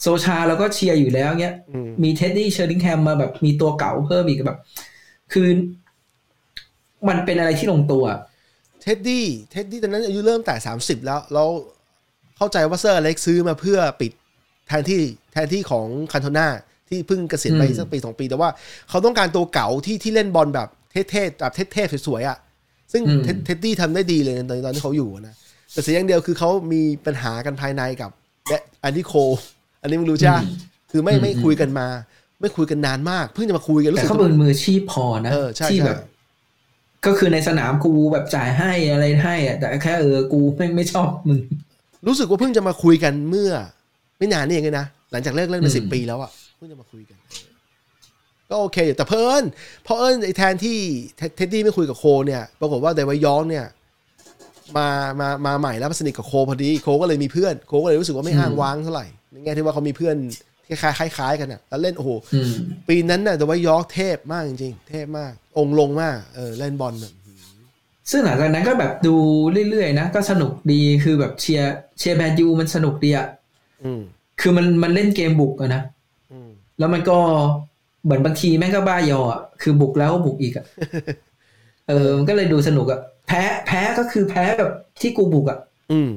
[0.00, 4.58] โซชาเราก็เชียร์อยู่แล้วเงี้ยอืมมีเท็ดดี้เชอร์ลิงแฮมมาแบบมีตัวเก๋าเพิ่มอีกแบบ
[5.32, 5.48] คือ
[7.08, 8.04] มันเป็นอะไรที่ลงตัว
[8.82, 11.48] เท็ดดี้เท็ดดี้ตอนนั้นอายุเริ่มแตะสามสิบแล้วแล้ว
[12.36, 14.12] เข้าใจว่าเซอร์อเล็กซ์ซื้อมาเพื่อปิด
[14.68, 15.00] แทนที่
[15.32, 16.46] แทนที่ของคันโทนา
[16.88, 18.50] ที่เพิ่งเกษียณไปอืมสักปีสองปี แต่ว่า
[18.88, 20.68] เขาต้องการตัวเก๋าที่ที่เล่นบอลแบบ
[21.10, 22.38] เท่ๆแบบเท่ๆสวยๆอะ
[22.92, 25.34] ซึ่งเท็ดเท็ดดี้ทำได้ดีเลยตอนตอนที่เขาอยู่นะ
[25.72, 28.10] แต่เสียอย่างเดียวคือเขามีปัญหากันภายในกับ
[28.48, 29.12] และอันดี้โค
[29.82, 30.44] อันนี้มึงรู้ใช่ปะ
[30.90, 31.86] คือไม่ไม่คุยกันมา
[32.40, 35.98] ไม่คุยกันนานมาก เพิ่งจะมาคุยกันรู้แต่สึกเขาเป็นมืออาชีพพอนะเออใช่ที่ใช่แบบ
[37.06, 41.38] ก็คือในสนามกูแบบจ่ายให้อะไรให้อะแต่แค่เออกูไม่ไม่ชอบมึง
[42.06, 43.50] รู้สึกว่าเพิ่งจะมาคุยกันเมื่อ
[44.18, 47.56] ไม่นานนี่เองนะ หลังจากเลิกเล่นมาอืมสิบปีแล้วอะเพิ่งจะมาคุยกันเออ
[48.50, 49.44] ก็โอเคอยู่แต่เพอเอิญ
[49.84, 50.78] เพราะเอิญไอ้แทนที่
[51.16, 53.66] เท็ดเท็ดดี้ไม่คุยกับโคเนี่ย ปรากฏว่าเดวายองเนี่ย
[54.76, 54.88] มา
[55.20, 60.16] มามาใหม่แล้วมาสนิทกับโคพอดีโคก็เลยมีเพื่อนโคก็เลยรู้สึกว่าไม่อ้างว้างเท่าไหร่ในแง่ที่ว่าเขามีเพื่อน
[60.66, 62.52] ที่คล้ายๆคล้ายๆกันอะแล้วเล่นโอ้โหอืม
[62.88, 67.12] ปีนั้นน่ะเดวายองเทพมากจริงๆ เทพมาก องค์ลงมากเออเล่นบอลแบบ
[68.10, 69.14] ซึ่งหลังจากนั้นก็แบบดู
[69.70, 73.26] เรื่อยๆนะ ก็สนุกดีคือแบบเชียร์เชียร์แมนยูมันสนุกดีอะ
[73.84, 74.00] อืม
[74.40, 75.82] คือมันมันเล่นเกมบุกอะนะ
[76.32, 77.18] อืมแล้วมันก็
[78.04, 80.66] เหมือนบางทีแม่งก็บ้ายออะคือบุกแล้วก็บุกอีกอะ
[81.88, 85.58] เออมันก็เลยดูสนุกอะแพ้แพ้ก็คือแพ้แบบที่กูบุกอะ
[85.92, 86.10] อืม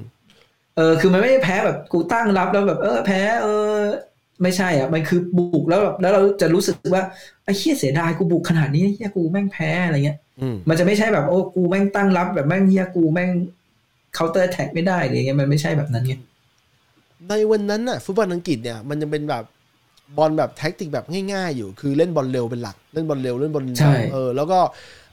[0.78, 3.74] เออ คือมันไม่ได้แพ้แบบกูตั้งรับแล้วแบบ เออแพ้ เออ
[4.42, 7.04] ไม่ใช่อะมันคือบุกแล้วแบบแล้วเราจะรู้สึกว่า
[7.46, 13.30] ไอ้เหี้ยเสียดายกูบุกขนาดนี้เหี้ยกูแม่งแพ้อะไรเงี้ยอืมมันจะไม่ใช่แบบโอ้กูแม่งตั้งรับ แบบแม่งเหี้ยกูแม่ง
[14.14, 16.14] counter attack ไม่ได้อะไรเงี้ยมันไม่ใช่แบบนั้นไง
[17.28, 19.44] ในวันนั้นน่ะฟุตบอลอังกฤษเนี่ยมันยังเป็นแบบ
[20.18, 24.60] บอลแบบแท็กติกแบบง่ายๆ อยู่ คือเล่นบอลเร็วเป็นหลัก เล่นบอลเร็วเล่นบอลใช่เออแล้วก็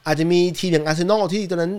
[0.06, 1.72] อาจจะมีทีมอย่างอาร์เซนอลที่ตอนนั้น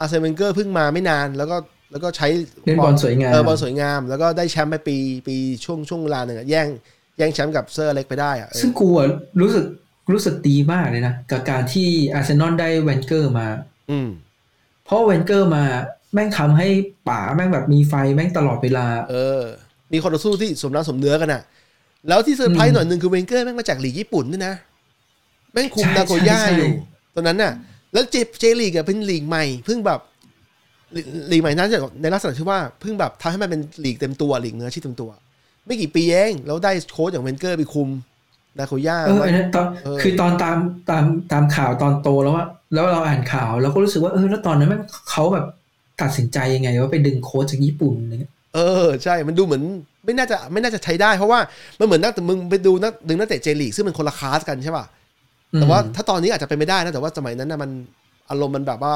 [0.00, 1.56] อาร์เซนเวนเกอร์เพิ่งมาไม่นาน แล้วก็
[1.90, 2.28] แล้วก็ใช้
[2.64, 4.96] เล่นบอลสวยงามเออบอลสวยงาม แล้วก็ได้แชมป์ไปปี
[5.28, 6.68] ปีช่วงช่วงเวลาหนึ่งอะแย่ง
[7.18, 9.06] แย่งแชมป์กับเซอร์อเล็กไปได้อะเออซึ่งกูอะ
[9.40, 9.64] รู้สึก
[10.12, 13.46] รู้สึกดีมากเลยนะ กับการที่อาร์เซนอลได้แวนเกอร์มา
[13.90, 14.08] อืม
[14.84, 15.64] เพราะแวนเกอร์มา
[16.14, 16.68] แม่งทำให้
[17.08, 19.42] ป๋าแม่งแบบมีไฟแม่งตลอดเวลา เออ
[19.92, 21.42] มีคนต่อสู้ที่สมน้ำสมเนื้อกันอะ
[22.08, 24.54] แล้วที่เซอร์ไพรอืส์มหน่อยหนึ่งคือเวนเกอร์แม่งมาจากลีกญี่ปุ่นด้วยนะ
[25.52, 26.70] แม่งคุมใช่นาโกย่าใช่อยู่
[27.14, 27.52] ตอนนั้นน่ะ
[27.92, 30.00] แล้วเจเจลีกอะเป็นลีกใหม่เพิ่งแบบ
[30.94, 35.10] ลีลีกใหม่นั้นจะในลักษณะที่ว่าเพิ่งแบบทำให้มันเป็นลีกเต็มตัวลีกเนื้ออาชีพเต็มตัว
[35.66, 37.88] ไม่กี่ปีเองแล้วได้โค้ชอย่างเวนเกอร์ไปคุม
[38.58, 40.56] นาโกย่าเอออันนั้นตอนเออคือตอนตาม
[40.90, 45.46] ตามตามข่าวตอนโตแล้วอะแล้วเราอ่านข่าวเราก็รู้สึกว่าเออแล้วตอนนั้นแม่งเขาแบบ
[46.02, 49.62] ตัดสินใจยังไงว่าไปดึงโค้ชจากญี่ปุ่นอะไรเงี้ยเออใช่มันดูเหมือน
[50.04, 51.40] ไม่น่าจะไม่น่าจะใช้ได้เพราะว่า
[51.78, 54.84] มันเหมือนนักแต่มึงไปดูนักดึงนักเตะเจลีกซึ่งมันคนละคลาสกันใช่ป่ะ
[55.56, 57.70] แต่ว่าถ้าตอนนี้อาจจะเป็นไม่ได้นะแต่ว่าสมัยนั้นนะมัน
[58.30, 58.94] อารมณ์มันแบบว่า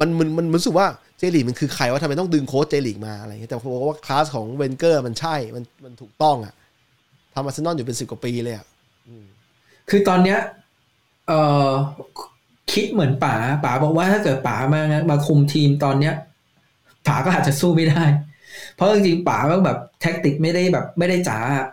[0.00, 0.86] มันมันมันมันรู้สึกว่า
[1.18, 6.54] เจลีกมันคือใครว่าทำไมต้องดึงโค้ชเจลีกมาอะไรเงี้ยแต่ผมว่าคลาสของเวนเกอร์มันใช่มันมันถูกต้องอะ
[7.34, 8.66] ทำอาร์เซนอลอยู่เป็นสิบกว่าปีเลยอะ
[9.90, 10.38] คือตอนเนี้ย
[11.28, 11.32] เอ
[11.68, 11.70] อ
[12.72, 13.34] คิดเหมือนป๋า
[13.64, 16.14] ป๋าบอกว่าถ้าเกิดป๋ามามาคุมทีมตอนเนี้ย
[17.08, 18.04] ป๋าก็อาจจะสู้ไม่ได้
[18.74, 21.66] เพราะจริงๆป๋าก็แบบแท็กติกไม่ได้แบบไม่ได้จ๋าอะ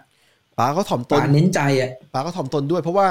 [0.60, 3.08] ป๋าก็ถ่อมตป๋านเน้นใจอะป๋าก็ถ่อมตนด้วยเพราะว่า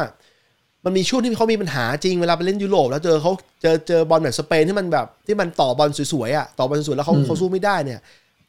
[0.88, 3.32] มันมีช่วงที่เขามีปัญหาจริงเวลาไปเล่นยุโรปแล้วเจอเขา
[3.62, 8.00] เจอเจอบอลแบบสเปนที่มันแบบที่มันต่อบอลสวยๆอะต่อบอลสวยๆแล้วเขาอืมเขาสู้ไม่ได้เนี่ย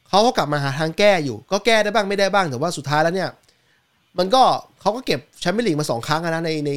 [0.08, 3.30] เขาก็กลับมาหาทางแก้อยู่ ก็แก้ได้บ้างไม่ได้บ้างแต่ว่าสุดท้ายแล้วเนี่ย
[4.18, 4.42] มันก็
[4.80, 6.70] เขาก็เก็บแชมเปี้ยนลีกมาสองครั้งอะนะในใน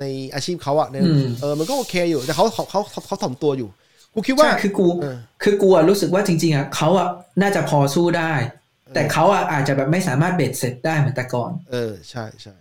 [0.00, 0.04] ใน
[0.34, 3.68] อาชีพเขาอะในอืมเออมันก็โอเคอยู่แต่เขาเขาเขาเขาเขาถ่อมตัวอยู่
[4.14, 7.08] กูคิดว่าใช่คือกูเออคือกูอะรู้สึกว่าจริง ๆอะเขาอะ
[7.40, 8.32] น่าจะพอสู้ได้
[8.94, 12.54] แต่เขาอะอาจจะแบบไม่สามารถเบ็ดเสร็จได้เหมือนแต่ก่อน เออใช่ใช่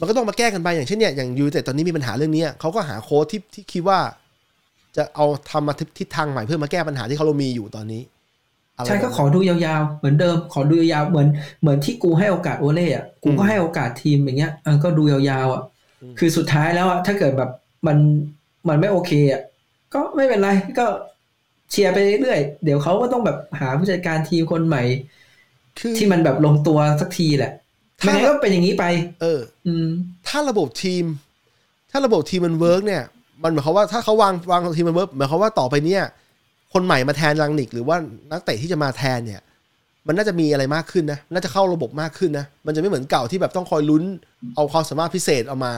[0.00, 3.98] มันก็ต้องมาแก้กันไปอย่างเช่นเนี่ยอย่างยูแต่ตอนนี้มีปัญหาเรื่องนี้เขาก็หาโค้ชที่ที่คิดว่า
[4.96, 8.02] จะเอาทำมาทิศทางใหม่เพื่อมาแก้ปัญหาที่เขาเรามีอยู่ตอนนี้
[8.76, 11.28] อะไรใช่ก็ขอดูยาวๆ เหมือนเดิม ขอดูยาวๆเหมือน
[11.60, 15.62] เหมือนที่กูให้โอกาสโอเล่อะกูก็ให้โอกาสทีมอย่างเงี้ยเออก็ดูยาวๆอะ
[16.18, 17.50] คือสุดท้ายแล้วอะถ้าเกิดแบบ
[17.86, 17.98] มัน
[18.68, 19.42] มันไม่โอเคอะ
[19.94, 20.86] ก็ไม่เป็นไรก็
[21.70, 24.82] เชียร์ไปเรื่อยๆเดี๋ยวเขาก็ต้องแบบหาผู้จัดการทีมคนใหม่
[25.78, 27.52] คือที่มันแบบลงตัวสักทีแหละ
[28.00, 28.84] ถ้าไม่งั้นก็เป็นอย่างนี้ไป
[29.22, 29.88] เออ อืม
[30.28, 31.04] ถ้าระบบทีม
[31.90, 33.02] ถ้าระบบทีมมัน work เนี่ย
[33.42, 36.02] มันหมายความว่าถ้าเขาวางวางทีมมัน work หมายความว่าต่อไปเนี่ย
[36.72, 37.96] คนใหม่มาแทนรังนิก หรือว่า
[38.30, 39.40] นักเตะที่จะมาแทนเนี่ย
[40.06, 44.02] มันน่าจะมีอะไรมากขึ้นนะ น่าจะเข้าระบบมากขึ้นนะ มันจะไม่เหมือนเก่าที่แบบต้องคอยลุ้น
[44.56, 45.72] เอาความสามารถพิเศษเอามา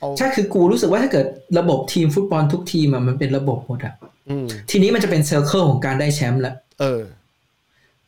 [0.00, 1.26] เอาใช่คือกูรู้สึกว่าถ้าเกิด
[1.58, 3.94] ระบบทีมฟุตบอลทุกทีมอะมันเป็นระบบหมดอะ
[4.28, 7.02] อืมทีนี้มันจะเป็น circle ของการได้แชมป์แล้วเออ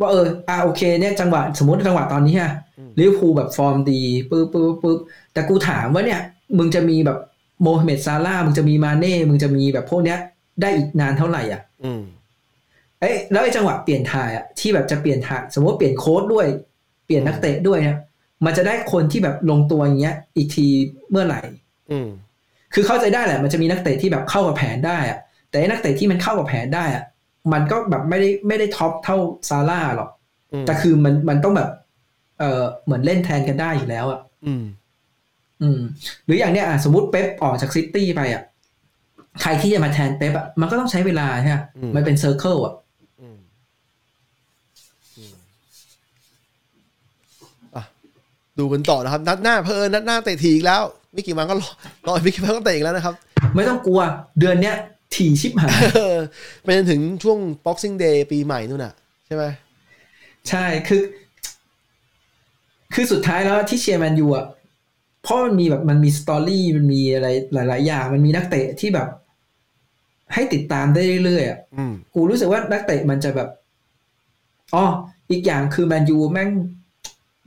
[0.01, 2.66] ว่าเอออ่าโอเค เนี่ยจังหวะสมมติจังหวะตอนนี้ฮะอืม
[2.99, 4.99] ลิเวอร์พูลแบบฟอร์มดีปึ๊บปึ๊บปึ๊บ
[5.33, 6.21] แต่กูถามว่าเนี่ย
[6.59, 7.19] มึงจะมีแบบ
[7.63, 10.19] โมฮัมเหม็ดซาร่าห์มึงจะมีมาเน่มึงจะมีแบบพวกเนี้ย
[10.61, 12.03] ได้อีกนานเท่าไหร่อะอืม
[13.01, 16.47] เอ้ยแล้วไอ้จังหวะเปลี่ยนถ่ายอะที่แบบจะเปลี่ยนถ่ายสมมติว่าเปลี่ยนโค้ชด้วย
[17.07, 17.99] เปลี่ยนนักเตะด้วยเนี่ย
[18.45, 20.67] มันจะได้คนที่แบบลงตัวอย่างเงี้ย อีกที
[21.11, 21.41] เมื่อไหร่
[21.91, 22.09] อืม
[22.75, 25.19] คือเข้าใจได้แหละ มันจะมีนักเตะที่แบบเข้ากับแผนได้อะ
[25.51, 27.05] แต่ไอ้นักเตะที่มันเข้ากับแผนได้อะ
[27.53, 29.17] มันก็แบบไม่ได้ไม่ได้ top เท่า
[29.49, 30.11] ซาร่าหรอก
[30.53, 31.71] อืมแต่คือมันมันต้องแบบ
[32.39, 34.64] เออเหมือนเล่นแทนกันได้อยู่แล้วอะอืม
[35.62, 35.80] อืม
[36.26, 38.43] หรืออย่างเนี้ยอะสมมติเป๊ปออกจากซิตี้ไปอะ
[39.43, 42.74] ใครที่จะมาแทนเป๊ปอะมันก็ต้องใช้เวลาใช่ไหมอืมมันเป็น circle อะ
[43.20, 43.39] อืม
[45.16, 45.32] อืม
[47.76, 47.84] อะ
[48.59, 50.82] ดูกันต่อนะครับ นัดหน้าเพอเอิญนัดหน้าเตะทีอีกแล้ว
[51.12, 51.68] ไม่กี่วันก็รอ
[52.07, 53.14] รออีกไม่กี่วันก็เตะอีกแล้วนะครับ
[53.55, 54.01] ไม่ต้องกลัว
[54.39, 54.76] เดือนเนี้ย
[55.14, 56.18] ถี่ชิบหายเออ
[56.62, 58.95] ไปจนถึงช่วง boxing day ปีใหม่นู่นน่ะ
[59.26, 59.45] ใช่ไหม
[60.49, 61.03] ใช่คือ
[62.95, 64.47] คือสุดท้ายแล้วที่เชียร์แมนยูอะ
[65.22, 69.09] เพราะมันมีแบบมันมีสตอรี่มันมีอะไรหลาย ๆ อย่าง มันมีนักเตะที่แบบ
[70.34, 73.49] ให้ติดตามได้เรื่อยๆอะอืมกูรู้สึกว่านักเตะมันจะแบบ
[74.74, 74.84] อ๋อ
[75.30, 76.51] อีกอย่างคือแมนยูแม่ง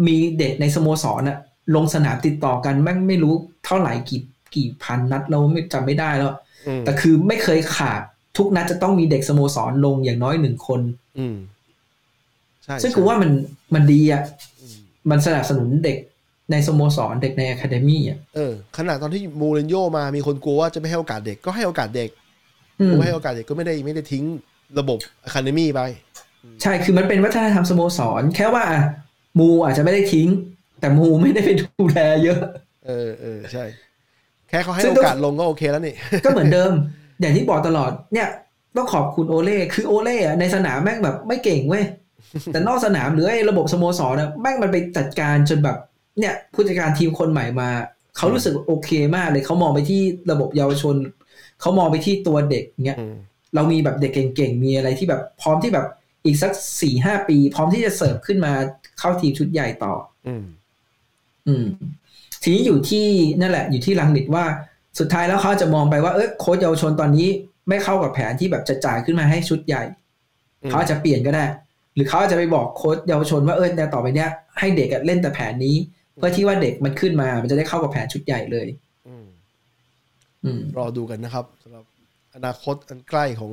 [0.08, 1.38] มีเด็กในสโมสรอะ
[1.76, 3.34] ลงสนามติดต่อกันแม่งไม่รู้
[3.66, 4.22] เท่าไหร่กี่
[4.56, 6.34] กี่พันนัดเราไม่จำไม่ได้แล้ว
[6.68, 8.02] อืมแต่คือไม่เคยขาด
[8.38, 10.82] ทุกนัดจะต้องมีเด็กสโมสรลงอย่างน้อยหนึ่งคน
[11.20, 11.38] อืม
[12.64, 13.32] ใช่ซึ่งกูว่ามัน
[13.74, 14.49] มันดีอะอื
[15.08, 15.98] มมันสนับสนุนเด็ก
[16.52, 22.10] ในสโมสรเด็กในอะคาเดมี่อะเออขนาดตอนที่มูรินโญ่มามีคนกลัวว่าจะไม่ให้โอกาสเด็กก็ให้โอกาสเด็ก
[22.80, 24.24] อืมกูให้โอกาสเด็กก็ไม่ได้ไม่ได้ทิ้ง
[24.80, 25.82] ระบบ academy ไป
[26.62, 28.84] ใช่คือมันเป็นวัฒนธรรมสโมสร แค่ว่าอะ
[29.40, 30.28] มูอาจจะไม่ได้ทิ้ง
[30.80, 32.40] แต่มูไม่ได้ไปดูแลเยอะ
[32.88, 33.66] เออเออใช่
[34.50, 35.96] แค่เขาให้ซึ่งโอก็กาสลงก็โอเคแล้วนี่
[36.26, 36.72] ก็เหมือนเดิม
[37.22, 38.28] อย่างที่บอกตลอดเนี่ย
[38.76, 41.84] ต้องขอบคุณโอเล่คือโอเล่อะในสนามแม่งแบบไม่เก่งเว้ย
[42.54, 45.78] แต่นอกสนามหรือไอ้ระบบสโมสรนะแม่งมันไปจัดการจนแบบ
[46.20, 47.70] เนี่ยผู้จัดการทีมคนใหม่มา
[48.18, 50.02] เขารู้สึกโอเคมากเลยเขามองไปที่
[50.32, 50.96] ระบบเยาวชน
[51.62, 53.16] เขามองไปที่ตัวเด็กเงี้ยอืม
[53.56, 55.86] เรามีแบบเด็กเก่งๆมีอะไรที่แบบพร้อมที่แบบ
[56.26, 56.52] อีกสัก
[56.82, 58.54] สี่ห้าปี พร้อมที่จะเสิร์ฟขึ้นมา
[59.00, 59.94] เข้าทีมชุดใหญ่ต่อ
[60.28, 60.44] อืม
[61.48, 61.66] อืม
[62.44, 63.06] ทีนี้อยู่ที่
[63.40, 64.46] นั่นแหละ อยู่ที่ลังนิดว่า
[65.00, 67.28] สุดท้ายแล้วเขาจะมองไปว่าเออโค้ชเยาวชนตอนนี้
[67.70, 69.84] ไม่เข้ากับแผนที่แบบจะจ่ายขึ้นมาให้ชุดใหญ่
[70.64, 71.50] อืมเขาอาจจะเปลี่ยนก็ได้ห
[72.00, 74.30] หรือเขาอาจจะไปบอกโค้ชเยาวชนว่าเออแต่ต่อไปเนี้ย
[74.60, 75.76] ให้เด็กอะเล่นแต่แผนนี้
[76.16, 78.68] เพื่อที่ว่าเด็กมันขึ้นมา มันจะได้เข้ากับแผนชุดใหญ่เลย
[79.08, 79.26] อืม
[80.44, 81.84] อืมรอดูกันนะครับสำหรับ
[82.36, 83.52] อนาคตอันใกล้ของ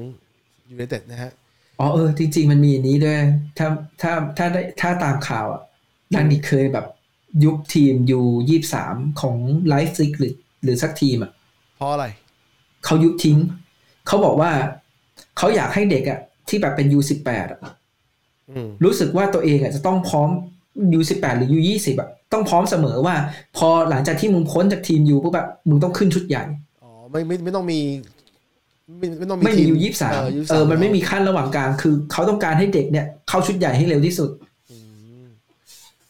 [0.71, 1.33] ยูไนเต็ดนะฮะ
[1.79, 3.17] อ๋อเออจริง ๆ มันมีอันนี้ด้วย
[3.59, 3.69] ถ้า
[4.03, 5.63] ถ้าถ้าได้ถ้าตามข่าวอะ
[6.15, 6.87] รังนิกเคยแบบ
[7.45, 9.37] ยุบทีม U ยี่สามของ
[9.69, 11.33] ไลป์ซิกหรือหรือสักทีมอะ
[11.77, 12.07] เพราะอะไร
[12.85, 13.39] เขายุบทิ้ง
[14.07, 14.51] เขาบอกว่า
[15.39, 17.73] เขาอยากให้เด็กอะที่แบบเป็นยูสิบแปดอืม
[18.85, 20.29] รู้สึกว่าตัวเองอะจะต้องพร้อม
[20.95, 23.15] ยูสิบแปดหรือยูยี่สิบอะต้องพร้อมเสมอว่า
[23.57, 26.45] พอหลังจากที่มึงพ้นจากทีมยูปุ๊บแบบมึงต้องขึ้นชุดใหญ่
[26.83, 27.81] อ๋อไม่ไม่ไม่ต้องมี
[28.99, 34.31] ไม่ไม่ต้องมีไม่มีทียูยี่สามเออ23เออมันไม่มีขั้นระหว่างกลางคือเขาต้องการให้เด็กเนี่ยเข้าชุดใหญ่ให้เร็วที่สุด
[34.71, 34.77] อื
[35.23, 35.27] ม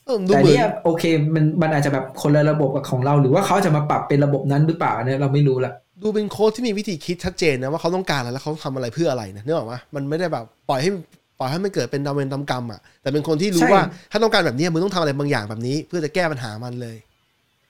[0.05, 5.73] เออดูแต่เหมือนเนี่ยโอเคมันมันอาจจะแบบคนละระบบกับของเรา หรือว่าเขาจะมาปรับเป็นระบบนั้นหรือเปล่าเนี่ยเราไม่รู้ละ
[6.03, 10.91] ดูเป็นโค้ชที่มีวิธีคิดชัดเจนนะว่าเขาต้องการอะไรแล้วเขาทำอะไรเพื่ออะไรนะนึกออกไหมมันไม่ได้แบบปล่อยให้
[11.39, 16.97] ปล่อยให้มันเกิดเป็นตามเวรตามกรรมอะแต่เป็นคนที่รู้ว่าถ้าต้องการแบบนี้มึงต้องทำอะไรบางอย่างแบบนี้ เพื่อจะแก้ปัญหามันเลย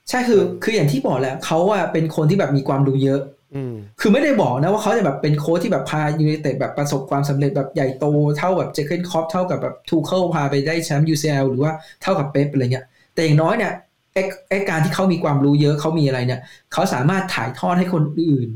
[0.09, 3.21] ใช่คือคืออย่างที่บอกแหละเขาอะเป็นคนที่แบบมีความรู้เยอะ
[3.55, 8.05] อืมคือไม่ได้บอกนะว่าเขาจะแบบเป็นโค้ชที่แบบพายูไนเต็ดแบบประสบความสำเร็จแบบใหญ่โต
[8.37, 13.71] เท่าแบบเจอร์เกนคล็อปป์เท่ากับแบบทูเคิลพาไปได้แชมป์ UCL หรือว่าเท่ากับเป๊ปอะไรเงี้ยแต่อย่างน้อยเนี่ย
[14.13, 16.41] ไอ้ไอ้การที่เขามีความรู้เยอะเขามีอะไรเนี่ย
[16.73, 18.49] เขาสามารถถ่ายทอดให้คนอื่น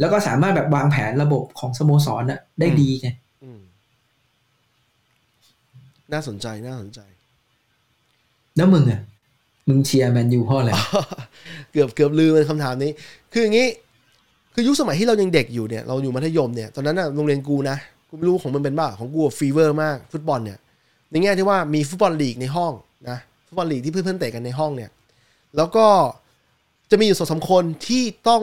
[0.00, 3.23] แล้วก็สามารถแบบวางแผนระบบของสโมสรน่ะได้ดีไงอืม
[6.12, 7.00] น่าสนใจน่าสนใจ
[8.56, 9.00] แล้วมึงอะ
[9.68, 10.70] มึงเชียร์แมนยูเพราะอะไร
[11.72, 12.90] เกือบเกือบลืมเป็นคำถามนี้
[13.32, 13.68] คืออย่างนี้
[14.54, 17.76] คือยุคสมัยที่เรายังเด็กอยู่เนี่ย เราอยู่มัธยมเนี่ย ตอนนั้นน่ะโรงเรียนกูนะ
[18.08, 20.58] กูไม่รู้ของมันเป็นบ้าของกู fever มากฟุตบอลเนี่ย
[21.10, 22.72] ในแง่ที่ว่ามีฟุตบอลลีกในห้อง
[23.08, 24.90] นะ ฟุตบอลลีกที่เพื่อนๆเตะกันในห้องเนี่ย
[25.56, 25.86] แล้วก็
[26.90, 28.42] จะมีอยู่สองสามคนที่ต้อง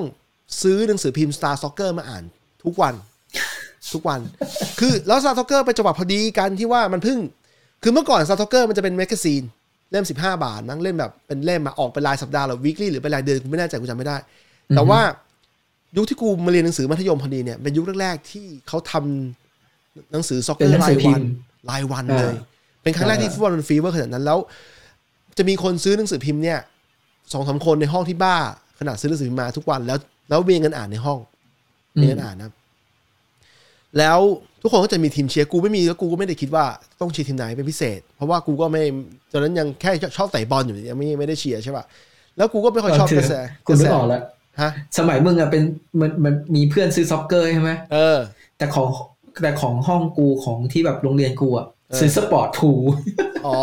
[0.62, 2.24] ซื้อหนังสือพิมพ์ Star Soccer มาอ่าน
[2.64, 2.93] ทุกวัน
[3.93, 4.20] ทุกวัน
[4.80, 7.20] คือแล้ว Star Soccer ไปจังหวะพอดีกันที่ว่ามันเพิ่ง
[7.84, 9.43] คือเมื่อก่อน Star Soccer มันจะเป็นแมกกาซีน
[9.91, 14.17] เล่ม 15 บาทมั้งเล่มแบบเป็นเล่มมาออกเป็นรายสัปดาห์หรือ weekly หรือเป็นรายเดือนกูไม่แน่ใจกูจำไม่ได้
[14.75, 14.99] แต่ว่า
[15.95, 18.93] ยุคที่กูมาเรียนหนังสือมัธยมพอดีเนี่ยเป็นยุคแรกๆที่เขาท
[19.53, 21.29] หนังสือซ็อกเกเป็นหนังสือพิมพ์
[21.69, 22.36] รายวันอ่าเลย
[22.84, 24.38] เป็นครั้งแรกที่อ่าฟุตบอลมัน fever ขนาดนั้นแล้ว
[25.38, 26.59] จะมีคนซื้อหนังสือพิมพ์เนี่ย
[27.34, 28.38] สองสามคนในห้องที่บ้า
[28.79, 29.97] ขนาดซื้อหนังสือพิมพ์มาทุกวันแล้ว
[30.29, 31.19] แล้วมีเงินอ่านในห้อง
[32.01, 32.51] มีเงินอ่านนะ
[33.97, 34.19] แล้ว
[34.62, 36.66] ทุกคนก็จะมีทีมเชียร์กูไม่มีแล้วกูก็ไม่ได้คิดว่า
[37.01, 38.84] ต้องเชียร์ทีมไหนเป็นพิเศษ เพราะว่ากูก็ไม่
[39.32, 41.86] ตอนนั้นยังแค่ชอบเตะบอลอยู่ยังไม่ไม่ได้เชียร์ใช่ป่ะ
[42.38, 43.34] แล้วกูก็ไม่ค่อยชอบกระแส
[43.66, 44.22] กูนึกออกแล้ว
[44.62, 45.64] ฮะสมัยมึงอะเป็น
[46.01, 48.20] มันมันมีเพื่อนซื้อซ็อกเกอร์ใช่ไหมเออ
[48.57, 48.88] แต่ของ
[49.41, 52.82] แต่ของห้องกูของที่แบบโรงเรียนกูอะเออซื้อสปอร์ตพูล
[53.47, 53.59] อ๋อ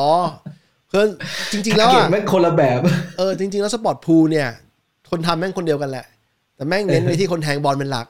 [0.88, 1.08] เพื่อน
[1.52, 2.80] จริง ๆ แล้วเก็อะบแม่งคนละแบบ
[3.18, 4.48] เออจริง ๆ แล้วสปอร์ตพูลเนี่ย
[5.10, 6.06] คนทำแม่งคนเดียวกันแหละ
[6.56, 8.06] แต่แม่งเน้นไปที่คนแทงบอลเป็นหลัก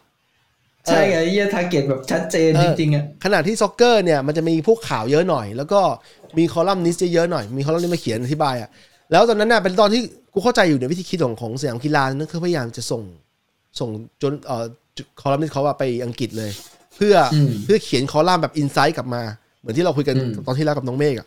[0.87, 5.81] ใช่ไงเนี่ย target แบบชัดเจนเออจริงๆอะขณะที่ซ็อกเกอร์เนี่ยมันจะมีพวกข่าวเยอะหน่อย แล้วก็
[6.39, 8.69] มีคอลัมนิสต์เยอะๆหน่อย มีคอลัมนิสต์มาเขียนอธิบายอะ
[9.11, 10.01] แล้วตอนนั้นน่ะเป็นตอนที่
[10.33, 13.03] กูเข้าใจอยู่ในวิธีคิดของของสยามกีฬานั่นคือพยายามจะส่ง
[13.81, 13.91] ส่ง
[14.23, 14.65] จนเอ่อ
[15.21, 16.51] คอลัมนิสต์เขาว่าไปอังกฤษเลย
[16.97, 19.23] เพื่ออมเพื่อเขียนคอลัมน์แบบ insight กลับมา
[19.61, 21.27] เหมือนที่เราคุยกันอืมตอนที่แล้วกับน้องเมฆอะ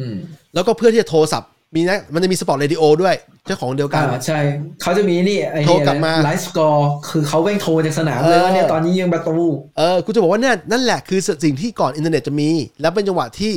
[0.00, 0.16] อืม
[0.54, 3.14] แล้วก็เพื่อที่จะโทรศัพท์ มีนะมันจะมีสปอร์ตเรดิโอด้วย
[3.46, 4.38] เจ้าของเดียวกันอ่าใช่
[4.82, 9.36] เขาจะมีนี่ไอ้โทรกลับมา live score คือเขาแม่งโทรจากสนามเลยเออว่าเนี่ยตอนนี้ยิงประตู
[9.78, 12.50] เออกูจะบอกว่าเนี่ยนั่นแหละคือสิ่งที่ก่อนอินเทอร์เน็ตจะมี
[12.80, 13.52] แล้วเป็นจังหวะที่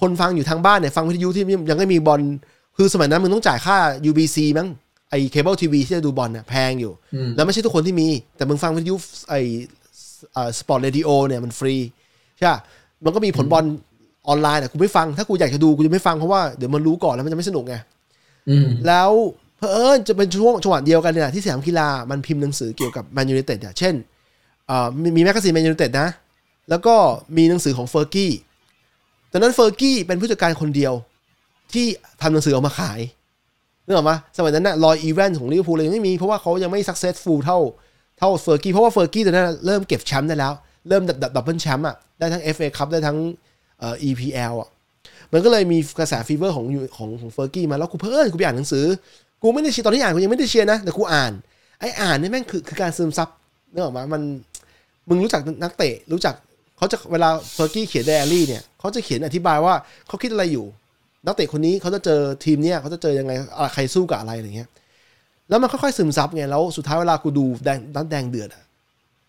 [0.00, 2.20] คนฟังอยู่ทางบ้านเนี่ยฟังวิทยุที่ยังไม่มีบอล
[2.76, 3.76] คือสมัยนั้นมึงต้องจ่ายค่า
[4.10, 4.68] UBC มั้ง
[5.10, 8.96] ไอ้เคเบิลทีวีที่จะดูบอลเนี่ยแพงอยู่อืมแล้วไม่ใช่ทุกคนที่มี แต่มึงฟังวิทยุ
[9.30, 9.40] ไอ้
[10.58, 11.74] สปอร์ตเรดิโอเนี่ยมันฟรี
[12.36, 12.60] ใช่ปะ
[13.04, 13.64] มันก็มีผลบอล
[14.28, 17.74] ออนไลน์แต่กูไม่ฟัง ถ้ากูอยากจะดูกูจะไม่ฟังเพราะว่าเดี๋ยวมันรู้ก่อนแล้วมันจะไม่สนุกไง
[18.48, 19.10] อืมแล้ว
[19.58, 23.94] เพอเอิญจะเป็นช่วงจังหวะเดียวกันเนี่ยที่สยามกีฬามันพิมพ์หนังสือเกี่ยวกับแมนยู i นเต็ดอะเช่น
[24.66, 26.08] เอ่อมีมีแมกกาซีนแมนยู i นเต็ดนะ
[26.70, 26.94] แล้วก็
[27.36, 28.32] มีหนังสือของเฟอร์กี้
[29.32, 30.92] ตอนนั้นเฟอร์กี้เป็นผู้จัดการคนเดียว
[31.72, 31.86] ที่
[32.22, 33.00] ทำหนังสือออกมาขาย
[33.86, 37.58] นึกออกไหมสมัยนั้นน่ะรอยอีแวนส์ของลิเวอร์พูลยังไม่มีเลย เพราะว่าเขายังไม่ successful เท่า
[38.18, 40.52] เท่าเฟอร์กี้เพราะว่าเฟอร์กี้ตอนนั้นเริ่มเก็บแชมป์ได้แล้ว
[40.88, 43.53] เริ่มดับ double แชมป์อะได้ทั้ง FA คัพได้ทั้งเอ่อ
[44.08, 44.70] EPL อะ
[45.32, 46.64] มันก็เลยมีกระแส fever ของ
[46.96, 48.86] ของของเฟอร์กี้มาแล้วกูเผอิญกูไปอ่านหนังสือ
[49.42, 51.32] กูไม่ได้เชียร์ตอนที่อ่านกูยังไม่ได้เชียร์นะแต่กูอ่าน
[51.80, 53.28] ไอ้อ่านนี่แม่งคือคือการซึมซับ
[53.72, 54.22] นึกออกมามัน
[55.08, 56.34] มึงรู้จักนักเตะรู้จัก
[56.76, 59.74] เขาจะเวลาเฟอร์กี้เขียนไดอารี่เนี่ยเขาจะเขียนอธิบายว่า
[60.08, 60.66] เขาคิดอะไรอยู่
[61.26, 64.68] นักเตะคนนี้เขาจะเจอทีมเนี้ยเขาจะเจอยังไงอะใครสู้กับอะไรอะไรเงี้ย
[65.48, 68.62] แล้วมันค่อยๆซึมซับไงแล้วสุดท้ายเวลากูดูแดงนัดแดงเดือดอะ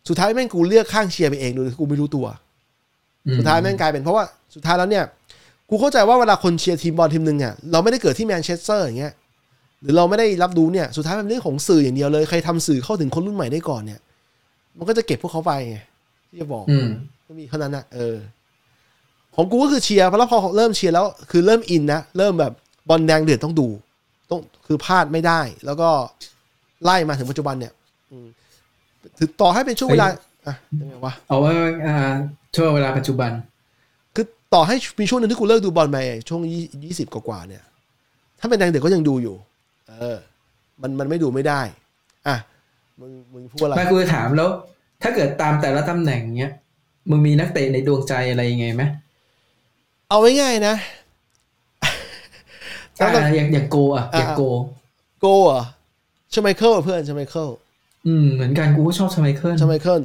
[0.10, 2.26] สุดท้ายแม่งกูเลือกข้างเชียร์ไปเองโดยกูไม่รู้ตัว
[3.38, 5.06] สุดท้ายแม่งกลายเป็นเพราะว่าสุดท้ายแล้วเนี่ย
[5.70, 9.14] กูเข้าใจว่าเวลาคนเชียร์ทีมบอลทีมหนึ่งอะเราไม่ได้เกิดที่แมนเชสเตอร์อย่างเงี้ย
[9.82, 14.00] หรือเราไม่ได้รับรู้เนี่ยสุดท้ายมันเป็นเรื่องของสื่ออย่างเดียวเลยใครทำสื่อเข้าถึงคนรุ่นใหม่ได้ก่อนเนี่ย
[14.78, 15.78] มันก็จะเก็บพวกเขาไปไง
[16.30, 16.88] ที่จะบอกอืม
[17.26, 18.16] ก็มีเท่านั้นนะเออ
[19.36, 22.54] ของกูก็คือเชียร์เพราะแล้วพอเริ่มเชียร์แล้วคือเริ่มอินนะเริ่มแบบ
[22.90, 23.68] บอลแดงเดือดต้องดู
[24.30, 25.90] ต้องคือพลาดไม่ได้ แล้วก็
[26.84, 27.74] ไล่มาถึงปัจจุบันเนี่ย
[28.12, 28.28] อืม
[29.20, 30.08] ถึงต่อให้เป็นช่วงเวลา
[30.48, 31.52] อะยังไงวะเอาไว้
[31.86, 31.96] อ่า
[32.56, 33.32] ช่วงเวลาปัจจุบัน
[34.16, 35.98] คือต่อให้มีช่วงหนึงที่กูเลิกดูบอลไป
[36.30, 36.42] ช่วง
[36.84, 37.64] ยี่สิบกว่าๆเนี่ย
[38.40, 39.36] ถ้าเป็นแดงเด็กก็ยังดูอยู่
[39.90, 40.18] เออ
[40.82, 41.62] มันมันไม่ดูไม่ได้
[42.28, 42.36] อะ
[43.00, 44.50] มึงมึงพูดอะไรแม่กูจะถามแล้ว
[45.04, 46.54] ถ้าเกิดตามแต่ละตำแหน่งเนี้ย
[47.10, 48.84] มึงมีนักเตะในดวงใจอะไรยังไงไหม
[50.10, 50.76] เอาง่ายๆนะ
[51.84, 54.44] อ่าอย่างอย่างโกอะอย่างโก
[55.22, 55.64] โกอะ
[56.34, 57.50] ชไมเคิลเพื่อนชไมเคิล
[58.08, 60.02] อืมเหมือนกันกูก็ชอบชไมเคิลชไมเคิล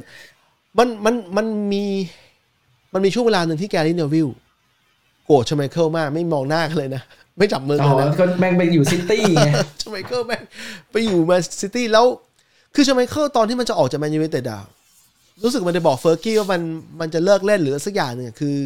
[0.77, 1.83] มันมันมันมี
[2.93, 4.29] มันมีช่วงเวลาหนึ่งที่แกรี่เนวิล
[5.25, 7.01] โกรธชไมเคิลมากไม่มองหน้ากันเลยนะ
[7.37, 9.49] ไม่จับมือกันนะ อ๋อก็แม่งไปอยู่ซิตี้ไง
[9.81, 10.41] ชไมเคิลแม่ง
[10.91, 12.05] ไปอยู่แมนซิตี้แล้ว
[12.75, 14.61] คือชไมเคิลตอนที่มันจะออกจากแมนยูไนเต็ดอะ
[15.43, 16.61] รู้สึกมันจะบอกเฟอร์กี้ว่ามัน
[16.99, 18.57] มันจะเลิกเล่นหรือสักอย่างหนึ่งอะคือ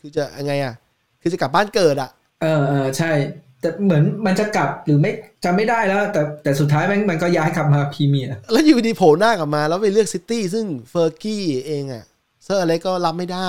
[0.00, 0.74] คือจะยังไงอะ
[1.22, 2.10] คือจะกลับบ้านเกิดอะ
[2.42, 3.12] เออเออใช่
[3.60, 5.10] แต่เหมือนมันจะกลับหรือไม่
[5.44, 12.04] จำไม่ได้แล้ว แต่แต่สุดท้ายแม่งมันก็ย้ายกลับมาพรีเมียร์แล้วอยู่ดีโผล่หน้ากลับมาแล้วไปเลือกซิตี้ซึ่งเฟอร์กี้เองอะ
[12.48, 13.48] เซอร์อะไรก็รับไม่ได้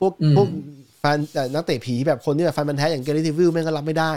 [0.00, 0.48] พวกพวก
[0.98, 4.12] แฟนแต่นักเตะผีแบบคนที่แบบแฟนพันธุ์แท้อย่างแกรี่เนวิลแม่งก็รับไม่ได้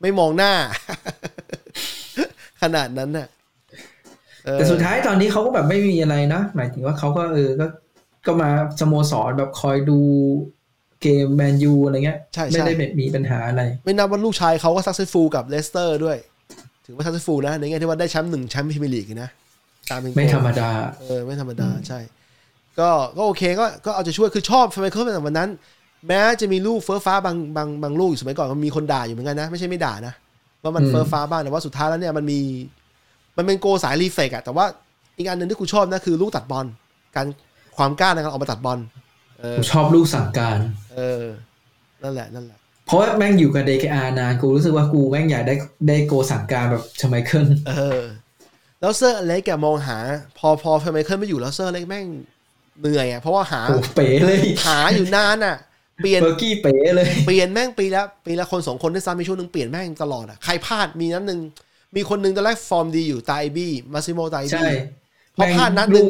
[0.00, 0.52] ไม่มองหน้า
[2.62, 3.26] ขนาดนั้นน่ะ
[4.44, 7.66] เออแต่สุดท้ายตอนนี้เขาก็แบบไม่มีอะไรนะ หมายถึงว่าเขาก็เออก็
[8.26, 8.50] ก็มา
[8.80, 9.98] สโมสรแบบคอยดู
[11.02, 16.16] เกมแมนยูอะไรเงี้ยใช่ไม่ใช่ได้แบบมีปัญหาอะไร ไม่นับว่าลูกชายเขาก็ successful กับเลสเตอร์ด้วย
[16.86, 19.30] ถือว่า successful นะ ในแง่ที่ว่าได้แชมป์หนึ่งแชมป์พรีเมียร์ลีกนะ
[19.90, 20.70] ตามเป็นไม่ธรรมดา
[21.08, 21.98] เออ ไม่ธรรมดาใช่
[22.80, 25.48] ก็ก็โอเคก็ก็เอาใจช่วยคือชอบทำไมเขาเป็นแบบวันนั้น
[26.08, 30.14] แม้จะมีลูกเฟอะฟะบางบางบางลูกอยู่สมัยก่อนมันมีคนด่าอยู่เหมือนกันนะ ไม่ใช่ไม่ด่านะ
[30.62, 32.40] ว่ามันอืมเฟอะฟะบ้างแต่ว่าสุดท้ายแล้วเนี่ยมันมี
[33.36, 34.64] มันเป็นโกสาย reflex อะแต่ว่า
[35.18, 36.66] อีกอันหนึ่งที่กูชอบนะคือลูกตัดบอล
[37.16, 37.26] การ
[37.76, 38.78] ความกล้าในการออกมาตัดบอล
[39.40, 40.58] เออผมชอบลูกสั่งการ
[40.94, 41.24] เออ
[42.02, 45.54] นั่นแหละนั่นแหละ เพราะว่าแม่งอยู่กับ DKR นานกูรู้สึกว่ากูแม่งอยากได้
[45.88, 48.02] ได้โกสั่งการแบบชไมเคิลเออ
[48.80, 49.98] แแล้วเซอร์อเล็กแกมองหา
[50.38, 52.06] พอพอไมเคิลไม่อยู่แล้วเซอร์อเล็กแม่ง
[52.80, 55.56] เหนื่อยอะเพราะว่าหาโอ้เป๋เลยหาอยู่นานอะ
[56.02, 61.40] เปลี่ยนเบอร์กี้เป๋เลยเปลี่ยนแม่งปีละปีละคนสองคนด้วยซ้ำมีช่วงหนึ่งเปลี่ยนแม่งตลอดอะใครพลาดมีนั้นหนึ่ง
[61.96, 64.76] มีคนหนึ่งตอนแรกฟอร์มดีอยู่ตาไอบี้มาซิโมตาไอใช่บี้
[65.36, 66.06] พอพลาดนัดหนึ่ง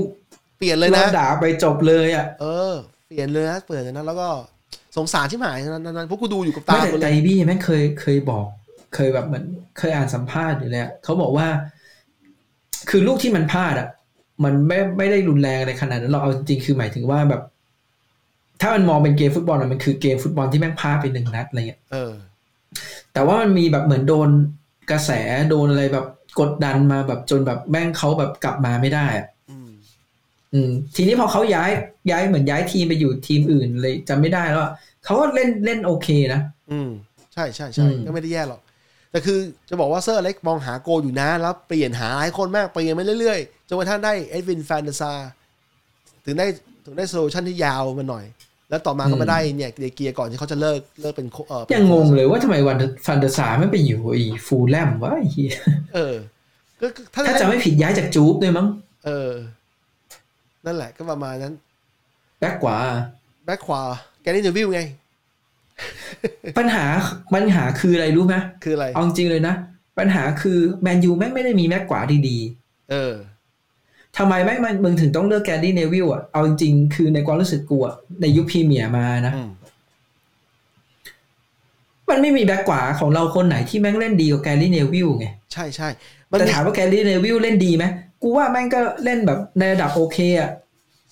[0.58, 2.74] เปลี่ยนเลยนะโดด่าไปจบเลยอะเออ
[3.08, 4.28] เปลี่ยนเลยนะเปลี่ยนเลยนะแล้วก็
[4.96, 8.46] สงสารที่หมายนั้นนั้นพวกกูดูอยู่กับไม่ตาแต่หมดไดเลยบี้แม่งเคยเคยบอก
[8.94, 9.44] เคยแบบเหมือน
[9.78, 11.48] เคยอ่านสัมภาษณ์อยู่เลยอะเขาบอกว่า
[12.90, 13.88] คือลูกที่มันพลาดอะ
[14.44, 17.42] มันไม่ไม่ได้รุนแรงอะไรขนาดนั้นเราเอาจริงๆคือหมายถึงว่าแบบ
[18.60, 22.12] ถ้ามันมองเป็นเกมฟุตบอลอะมันคือเกมฟุตบอลที่แม่งพลาดไปหนึ่งนัดอะไรเงี้ยเออ
[23.12, 24.28] แต่ว่ามันมีแบบเหมือนโดน
[24.90, 25.10] กระแส
[25.50, 26.06] โดนอะไรแบบ
[26.40, 29.70] กดดันมาแบบจนแบบแม่งเขาแบบกลับมาไม่ได้อะอืม
[30.52, 31.70] อืมทีนี้พอเขาย้าย
[32.10, 34.72] ย้ายเหมือนย้ายทีมไปอยู่ทีมอื่นเลยจำไม่ได้แล้วอะ
[35.04, 36.40] เขาก็เล่นเล่นโอเคนะ
[36.72, 36.90] อืม
[37.34, 38.60] ใช่ใช่ใช่อืมก็ไม่ได้แย่หรอก
[39.16, 39.40] แต่คือ
[39.70, 45.12] จะบอกว่าเซอร์อเล็กมองหาโกอยู่นะ แล้วเปลี่ยนหาหลายคนมาก เปลี่ยนไปเรื่อยๆ จนกระทั่งได้เอ็ดวินฟานเดอร์ซาร์
[46.24, 46.46] ถึงได้
[46.84, 48.24] ถึงได้ solution ที่ยาวมาหน่อย
[48.70, 52.76] แล้วต่อมาก็มาได้เนี่ยเดเกียร์ก่อนที่เขาจะเลิกเลิกเป็นโค้ชเออเป็นยังงงเลยว่าทำไมวัน
[53.06, 55.50] ฟานเดอร์ซาร์ไม่ไปอยู่ไอ้ฟูแล่มวะไอ้เหี้ย
[55.94, 56.14] เออ
[56.80, 58.66] ก็ก็ถ้าถ้าจะไม่ผิดย้ายจากจู๊บด้วยมั้ง
[59.06, 59.30] เออ
[60.66, 61.54] นั่นแหละก็ประมาณนั้น
[62.40, 62.78] แบ็กกว่า
[63.44, 63.82] แบ็คขวา
[64.22, 64.80] แกนี่เนวิลไง
[66.58, 66.84] ปัญหา
[67.34, 69.54] ปัญหาคืออะไรรู้ไหมคืออะไรเอาจริงเลยนะ
[69.98, 72.38] ปัญหาคือแมนยูแม่งไม่ได้มีแม็กกว่าดี
[72.90, 79.48] เออๆทำไมแม่งมันมึงถึงต้องเลือกแกนดี้เนวิลอะเอาจริงๆคือในความรู้สึกกูอะในยุคพรีเมียร์มานะอืม
[82.10, 85.88] มันไม่มีแบ็กขวาของเราคนไหนที่แม่งเล่นดีกว่าแกรี่เนวิลไงใช่ใช่
[86.30, 87.84] มันแต่มีถามว่าแกรี่เนวิลเล่นดีไหม
[88.22, 90.50] กูว่าแม่งก็เล่นแบบในระดับโอเคอะ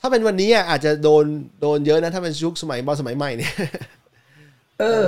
[0.00, 1.24] ถ้าเป็นวันนี้อะอาจจะโดน
[1.60, 3.52] โดนเยอะนะ ถ้าเป็นยุคสมัยบอลสมัยใหม่เนี่ย
[4.80, 5.04] เออ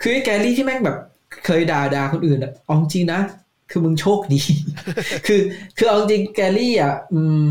[0.00, 0.96] คือไอ้แกรี่ที่แม่งแบบ
[1.44, 3.20] เคยด่าด่าคนอื่นอะเอาจริงนะ
[3.70, 4.40] คือมึงโชคดี
[5.26, 5.40] คือ
[5.76, 7.48] คือเอาจริงแกรี่อะ อืม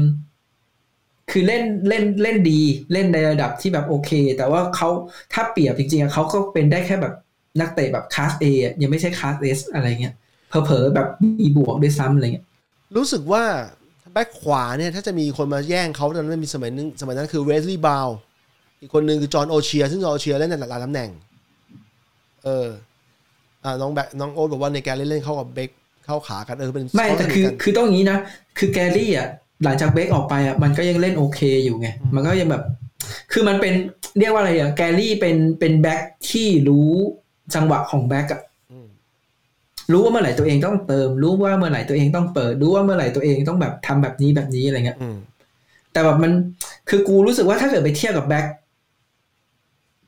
[1.31, 2.61] คือเล่นเล่นเล่นดี
[2.93, 4.89] เล่นในระดับที่แบบโอเค แต่ว่าเขา
[5.33, 7.13] ถ้าเปรียบจริงๆเขาก็เป็นได้แค่แบบ
[7.59, 8.45] นักเตะแบบ class A
[8.81, 10.15] ยังไม่ใช่ class S อะไรเงี้ย
[10.49, 11.07] เผลอๆแบบ
[11.39, 12.45] B บวกด้วยซ้ำอะไรเงี้ย
[12.95, 13.43] รู้สึกว่า
[14.13, 18.07] แบ็คขวาเนี่ย ถ้าจะมีคนมาแย่งเขาตอนนั้นมีสมัยนึงสมัยนั้นคือเวสลีย์บราวน์
[18.81, 21.09] อีกคนหนึ่งคือจอห์นโอเชีย ซึ่งจอห์นโอเชียเล่นในหลายตำแหน่ง
[22.45, 22.67] เออ
[23.65, 25.69] อ่าน้องแบ็คน้องโอ๊ตบอกว่าในการเล่นเล่นเข้ากับเบค
[26.05, 28.17] เข้าขากันเออเป็นไม่แต่คือเขาสนิทกันคือต้องอย่างนี้นะ
[28.57, 29.27] คือแกรี่อะ
[29.63, 32.63] หลังจากเบ็คออกไปอะมันก็ยังเล่นโอเคอยู่ไงมันก็ยังแบบ
[33.31, 33.73] คือมันเป็น
[34.19, 36.91] เรียกว่าอะไรอะแกรี่เป็นเป็นแบ็คที่รู้
[37.55, 38.41] จังหวะของแบ็คอะ
[38.71, 38.87] อืม
[39.91, 45.17] รู้ว่าเมื่อไหร่ตัวเองต้องเติม รู้ว่าเมื่อไหร่ตัวเองต้องเปิด รู้ว่าเมื่อไหร่ตัวเองต้องแบบทำแบบนี้แบบนี้อะไรเงี้ยอืม
[45.91, 46.31] แต่แบบมัน
[46.89, 48.45] คือกูรู้สึกว่าถ้าเกิดไปเทียบกับแบ็ค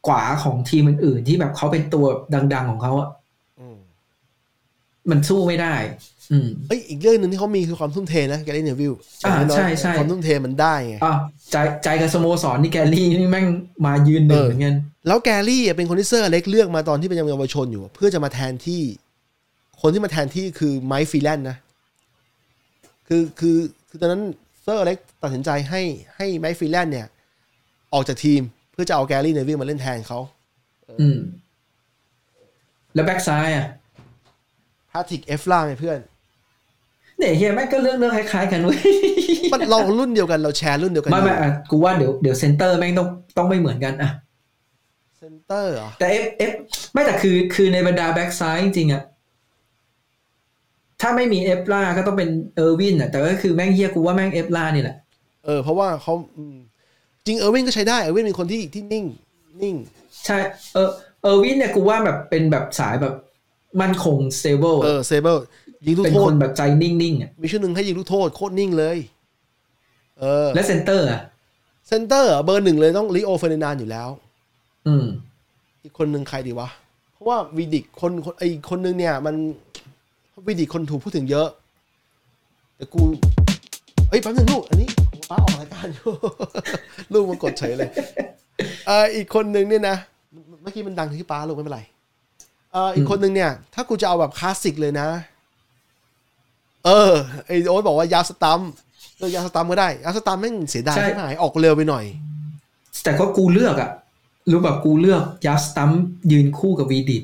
[0.08, 2.06] ขวาของทีมอื่นๆที่แบบเขาเป็นตัว
[2.54, 3.10] ดัง ๆ ของเขาอะ
[3.60, 3.78] อืม
[5.10, 5.76] มันสู้ไม่ได้
[6.32, 8.94] อืมเอ้ยอีกเรื่องหนึ่งที่เขามีคือความทุ่มเทนะแกรี่เนวิล
[9.26, 11.16] อ่าใช่ใช่ความทุ่มเทมันได้ไงอะ
[11.52, 13.48] ใจใจกับสโมสรนี่แกรี่นี่แม่ง
[13.86, 14.76] มายืนหนึ่งเออเหมือนกัน
[15.08, 18.82] แล้วแกรี่อะเป็นคนที่เซอร์อเล็กเลือกมาตอนที่เป็นเยาวชนอยู่ เพื่อจะมาแทนที่
[19.82, 21.58] คนที่มาแทนที่คือไมค์ฟรีแลนด์นะ
[23.08, 23.58] คือคือ
[23.90, 24.24] คือตอนนั้น
[24.64, 25.82] เซอร์อเล็กตัดสินใจให้
[26.16, 27.08] ให้ไมค์ฟรีแลนด์เนี่ย
[27.94, 30.20] ออกจากทีมเพื่อจะเอาแกรี่เนวิลมาเล่นแทนเขา
[31.02, 31.18] อืม
[32.94, 33.68] แล้วแบ็กซ้ายอะ
[34.92, 36.00] พาทริซเอฟร่าไงเพื่อน
[37.18, 38.80] เนี่ยเฮียแม่งก็เรื่องเรื่องคล้ายๆกันเว้ย
[39.54, 44.10] มันเรารุ่นเดียวกันเราแชร์รุ่นเดียวกันไม่ไม่อะกูว่าเดี๋ยวเดี๋ยวเซนเตอร์แม่งต้องต้องไม่เหมือนกันอะ
[45.20, 46.52] เซนเตอร์เหรอแต่เอฟเอฟ
[46.94, 49.04] ไม่แต่คือคือในบรรดาแบ็กซ้ายจริงๆอะ
[51.02, 54.98] ถ้าไม่มีเอฟร่าก็ต้องเป็นเออร์วินอะแต่ก็คือแม่งเฮียกูว่าแม่งเอฟร่านี่แหละ
[55.46, 56.56] เออเพราะว่าเขาอืม
[57.26, 59.06] จริงเออร์วินก็ใช้ได้เออร์วินเป็นคนที่ที่นิ่ง
[59.64, 59.76] นิ่ง
[60.26, 60.38] ใช่
[60.74, 60.90] เออ
[61.22, 63.14] เออร์วินเนี่ยกูว่าแบบเป็นแบบสายแบบ
[63.82, 65.38] มั่นคง stable เออ stable
[65.86, 68.98] ยิงลูกโทษเป็นคนแบบใจนิ่งๆอะมีช่วงหนึ่งให้ยิงลูกโทษโคตรนิ่งเลย
[70.20, 71.22] เออ และเซนเตอร์อะ
[71.88, 74.10] เซนเตอร์เบอร์หนึ่งเลยต้องริโอเฟอร์ดินานด์อยู่แล้ว
[74.88, 75.06] อืม
[75.84, 76.70] อีกคนหนึ่งใครดีวะ
[77.14, 79.36] เพราะว่าวิดิชคนคนไอคนหนึ่งเนี่ย มัน
[80.48, 81.48] วิดิชคนถูกพูดถึงเยอะ
[82.76, 83.02] แต่กู
[84.10, 84.90] เอ้ยแป๊บนึงลูกอันนี้
[85.32, 86.12] ป้าออกรายการอยู่
[87.14, 87.90] ลูกมันกดเฉยเลย
[88.88, 89.98] เอออีกคนหนึ่งเนี่ยนะ
[90.62, 91.82] เมื่อกี้มันดังที่ป้าลูกไม่เป็นไร
[92.74, 95.08] เอออีกคนหนึ่งเนี่ย ถ้ากูจะเอาแบบคลาสสิกเลยนะ
[96.86, 97.12] เออ
[97.48, 98.62] ไอโอ๊ตบอกว่ายาสตัม
[99.18, 102.06] เออยาสตัมก็ได้ยาสตัมแม่งเสียดายใช่ใช่ไหมออกเร็วไปหน่อย
[103.04, 103.90] แต่ก็กูเลือกอะ
[104.52, 105.92] รู้แบบกูเลือกยัสตัม
[106.32, 107.24] ยืนคู่กับวีดิต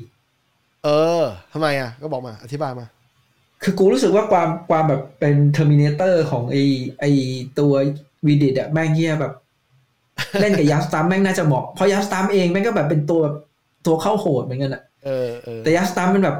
[0.84, 0.88] เอ
[1.20, 1.22] อ
[1.52, 2.86] ทำไมอะก็บอกมา อธิบายมา
[3.62, 6.56] คือกูรู้สึกว่าความความแบบเป็น terminator ของไอ
[7.00, 7.04] ไอ
[7.58, 7.72] ตัว
[8.26, 9.32] วิดิชอะแม่งเฮียแบบ
[10.40, 13.22] เล่นกับยาปสตัมแม่งน่าจะเหมาะเพราะยาปสตัมเองแม่งก็แบบเป็นตัว
[13.86, 16.36] ตัวเข้าโหดเหมือนกันอะเออเออแต่ยัสตัมมันแบบ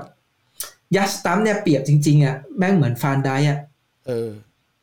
[0.97, 3.59] ยาปสตัมเนี่ยเปรียบจริงๆอะแม่งเหมือนฟานไดค์อะ
[4.07, 4.31] เออ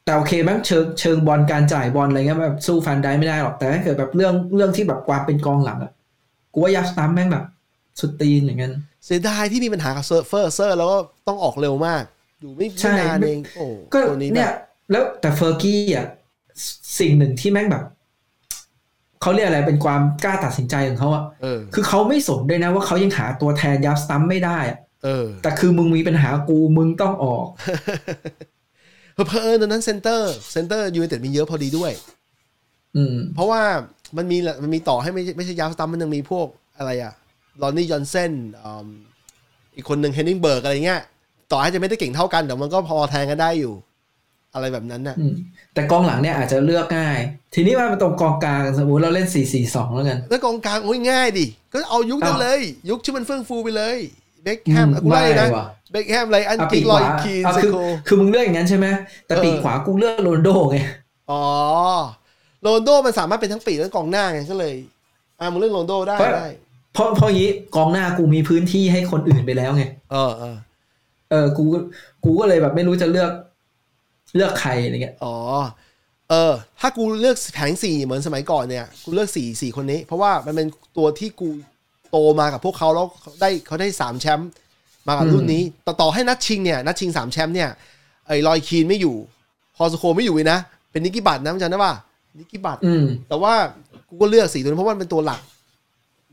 [0.05, 5.91] แต่โอเคแม่งเชิงเชิงบอลการจ่ายบอลอะไรเงี้ยแบบสู้ฟันได้ไม่ได้หรอกแต่ถ้าเกิดแบบเรื่องเรื่องที่แบบความเป็นกองหลังอะ
[6.53, 7.45] กูว่ายาสตัมแม่งแบบ
[7.99, 8.71] สุดตีนอย่างเงี้ย
[9.05, 10.97] เสียดายที่มีปัญหากับเซิร์ฟเฟอร์เซอร์ แล้วก็
[11.27, 12.03] ต้องออกเร็วมาก
[12.45, 14.55] อยู่ไม่ใช่ไม่นานเองโอ้ก็ตัวนี้เนี่ยแบบ
[14.91, 16.07] แล้วแต่เฟอร์กี้อะ
[16.99, 17.83] สิ่งหนึ่งที่แม่งแบบ
[19.21, 27.45] เขาเรียกอะไรเป็นความกล้าตัดสินใจของเขาอะเออคือเขาไม่สนด้วยนะว่าเขายังหาตัวแทนยับสตัมไม่ได้อะเออแต่คือมึงมีปัญหากูมึงต้องออก
[29.13, 31.91] เพอเพอๆตอนนั้นเซนเตอร์เซนเตอร์ยูไนเต็ดมีเยอะพอดีด้วย
[32.95, 33.61] อืม เพราะว่า
[34.17, 36.47] มันมีมันมีต่อให้ไม่ใช่ไม่ใช่ยาวสตัมมันยังมีพวก
[36.77, 37.13] อะไรอะ
[37.61, 38.31] ลอนนี่ยอนเซน
[39.75, 41.01] อีกคนหนึ่งเฮนนิงเบิร์กอะไรเงี้ย
[41.51, 43.73] ต่อให้จะไม่ได้เก่งเท่ากันแต่มันก็พอแทนกันได้อยู่
[44.53, 45.33] อะไรแบบนั้นน่ะอืม
[45.73, 47.19] แต่กองหลังเนี่ยอาจจะเลือกง่าย
[47.53, 49.27] ทีนี้มาตรงกองกลางสมมติเราเล่น
[49.61, 53.97] 4-4-2แล้วกัน แล้วกองกลางโอ้ยง่ายดิก็เอายุคนั้นอ้าวเลย ยุคที่มันเฟื่องฟูไปเลย
[54.43, 57.77] เบคแฮมอืมกูไล่นะไม่ว่ะเบคแฮมไรอันเอากิปีกกลขอยวาคีนเอาเซคือโก
[58.07, 58.87] คือมึงเลือกอย่างนั้นใช่ไหม
[59.27, 60.77] แต่เออปีกขวากูเลือกโรนลโดไง
[61.31, 61.43] อ๋อ
[62.61, 64.75] โรนลโดมันสามารถเป็นทั้งปีกและกองหน้าไงก็เลย
[65.39, 66.47] อ่ามึงเล่นโรนลโดได้เพราะได้
[66.93, 70.55] เพราะเพราะอย่างนี้กองหน้ากูมีพื้นที่ให้คนอื่นไปแล้วไงเออเออ
[71.29, 71.63] เออกู
[72.23, 73.31] กูก็เลยแบบไม่รู้จะเลือก
[74.35, 75.35] เลือกใครอะไรเงี้ยอ๋อ
[76.29, 81.49] เออ ถ้ากูเลือกแผงสี่เหมือนสมัยก่อนเนี่ยกูเลือกสี่สี่คนนี้ เพราะว่ามันเป็นตัวที่กู
[82.09, 83.07] โตมากับพวกเขาแล้ว
[83.41, 84.49] ได้เขาได้สามแชมป์
[85.07, 87.69] มากับรุ่นนี้ ต่อต่อให้นัดชิงเนี่ยนัดชิงสามแชมป์เนี่ย
[88.27, 89.15] ไอ้ลอยคีนไม่อยู่
[89.75, 90.59] พอสโคไม่อยู่เลยนะ
[90.91, 91.93] เป็นนิกกี้บัตนะมันจำได้ป่ะ
[92.37, 93.53] นิกกี้บัตอืมแต่ว่า
[94.09, 95.41] กูก็เลือกสี่ตัวนี้เพราะว่ามันเป็นตัวหลัก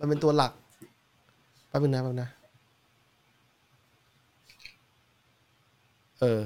[0.01, 0.52] มันเป็นตัวหลัก
[1.69, 2.31] แป๊บนึงนะแป๊บนึงนะ
[6.23, 6.43] เออ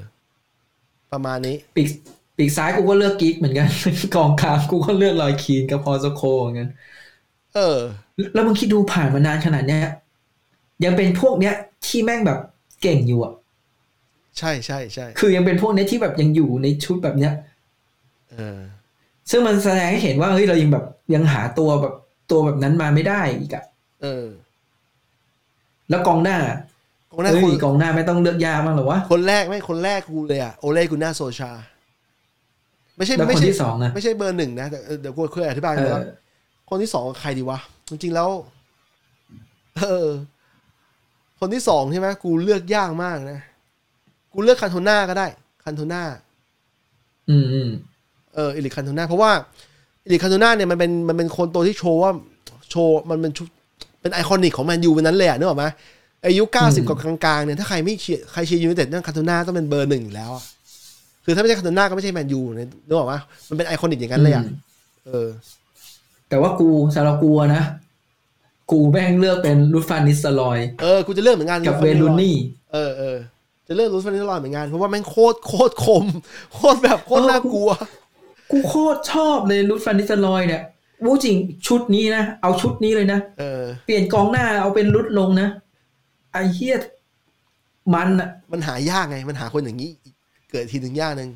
[1.13, 1.89] ประมาณนี้ ปีก
[2.37, 3.69] ปีกซ้ายกูก็เลือกกิ๊กเหมือนกัน
[4.15, 6.69] กองกลางกูก็เลือกลอยคีนกับพอสโคเหมือนกัน
[7.55, 7.79] เออ
[8.35, 9.83] แล้วมึงคิดดูผ่านมานานขนาดเนี้ย
[10.85, 11.55] ยังเป็นพวกเนี้ย
[11.87, 12.39] ที่แม่งแบบ
[12.83, 13.33] เก่งอยู่อะ
[14.39, 17.33] ใช่ใช่ใช่คือยังเป็นพวกเนี้ยที่แบบยังอยู่ในชุดแบบเนี้ย
[18.33, 18.61] เออ
[19.31, 20.85] ซึ่งมันแสดงให้เห็นว่าเฮ้ยเรายังแบบ
[21.15, 21.95] ยังหาตัวแบบ
[22.31, 23.65] ตัวแบบนั้นมาไม่ได้อีกอะ
[24.03, 24.27] เออ
[25.91, 26.39] แล้วกองหน้า
[27.17, 31.51] คนแรกเฮ้คนยกองหน้าไม่ต้องเลือกยากบ้างเหรอวะคนแรกไม่คนแรกกูเลยอะโอเล่กูน่าโซชา
[32.97, 36.03] ไม่ใช่แล้วไม่คนใช่ที่สองอะไม่ใช่เบอร์หนึ่งนะแต่เออเดี๋ยวกูเคยอธิบายเอไปอแล้ว
[36.71, 37.59] คนที่สองใครดีวะ
[37.91, 38.29] จริง ๆ แล้ว
[39.79, 40.09] เออ
[41.41, 43.41] คนที่สองใช่ไหมกูเลือกยากมากนะ
[44.33, 45.27] กูเลือกคันโทน่าก็ได้
[45.65, 46.03] คันโทน่า
[47.31, 47.71] อืมอืม
[48.35, 52.13] เออเอริคคันโทน่าเพราะว่าเอริคคันโทน่าเนี่ยมันเป็นมันเป็นคนตัวที่โชว์ว่า
[52.71, 53.49] โชว์มันเป็นชุด
[54.01, 55.65] เป็น iconic ของแมนยูวันนั้นเลยอะนึกออกไหม
[56.25, 60.45] อายุเก้าสิบกับกลางๆเนี่ยถ้าใครไม่เชียร์ใครเชียร์ยูไนเต็ดนั่นคันโทน่าต้องเป็นเบอร์หนึ่งอยู่แล้วอะ
[61.25, 63.15] คือถ้าไม่ใช่คันโทน่าก็ไม่ใช่แมนยูเนี่ยนึกออกไหม
[63.49, 64.49] มันเป็น iconic อย่างนั้นเลยอะม
[65.07, 65.29] เออ
[66.29, 67.63] แต่ว่ากูสำหรับกูอะนะ
[68.71, 72.37] กูแม่งเลือกเป็นรูดฟานนิสเตอรอย เออ กูจะเลือกเหมือนกันกับเวลูนี่
[72.73, 73.17] เออเออ
[73.67, 76.05] จะเลือกรูดฟานนิสเตอรอยเหมือนกันเพราะว่าแม่งโคตรโคตรคม
[76.55, 77.71] โคตรแบบโคตรน่ากลัว
[78.53, 80.63] กูโคตรชอบเลยรูดฟานนิสเตอรอยเนี่ย
[81.05, 81.37] วูจริง
[81.67, 85.49] ชุดนี้นะ เอาชุดนี้เลยนะ เออ เปลี่ยนกองหน้าเอาเป็นรูดลงนะ
[86.39, 86.77] ไอ้เฮีย
[87.95, 90.15] มันอะมันหายากไง มันหาคนอย่างนี้อีก
[90.51, 91.31] เกิดทีหนึ่งยากหนึ่ง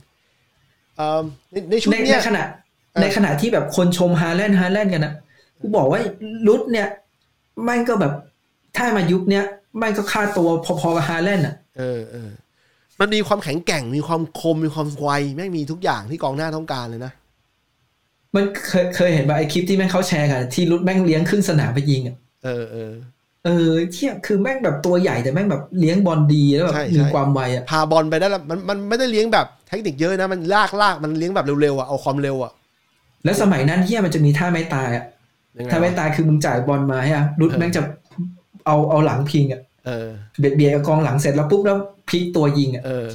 [0.97, 2.45] เอ่อในในชุดในเนี้ในยขณะ
[2.93, 5.15] เออในขณะที่แบบคนชมฮาแลนด์ฮาแลนด์กันนะ
[5.61, 6.01] กูบอกว่า
[6.47, 6.89] รุดเนี่ย
[7.65, 8.13] แม่งก็แบบ
[8.77, 9.45] ถ้ามายุคเนี้ย
[9.79, 12.31] แม่งก็ค่าตัวพอๆกับฮาแลนด์อะเออเออ
[13.01, 17.13] มันมีความแข็งแกร่งมีความคมมีความไวแม่งมีทุกอย่างที่กองหน้าต้องการเลยนะ
[18.35, 22.93] มันเคยเคยเห็นว่าไอคลิปที่แม่งเขาแชร์กัน ที่รุดแม่งเลี้ยงครึ่งสนามไปยิงอะเออเออ
[23.45, 32.53] เออเที่ยคือแม่งแบบตัวใหญ่แต่แม่งแบบเลี้ยงบอลดีแล้วแบบใช่ใช่มีความไวอะพาบอลไปได้แล้วมันมันไม่ได้เลี้ยงแบบเทคนิคเยอะนะมันลากลากมันเลี้ยงแบบเร็วๆอะเอาความเร็วอะ
[33.25, 35.05] แล้วสมัยนั้นเที่ยมันจะมีท่าไม่ตายอะ
[35.57, 37.83] ยังไงท่าไม่วะตายคือมึงจ่ายบอลมาฮะรุดแม่งจะ
[38.67, 40.09] เอาเอาหลังพิงอะเออ
[40.39, 43.09] เบียดเบียดกับกองหลังเสร็จแล้วปุ๊บแล้วพลิกตัวยิงอะเออ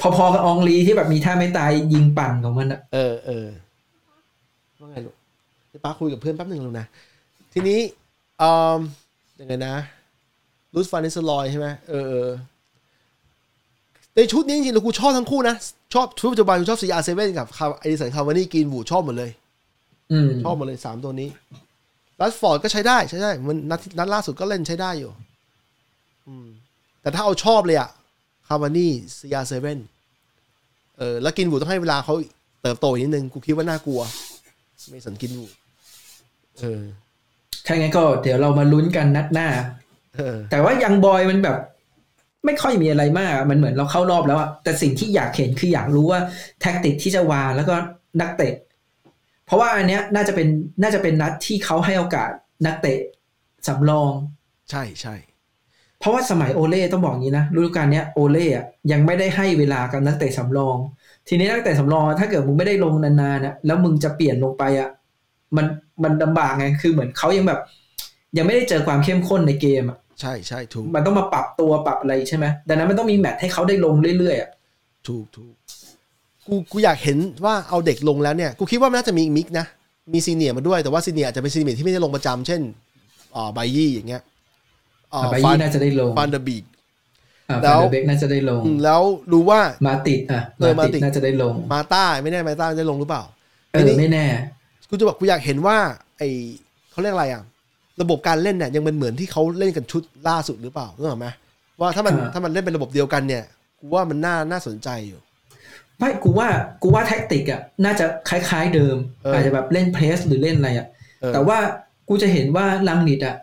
[0.00, 3.46] พอๆกับอองลีที่แบบมีท่าไม่ตายยิงปั่นของมันอะเออเออ
[4.80, 5.14] ว่าไงลูก
[5.68, 6.86] เดี๋ยวป้าคุยกับเพื่อนแป๊บหนึ่งลูกนะ
[7.52, 7.80] ทีนี้
[8.42, 8.80] อืม
[9.40, 9.74] ยังไงนะ
[10.74, 12.30] รูสฟานิสลอยใช่ไหมเออเออ
[14.14, 15.56] ในชุดนี้จริงๆแล้วกูชอบทั้งคู่นะ
[15.94, 19.30] ชอบชุดปัจจุบันกูชอบ CR7 กับคาไอดิสันคาวานี่กรีนวูดชอบหมดเลย
[20.12, 21.28] อืมชอบหมดเลยสามตัวนี้
[22.20, 25.10] รัสฟอร์ดก็ใช้ได้ใช้ได้มันนัดนัดล่าสุดก็เล่นใช้ได้อยู่
[26.28, 26.46] อืม
[27.02, 27.90] แต่ถ้าเอาชอบเลยอะ
[28.48, 29.54] คาวานี่ CR7
[30.98, 32.14] เออแล้วกินวูดต้องให้เวลาเขา
[32.62, 34.00] เติบโตอีกนิดนึง กูคิดว่าน่ากลัว
[34.90, 35.52] ไม่สนกินวูด
[36.60, 36.82] เออ
[37.66, 39.48] ถ้างั้นก็เดี๋ยวเรามาลุ้นกันนัดหน้า
[40.16, 41.56] เออแต่ว่ายังบอยมันแบบ
[42.44, 46.20] ไม่ค่อยมีอะไรมากอะมันเหมือนเราเข้ารอบแล้วอะแต่สิ่งที่อยากเห็นคืออยากรู้ว่า
[46.60, 47.74] แท็กติกที่จะวางแล้วก็
[48.20, 48.54] นักเตะ
[49.46, 50.48] เพราะว่าอันเนี้ยน่าจะเป็น
[50.82, 52.30] น่าจะเป็นนัดที่เขาให้โอกาส
[52.66, 52.98] นักเตะ
[53.68, 54.12] สำรอง
[54.70, 55.14] ใช่ใช่
[56.00, 60.76] เพราะว่าสมัยโอเล่ต้องบอกอย่างนี้นะฤดูกาลเนี้ยโอเล่อะยังไม่ได้ให้เวลากับนักเตะสำรอง
[61.28, 64.90] ทีนี้นักเตะสำรองถ้าเกิดมึงไม่ได้ลงนานๆนะแล้วมึงจะเปลี่ยนลงไปอะ
[65.56, 65.66] มัน
[66.04, 67.60] มันลำบากไงคือเหมือนเขายังแบบ
[68.36, 74.50] ยังไม่ได้เจอความเข้มข้นในเกมอะใช่ใช่ถูกมันต้องมาปรับตัวปรับอะไรใช่ไหมดังนั้นมันต้องมีแมตช์ให้เขาได้ลงเรื่อยๆอะ
[75.08, 75.54] ถูกถูก
[76.46, 79.66] กูกูอยากเห็นว่าเอาเด็กลงแล้วเนี่ย กูคิดว่ามันน่าจะมีอีก mix นะ
[80.12, 82.60] มี senior มาด้วยแต่ว่า senior อาจจะเป็น senior ที่ไม่ได้ลงประจำเช่น
[83.36, 84.22] อ่าไบยี่อย่างเงี้ย
[85.14, 86.64] อ่าบาฟัยี่นน่าจะได้ลงฟันเดอร์บีก
[87.48, 89.02] อ่าแล้ฟานวเดอร์เบกน่าจะได้ลงอืมแล้ว
[89.32, 93.22] รู้ว่ามาติดอะเออมาติดมาติดน่าจะได้ลง มาต้าไม่แน่มาต้าได้ลงหรือเปล่า
[93.72, 94.26] เออไม่แน่
[94.90, 95.76] กูจะบอกกูอยากเห็นว่า
[96.18, 96.22] ไอ
[96.90, 97.42] เขาเรียกอะไรอะ
[98.02, 101.28] ระบบการเล่นเนี่ยยังเป็นเหมือนที่เขาเล่นกันชุดล่าสุดหรือเปล่ารู้ไหม
[101.80, 103.44] ว่าถ้ามันอ่าถ้ามันเล่นเป็นระบบเดียวกันเนี่ย
[103.80, 105.20] กูว่ามันน่าน่าสนใจอยู่
[105.98, 106.48] ไม่กูว่า
[106.82, 110.86] กูว่าแท็กติกอะน่าจะคล้าย ๆเดิมเออออาจจะแบบเล่น press หรือเล่นอะไรอะ
[111.20, 111.58] เออแต่ว่า
[112.08, 113.36] กูจะเห็นว่ารังนิกอะ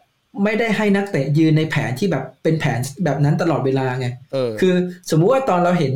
[0.43, 4.73] ไม่ได้ให้นักเตะยืนในแผนที่แบบเป็นแผนแบบนั้นตลอดเวลาไงเออคือ
[5.09, 5.93] สมมุติว่าตอนเราเห็น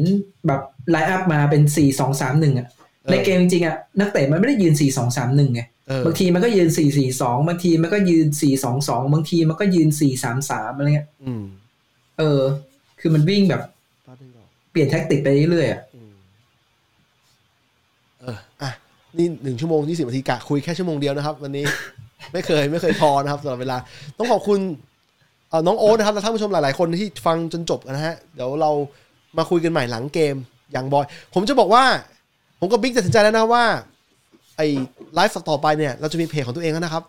[0.47, 2.80] แบบ line up มาเป็นสี่สองสามหนึ่งอะเออ
[3.11, 11.43] ในเกมจริงๆอะนักเตะมันไม่ได้ยืนสี่สองสามหนึ่งไงเออบางทีมันก็ยืนสี่สี่สองบางทีมันก็ยืนสี่สองสองบางทีมันก็ยืนสี่สามสามอะไรเงี้ยอืม
[12.19, 12.41] เออ
[12.99, 13.61] คือมันวิ่งแบบ
[14.03, 16.13] แป๊บนึงก่อนเปลี่ยนแท็กติกไปเรื่อยๆอะอืม
[18.21, 18.71] เอออะ
[19.17, 21.65] นี่หนึ่งชั่วโมงยี่สิบนาทีกะคุยแค่ชั่วโมงเดียวนะครับ วันนี้
[22.33, 23.77] ไม่เคยไม่เคยพอนะครับสำหรับเวลา
[24.17, 24.59] ต้องขอบคุณ
[25.49, 28.71] เอ่อน้องโอ๊ตนะครับและท่านผู้ชมหลาย ๆ คนที่ฟังจนจบนะฮะ เดี๋ยวเรา
[29.37, 30.35] มาคุยกันใหม่หลังเกม
[30.71, 31.83] อย่างบอย ผมจะบอกว่า
[32.63, 33.63] ผมกับบิ๊กตัดสินใจแล้วนะว่า
[34.57, 34.67] ไอ้
[35.15, 37.03] ไลฟ์ต่อไปเนี่ย เราจะมีเพจของตัวเองแล้วนะครับ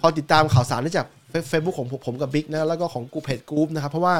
[0.00, 1.06] คอติดตามข่าวสารได้จาก
[1.48, 4.14] เฟซบุ๊กของผมกับบิ๊กนะแล้วก็ของกูเพจกรุ๊ปนะครับ เพราะว่า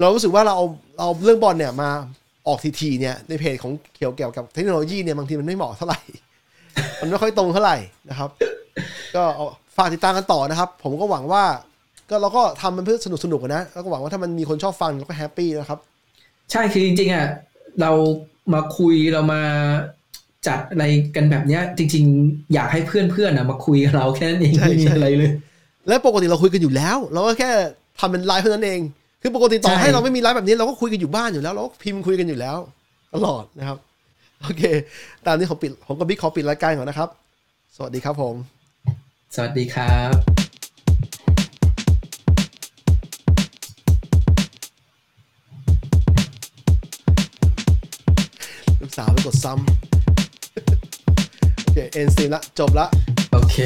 [0.00, 0.66] เรารู้สึกว่าเราเอา
[0.98, 1.90] เราเรื่องบอลเนี่ยมา
[2.48, 6.00] ออกทีๆเนี่ยในเพจของเกี่ยวเกี่ยวกับเทคโนโลยีเนี่ยบางทีมันไม่เหมาะเท่าไหร่
[7.00, 7.76] มันไม่ค่อยตรงเท่าไหร่
[8.10, 8.30] นะครับ
[9.14, 11.44] ก็เอาฝากติดตามกันต่อนะครับ ผมก็หวังว่า
[12.10, 15.78] ก็เราก็ทำมันเพื่อสนุกสนุกนะแล้วก็หวังว่าถ้ามันมีคนชอบฟังเราก็ happy นะครับ
[16.50, 17.26] ใช่คือจริงๆอะ
[17.80, 17.92] เรา
[18.54, 19.42] มาคุยเรามา
[20.48, 20.84] จัดอะไร
[21.16, 25.30] กันแบบเนี้ย จริง ๆ อยากให้เพื่อนๆอะมาคุยกับเราแค่นั้นเองใช่ไม่มีใช่อะไรเลย
[25.88, 27.50] และปกติเราคุยกันอยู่แล้ว เราก็แค่
[28.00, 28.80] ทำเป็นไลฟ์เท่านั้นเอง
[29.22, 32.56] คือปกติต่อใช่ให้เราไม่มีไลฟ์แบบนี้เราก็คุยกันอยู่บ้านอยู่แล้วเราก็พิมพ์คุยกันอยู่แล้ว
[33.14, 33.78] ตลอดนะครับ
[34.42, 34.62] โอเค
[35.26, 37.08] ตามนี้ขอปิดผมกับบิ๊กขอปิดรายการก่อนนะครับ
[37.76, 38.34] สวัสดีครับผม
[39.34, 40.12] สวัสดีครับ
[48.80, 49.89] ลูกสาวไปกดซ้ำโอ
[51.90, 52.86] เคเอ็นซีละจบละ
[53.32, 53.56] โอเค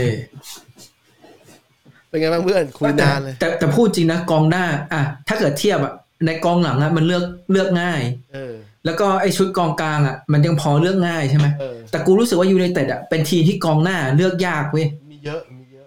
[2.08, 5.92] เป็นไงบ้างเพื่อนคุยนานเลยแต่แต่แต่พูดจริงนะกองหน้า อะ ถ้าเกิดเทียบอะ
[6.26, 8.00] ในกองหลังอะมันเลือกเลือกง่าย
[8.34, 15.86] เออ แล้วก็ไอชุดกองกลางอะ มันยังพอเลือกง่ายใช่ไหมเออแต่กูรู้สึกว่ายูไนเต็ดอะเป็นทีมที่กองหน้าเลือกยากเว้ยมีเยอะมีเยอะ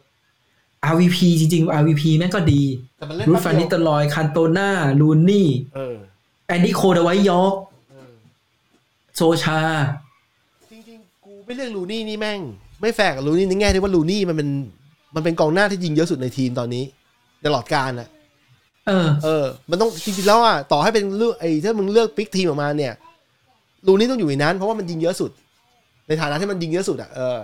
[0.92, 2.64] RVP จริงๆ RVP แม่งก็ดี
[2.98, 4.70] แต่มันเล่นรูแป๊ดบฟาเดีนิยวตลอยคันโตนา
[5.00, 5.96] ลูนี่เออ
[6.48, 7.54] แอนดี้โคลดไวท์ยอร์ก
[7.92, 8.14] เออ
[9.16, 10.07] โซชาจริงๆกู
[11.48, 12.40] ไม่เลือกรูนีย์นี่แม่ง
[12.82, 14.50] ไม่แฟร์กับรูนีย์ในแง่ที่ว่ารูนีย์มันเป็น
[15.16, 16.84] มันเป็นกองหน้าที่ยิงเยอะสุดในทีมตอนนี้
[17.46, 18.08] ตลอดกาลอะ
[18.88, 22.94] เออ เออ มันต้องจริงๆแล้วอะต่อให้เป็นเลือกไอ้ถ้ามึงเลือก pick ทีมออกมาเนี่ย
[23.88, 25.32] รูนีย์ต้องอยู่ในนั้น เพราะว่ามันยิงเยอะสุด
[26.08, 27.38] ในฐานะที่มันยิงเยอะสุดอะเออ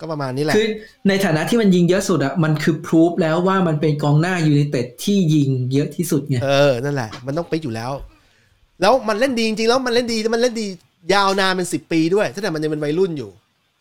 [0.00, 0.68] ก็ประมาณนี้แหละคือ
[1.08, 7.92] ในฐานะที่มันยิงเยอะสุดอะมันคือ prove แล้วว่ามันเป็นกองหน้ายูไนเต็ดที่ยิงเยอะที่สุดไงเออนั่นแหละ มันต้อง pick อยู่แล้ว
[8.80, 10.66] แล้วมันเล่นดีจริงๆแล้วมันเล่นดีแล้วมันเล่นดี
[11.14, 13.30] ยาวนานเป็นสิบปีด้วยตั้งแต่มันยังเป็นวัยรุ่นอยู่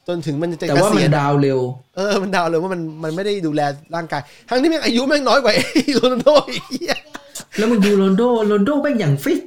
[0.07, 1.59] จนถึงมันจะแต่ว่าเกมันษียณ down เร็ว
[1.95, 3.61] เออมัน down เลยว่ามันมันไม่ได้ดูแล
[3.95, 5.63] ร่างกาย ทั้งที่แม่งอายุแม่งน้อยกว่าไอ้
[5.95, 6.95] โรนัลโดอีกเหี้ย
[7.57, 9.41] แล้วมึงดูโรนัลโดโรนัลโดแม่งอย่างฟิต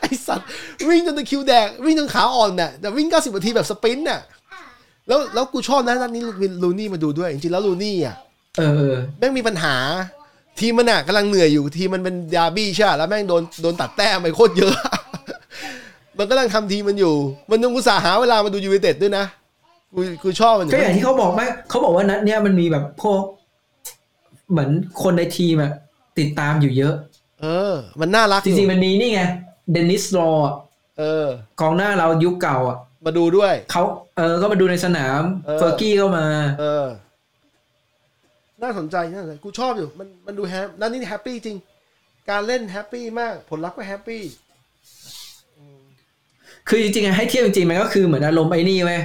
[0.00, 0.46] ไอ้สัตว์
[0.88, 4.20] วิ่งจนตะคริวแดกวิ่งจนขาอ่อนน่ะแต่วิ่ง90นาทีแบบ sprint น่ะ
[5.08, 8.16] แล้วแล้วกูชอบนะนัดนี้มีรูนีย์มาดูด้วย จริงๆแล้วรูนีย์อะ
[8.58, 9.76] เออเออแม่งมีปัญหา
[10.60, 14.74] ทีมมันอะกำลังเหนื่อยอยู่ ทีมมันเป็นดาร์บี้ใช่ปะแล้วแม่งโดนโดนตัดแต้มไปโคตรเยอะ
[16.18, 17.14] มันกำลังทำทีมมันอยู่
[17.50, 19.24] มันต้องอุตส่าห์หาเวลามาดูยูไนเต็ดด้วยนะ
[19.94, 23.20] กูกูชอบมันอยู่ก็อย่างที่เขาบอกไหมเขาบอกว่านัดเนี้ยมันมีแบบพวก
[24.50, 24.70] เหมือน
[25.02, 25.72] คนในทีมอะ
[26.18, 26.94] ติดตามอยู่เยอะ
[27.42, 29.22] เออ มันน่ารักจริงๆมันมีนี่ไง
[29.72, 30.54] เดนิสลอว์อะ
[30.98, 31.26] เออ
[31.60, 33.82] กองหน้าเรายุคเก่าอะ มาดูด้วยเขา
[34.16, 36.26] เออ ก็มาดูในสนามเออเฟอร์กี้ก็มา
[36.60, 36.86] เออ
[38.62, 41.56] น่าสนใจน่าสนใจกูชอบอยู่ มันมันดู happy นั่นนี่ happy จริง
[42.30, 44.22] การเล่น happy มาก ผลลัพธ์ก็ happy
[46.68, 49.02] คือจริงๆอะให้เทียบจริงๆมันก็คือเหมือนอารมณ์ไอ้นี่เว้ย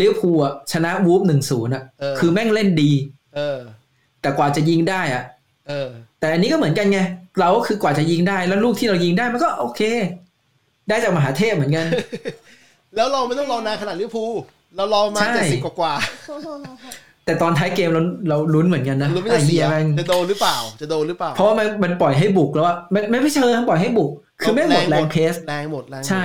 [0.00, 2.90] ลิเวอร์พูลอะชนะวูล์ฟหนึ่งศูนย์อะเออคือแม่งเล่นดี
[3.36, 3.58] เออ
[4.20, 5.22] แต่กว่าจะยิงได้อะ
[5.68, 5.88] เออ
[6.20, 7.00] แต่อันนี้ก็เหมือนกันไง
[7.40, 9.80] เราก็คือกว่าจะยิงได้แล้วลูกที่เรายิงได้มันก็โอเค
[10.88, 11.86] ได้จากมหาเทพเหมือนกัน
[12.96, 14.32] แล้วเราไม่ต้องรอนานขนาดลิเวอร์พูล
[14.76, 24.10] เรารอมาใช่เจ็ดสิบกว่าๆแต่ตอนท้ายเกมเราเราลุ้นเหมือนกันนะรู้ไม่จะเสียอ้หี้ยแม่งจะโดนหรือเปล่า จะโดนหรือเปล่า เพราะว่ามันมันปล่อยให้บุกแล้วอะไม่ไม่ไม่เชิงปล่อยให้บุก
[24.40, 26.22] คือแม่งหมดแรง press แรงหมดแรงหมดใช่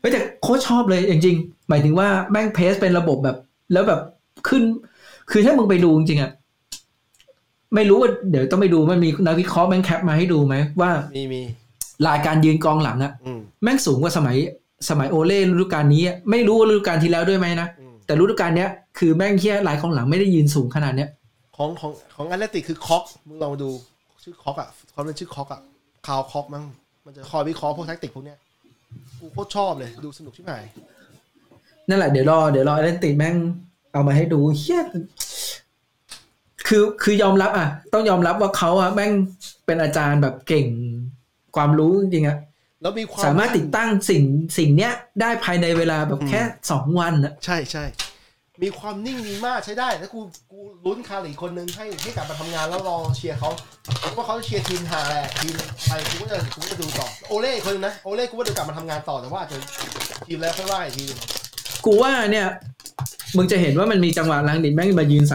[0.00, 3.36] เฮ้ยแต่โคตรชอบเลยจริงๆ หมายถึงว่าแม่ง press เป็นระบบแบบ
[3.72, 4.00] แล้วแบบ
[4.48, 4.62] ขึ้น
[5.30, 6.32] คือถ้ามึงไปดูจริงๆอะ
[7.74, 11.42] ไม่รู้ว่าเดี๋ยวต้องไปดูมันมีนักวิเคราะห์แม่ง cap มาให้ดูไหมว่ามีมี
[12.06, 14.36] ลายการยืนกองหลังอะอืมแม่งสูงกว่าสมัย
[14.88, 21.08] สมัยโอเล่ฤดูกาลนี้อะไม่รู้ว่าฤดูกาลที่แล้วด้วยไหมนะอืมแต่ฤดูกาลเนี้ยคือแม่งแค่ลายกองหลังไม่ได้ยืนสูงขนาดเนี้ย
[21.56, 23.70] ของของของแอตเลติกคือคอกมึงลองดู
[24.22, 25.60] ชื่อคอกอะเขาเป็นชื่อคอกอะ
[26.06, 26.64] คาวคอกมั้ง
[27.04, 28.38] มันจะคอยวิเคราะห์พวกแท็กติกพวกเนี้ย
[29.20, 30.64] กูโคตรชอบเลยดูสนุกชิบหาย
[31.88, 33.36] นั่นแหละเดี๋ยวรอเดี๋ยวรอเอเลนติแม่ง
[33.92, 34.82] เอามาให้ดูเฮีย
[36.68, 39.12] คือคือยอมรับ อะ ต้องยอมรับว่าเขาอะแม่ง
[39.66, 40.66] เป็นอาจารย์แบบเก่ง
[41.56, 42.38] ความรู้จริงๆอะ
[42.82, 44.22] แล้วมีความสามารถติดตั้งสิ่ง
[44.58, 46.40] สิ่งเนี้ยได้ภายในเวลาแบบแค่
[46.70, 47.84] สองวันอะ ใช่ใช่
[48.62, 50.20] มีความนิ่งดีมากใช้ได้แล้วกู
[50.52, 53.50] กูลุ้นคาร์ลอีกคนนึงให้ให้กลับมาทำงานแล้วรอเชียร์เขา
[54.16, 55.54] ว่าเขาจะเชียร์ทีมหาแหละทีม
[55.86, 59.58] ไทยกูก็จะกูก็จะดูต่อโอเล่คนนึงนะโอเล่กูว่าเดี๋ยวกลับมาทำงานต่อแต่ว่าอาจจะ
[60.26, 61.04] ทีมแล้วค่อยว่าอีกที
[61.84, 62.46] กูว่าเนี่ย
[63.36, 65.24] มึงจะเห็นว่ามันมีจังหวะลังดินแม่งมายืน